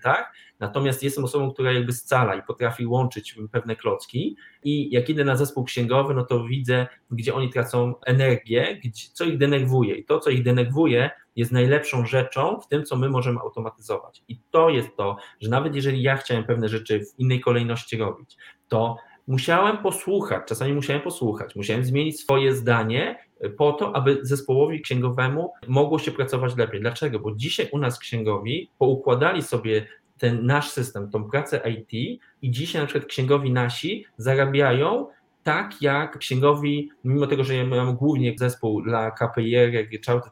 dokumentach, 0.00 0.32
natomiast 0.60 1.02
jestem 1.02 1.24
osobą, 1.24 1.52
która 1.52 1.72
jakby 1.72 1.92
scala 1.92 2.34
i 2.34 2.42
potrafi 2.42 2.86
łączyć 2.86 3.36
pewne 3.52 3.76
klocki 3.76 4.36
i 4.64 4.90
jak 4.90 5.10
idę 5.10 5.24
na 5.24 5.36
zespół 5.36 5.64
księgowy, 5.64 6.14
no 6.14 6.24
to 6.24 6.44
widzę, 6.44 6.86
gdzie 7.10 7.34
oni 7.34 7.50
tracą 7.50 7.94
energię, 8.06 8.80
co 9.12 9.24
ich 9.24 9.38
denerwuje 9.38 9.94
i 9.94 10.04
to, 10.04 10.18
co 10.18 10.30
ich 10.30 10.42
denerwuje, 10.42 11.10
jest 11.36 11.52
najlepszą 11.52 12.06
rzeczą 12.06 12.60
w 12.60 12.68
tym, 12.68 12.84
co 12.84 12.96
my 12.96 13.08
możemy 13.08 13.40
automatyzować. 13.40 14.22
I 14.28 14.40
to 14.50 14.70
jest 14.70 14.96
to, 14.96 15.16
że 15.40 15.50
nawet 15.50 15.74
jeżeli 15.74 16.02
ja 16.02 16.16
chciałem 16.16 16.44
pewne 16.44 16.68
rzeczy 16.68 17.00
w 17.00 17.18
innej 17.18 17.40
kolejności 17.40 17.96
robić, 17.96 18.36
to 18.68 18.96
musiałem 19.26 19.78
posłuchać, 19.78 20.42
czasami 20.48 20.72
musiałem 20.72 21.02
posłuchać, 21.02 21.56
musiałem 21.56 21.84
zmienić 21.84 22.20
swoje 22.20 22.54
zdanie 22.54 23.18
po 23.56 23.72
to, 23.72 23.96
aby 23.96 24.18
zespołowi 24.22 24.80
księgowemu 24.80 25.52
mogło 25.68 25.98
się 25.98 26.10
pracować 26.10 26.56
lepiej. 26.56 26.80
Dlaczego? 26.80 27.18
Bo 27.18 27.34
dzisiaj 27.34 27.68
u 27.72 27.78
nas 27.78 27.98
księgowi 27.98 28.70
poukładali 28.78 29.42
sobie 29.42 29.86
ten 30.18 30.46
nasz 30.46 30.70
system, 30.70 31.10
tą 31.10 31.24
pracę 31.24 31.60
IT 31.70 32.20
i 32.42 32.50
dzisiaj 32.50 32.82
na 32.82 32.86
przykład 32.86 33.08
księgowi 33.08 33.52
nasi 33.52 34.04
zarabiają 34.16 35.06
tak 35.42 35.82
jak 35.82 36.18
księgowi, 36.18 36.90
mimo 37.04 37.26
tego, 37.26 37.44
że 37.44 37.54
ja 37.54 37.66
mam 37.66 37.96
głównie 37.96 38.34
zespół 38.38 38.82
dla 38.82 39.10
KPI, 39.10 39.54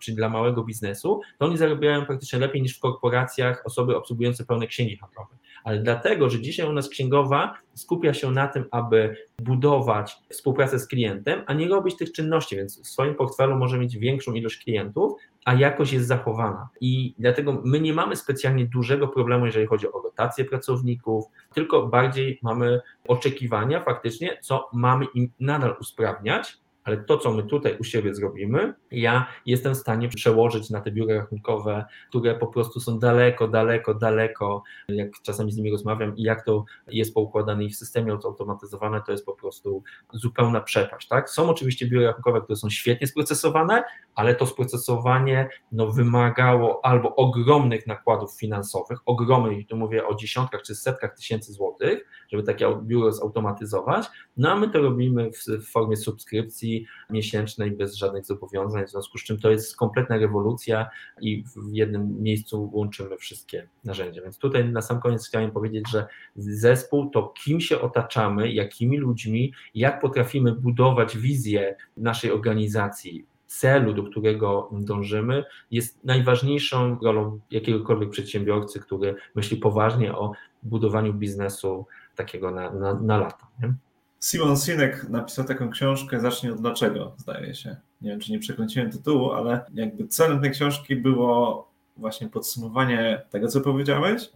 czyli 0.01 0.17
dla 0.17 0.29
małego 0.29 0.65
biznesu, 0.65 1.21
to 1.39 1.47
oni 1.47 1.59
zarabiają 1.59 2.07
praktycznie 2.07 2.39
lepiej 2.39 2.63
niż 2.63 2.77
w 2.77 2.81
korporacjach 2.81 3.63
osoby 3.67 3.97
obsługujące 3.97 4.45
pełne 4.45 4.67
księgi 4.67 4.97
handlowe. 4.97 5.35
Ale 5.65 5.79
dlatego, 5.79 6.31
że 6.31 6.41
dzisiaj 6.41 6.69
u 6.69 6.73
nas 6.73 6.89
księgowa 6.89 7.55
skupia 7.75 8.15
się 8.15 8.31
na 8.31 8.49
tym, 8.49 8.65
aby 8.71 9.17
budować 9.39 10.17
współpracę 10.29 10.79
z 10.79 10.87
klientem, 10.87 11.43
a 11.47 11.55
nie 11.55 11.69
robić 11.69 11.97
tych 11.97 12.13
czynności, 12.13 12.57
więc 12.57 12.83
w 12.83 12.87
swoim 12.87 13.15
portfelu 13.15 13.57
może 13.57 13.79
mieć 13.79 13.99
większą 13.99 14.33
ilość 14.33 14.65
klientów, 14.65 15.13
a 15.45 15.55
jakość 15.55 15.93
jest 15.93 16.07
zachowana. 16.07 16.69
I 16.81 17.15
dlatego 17.19 17.63
my 17.65 17.81
nie 17.81 17.93
mamy 17.93 18.17
specjalnie 18.17 18.67
dużego 18.67 19.09
problemu, 19.09 19.47
jeżeli 19.47 19.67
chodzi 19.67 19.93
o 19.93 20.03
rotację 20.03 20.45
pracowników, 20.45 21.25
tylko 21.55 21.87
bardziej 21.87 22.39
mamy 22.43 22.81
oczekiwania 23.09 23.81
faktycznie, 23.81 24.39
co 24.43 24.69
mamy 24.73 25.07
im 25.15 25.31
nadal 25.41 25.77
usprawniać, 25.81 26.59
ale 26.89 26.97
to, 26.97 27.19
co 27.19 27.33
my 27.33 27.43
tutaj 27.43 27.77
u 27.81 27.85
siebie 27.85 28.15
zrobimy, 28.15 28.75
ja 28.91 29.27
jestem 29.47 29.75
w 29.75 29.77
stanie 29.79 30.09
przełożyć 30.09 30.71
na 30.71 30.81
te 30.81 30.91
biura 30.91 31.15
rachunkowe, 31.15 31.85
które 32.09 32.35
po 32.35 32.47
prostu 32.47 32.81
są 32.81 32.99
daleko, 32.99 33.49
daleko, 33.49 33.95
daleko, 33.95 34.63
jak 34.89 35.09
czasami 35.23 35.53
z 35.53 35.57
nimi 35.57 35.71
rozmawiam 35.71 36.17
i 36.17 36.23
jak 36.23 36.45
to 36.45 36.65
jest 36.87 37.15
poukładane 37.15 37.65
i 37.65 37.71
w 37.71 37.77
systemie 37.77 38.19
zautomatyzowane, 38.23 39.01
to 39.07 39.13
jest 39.13 39.27
po 39.27 39.33
prostu 39.33 39.83
zupełna 40.13 40.61
przepaść. 40.61 41.09
Tak? 41.09 41.31
Są 41.31 41.51
oczywiście 41.51 41.87
biura 41.87 42.07
rachunkowe, 42.07 42.41
które 42.41 42.57
są 42.57 42.71
świetnie 42.71 43.07
sprocesowane, 43.07 43.85
ale 44.15 44.35
to 44.35 44.47
sprocesowanie 44.47 45.49
no, 45.73 45.87
wymagało 45.87 46.85
albo 46.85 47.17
ogromnych 47.17 47.87
nakładów 47.87 48.39
finansowych, 48.39 48.99
ogromnych, 49.07 49.67
tu 49.67 49.77
mówię 49.77 50.07
o 50.07 50.15
dziesiątkach 50.15 50.63
czy 50.63 50.75
setkach 50.75 51.17
tysięcy 51.17 51.53
złotych, 51.53 52.09
żeby 52.29 52.43
takie 52.43 52.79
biuro 52.83 53.13
zautomatyzować, 53.13 54.07
no 54.37 54.51
a 54.51 54.57
my 54.57 54.71
to 54.71 54.83
robimy 54.83 55.31
w, 55.33 55.45
w 55.47 55.71
formie 55.71 55.97
subskrypcji 55.97 56.87
miesięcznej 57.11 57.71
bez 57.71 57.95
żadnych 57.95 58.27
zobowiązań, 58.27 58.87
w 58.87 58.91
związku 58.91 59.19
z 59.19 59.25
czym 59.25 59.39
to 59.39 59.51
jest 59.51 59.77
kompletna 59.77 60.17
rewolucja 60.17 60.91
i 61.21 61.45
w 61.45 61.73
jednym 61.73 62.23
miejscu 62.23 62.71
łączymy 62.73 63.17
wszystkie 63.17 63.69
narzędzia. 63.85 64.23
Więc 64.23 64.39
tutaj 64.39 64.69
na 64.69 64.83
sam 64.83 65.01
koniec 65.01 65.29
chciałem 65.29 65.51
powiedzieć, 65.51 65.85
że 65.91 66.07
zespół 66.37 67.11
to 67.11 67.35
kim 67.45 67.61
się 67.61 67.81
otaczamy, 67.81 68.53
jakimi 68.53 68.99
ludźmi, 68.99 69.53
jak 69.75 70.01
potrafimy 70.01 70.53
budować 70.53 71.19
wizję 71.19 71.77
naszej 71.97 72.33
organizacji, 72.33 73.27
celu, 73.49 73.95
do 73.95 74.03
którego 74.03 74.71
dążymy, 74.73 75.45
jest 75.71 76.05
najważniejszą 76.05 76.99
rolą 77.03 77.41
jakiegokolwiek 77.51 78.11
przedsiębiorcy, 78.11 78.81
który 78.81 79.15
myśli 79.35 79.57
poważnie 79.57 80.15
o 80.15 80.33
budowaniu 80.63 81.15
biznesu 81.15 81.87
takiego 82.19 82.51
na, 82.51 82.71
na, 82.71 82.95
na 82.95 83.19
lata. 83.19 83.47
Nie? 83.63 83.75
Simon 84.21 84.57
Sinek 84.57 85.09
napisał 85.09 85.45
taką 85.45 85.71
książkę 85.71 86.21
Zacznij 86.21 86.53
od 86.53 86.61
dlaczego, 86.61 87.13
zdaje 87.17 87.55
się. 87.55 87.77
Nie 88.01 88.11
wiem, 88.11 88.21
czy 88.21 88.33
nie 88.33 88.39
przekręciłem 88.39 88.91
tytułu, 88.91 89.33
ale 89.33 89.65
jakby 89.75 90.09
celem 90.09 90.41
tej 90.41 90.51
książki 90.51 90.97
było 90.97 91.69
właśnie 91.97 92.29
podsumowanie 92.29 93.23
tego, 93.31 93.49
co 93.49 93.61
powiedziałeś, 93.61 94.31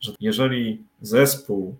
że 0.00 0.12
jeżeli 0.20 0.84
zespół, 1.00 1.76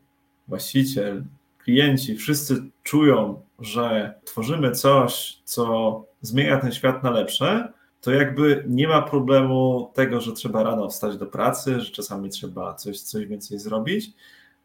właściciel, 0.49 1.25
klienci 1.59 2.17
wszyscy 2.17 2.63
czują, 2.83 3.43
że 3.59 4.15
tworzymy 4.25 4.73
coś, 4.73 5.39
co 5.45 6.05
zmienia 6.23 6.57
ten 6.57 6.73
świat 6.73 7.03
na 7.03 7.11
lepsze, 7.11 7.73
to 8.01 8.13
jakby 8.13 8.65
nie 8.69 8.89
ma 8.89 9.03
problemu 9.03 9.91
tego, 9.95 10.21
że 10.21 10.33
trzeba 10.33 10.63
rano 10.63 10.89
wstać 10.89 11.17
do 11.17 11.27
pracy, 11.27 11.81
że 11.81 11.91
czasami 11.91 12.31
trzeba 12.31 12.75
coś, 12.75 13.01
coś 13.01 13.27
więcej 13.27 13.59
zrobić, 13.59 14.11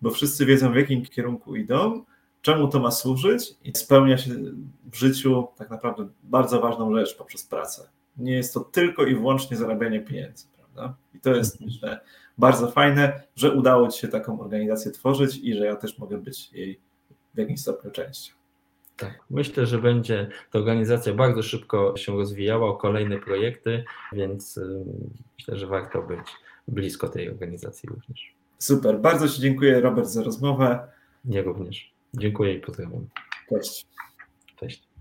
bo 0.04 0.12
wszyscy 0.12 0.46
wiedzą, 0.46 0.72
w 0.72 0.76
jakim 0.76 1.06
kierunku 1.06 1.56
idą, 1.56 2.04
czemu 2.42 2.68
to 2.68 2.80
ma 2.80 2.92
służyć 2.92 3.56
i 3.64 3.72
spełnia 3.76 4.18
się 4.18 4.32
w 4.92 4.96
życiu 4.96 5.48
tak 5.58 5.70
naprawdę 5.70 6.08
bardzo 6.24 6.62
ważną 6.62 6.96
rzecz 6.96 7.18
poprzez 7.18 7.46
pracę. 7.46 7.90
Nie 8.18 8.34
jest 8.34 8.54
to 8.54 8.60
tylko 8.60 9.06
i 9.06 9.16
wyłącznie 9.16 9.58
zarabianie 9.58 10.00
pieniędzy, 10.02 10.46
prawda? 10.56 10.96
I 11.14 11.20
to 11.20 11.36
jest, 11.36 11.54
mhm. 11.54 11.72
myślę, 11.72 12.00
bardzo 12.38 12.72
fajne, 12.72 13.22
że 13.36 13.52
udało 13.52 13.88
Ci 13.88 14.00
się 14.00 14.08
taką 14.08 14.40
organizację 14.42 14.92
tworzyć 14.92 15.38
i 15.38 15.54
że 15.54 15.66
ja 15.66 15.76
też 15.76 15.98
mogę 15.98 16.18
być 16.18 16.52
jej 16.54 16.80
w 17.34 17.38
jakimś 17.38 17.62
stopniu 17.62 17.92
częścią. 17.92 18.34
Tak, 18.98 19.20
myślę, 19.30 19.66
że 19.66 19.80
będzie 19.80 20.28
ta 20.52 20.60
organizacja 20.60 21.14
bardzo 21.14 21.44
szybko 21.44 21.98
się 21.98 22.12
rozwijała 22.12 22.70
o 22.70 22.74
kolejne 22.74 23.20
projekty, 23.20 23.84
więc 24.14 24.58
y, 24.58 24.86
myślę, 25.38 25.58
że 25.58 25.68
warto 25.68 26.02
być 26.02 26.28
blisko 26.68 27.10
tej 27.10 27.30
organizacji 27.30 27.90
również. 27.90 28.36
Super, 28.60 29.00
bardzo 29.00 29.30
Ci 29.30 29.42
dziękuję 29.42 29.82
Robert 29.82 30.08
za 30.08 30.24
rozmowę. 30.24 30.88
Nie 31.26 31.42
również. 31.42 31.94
Dziękuję 32.14 32.54
i 32.54 32.60
pozdrawiam. 32.60 33.08
Cześć. 33.50 33.86
Cześć. 34.56 34.93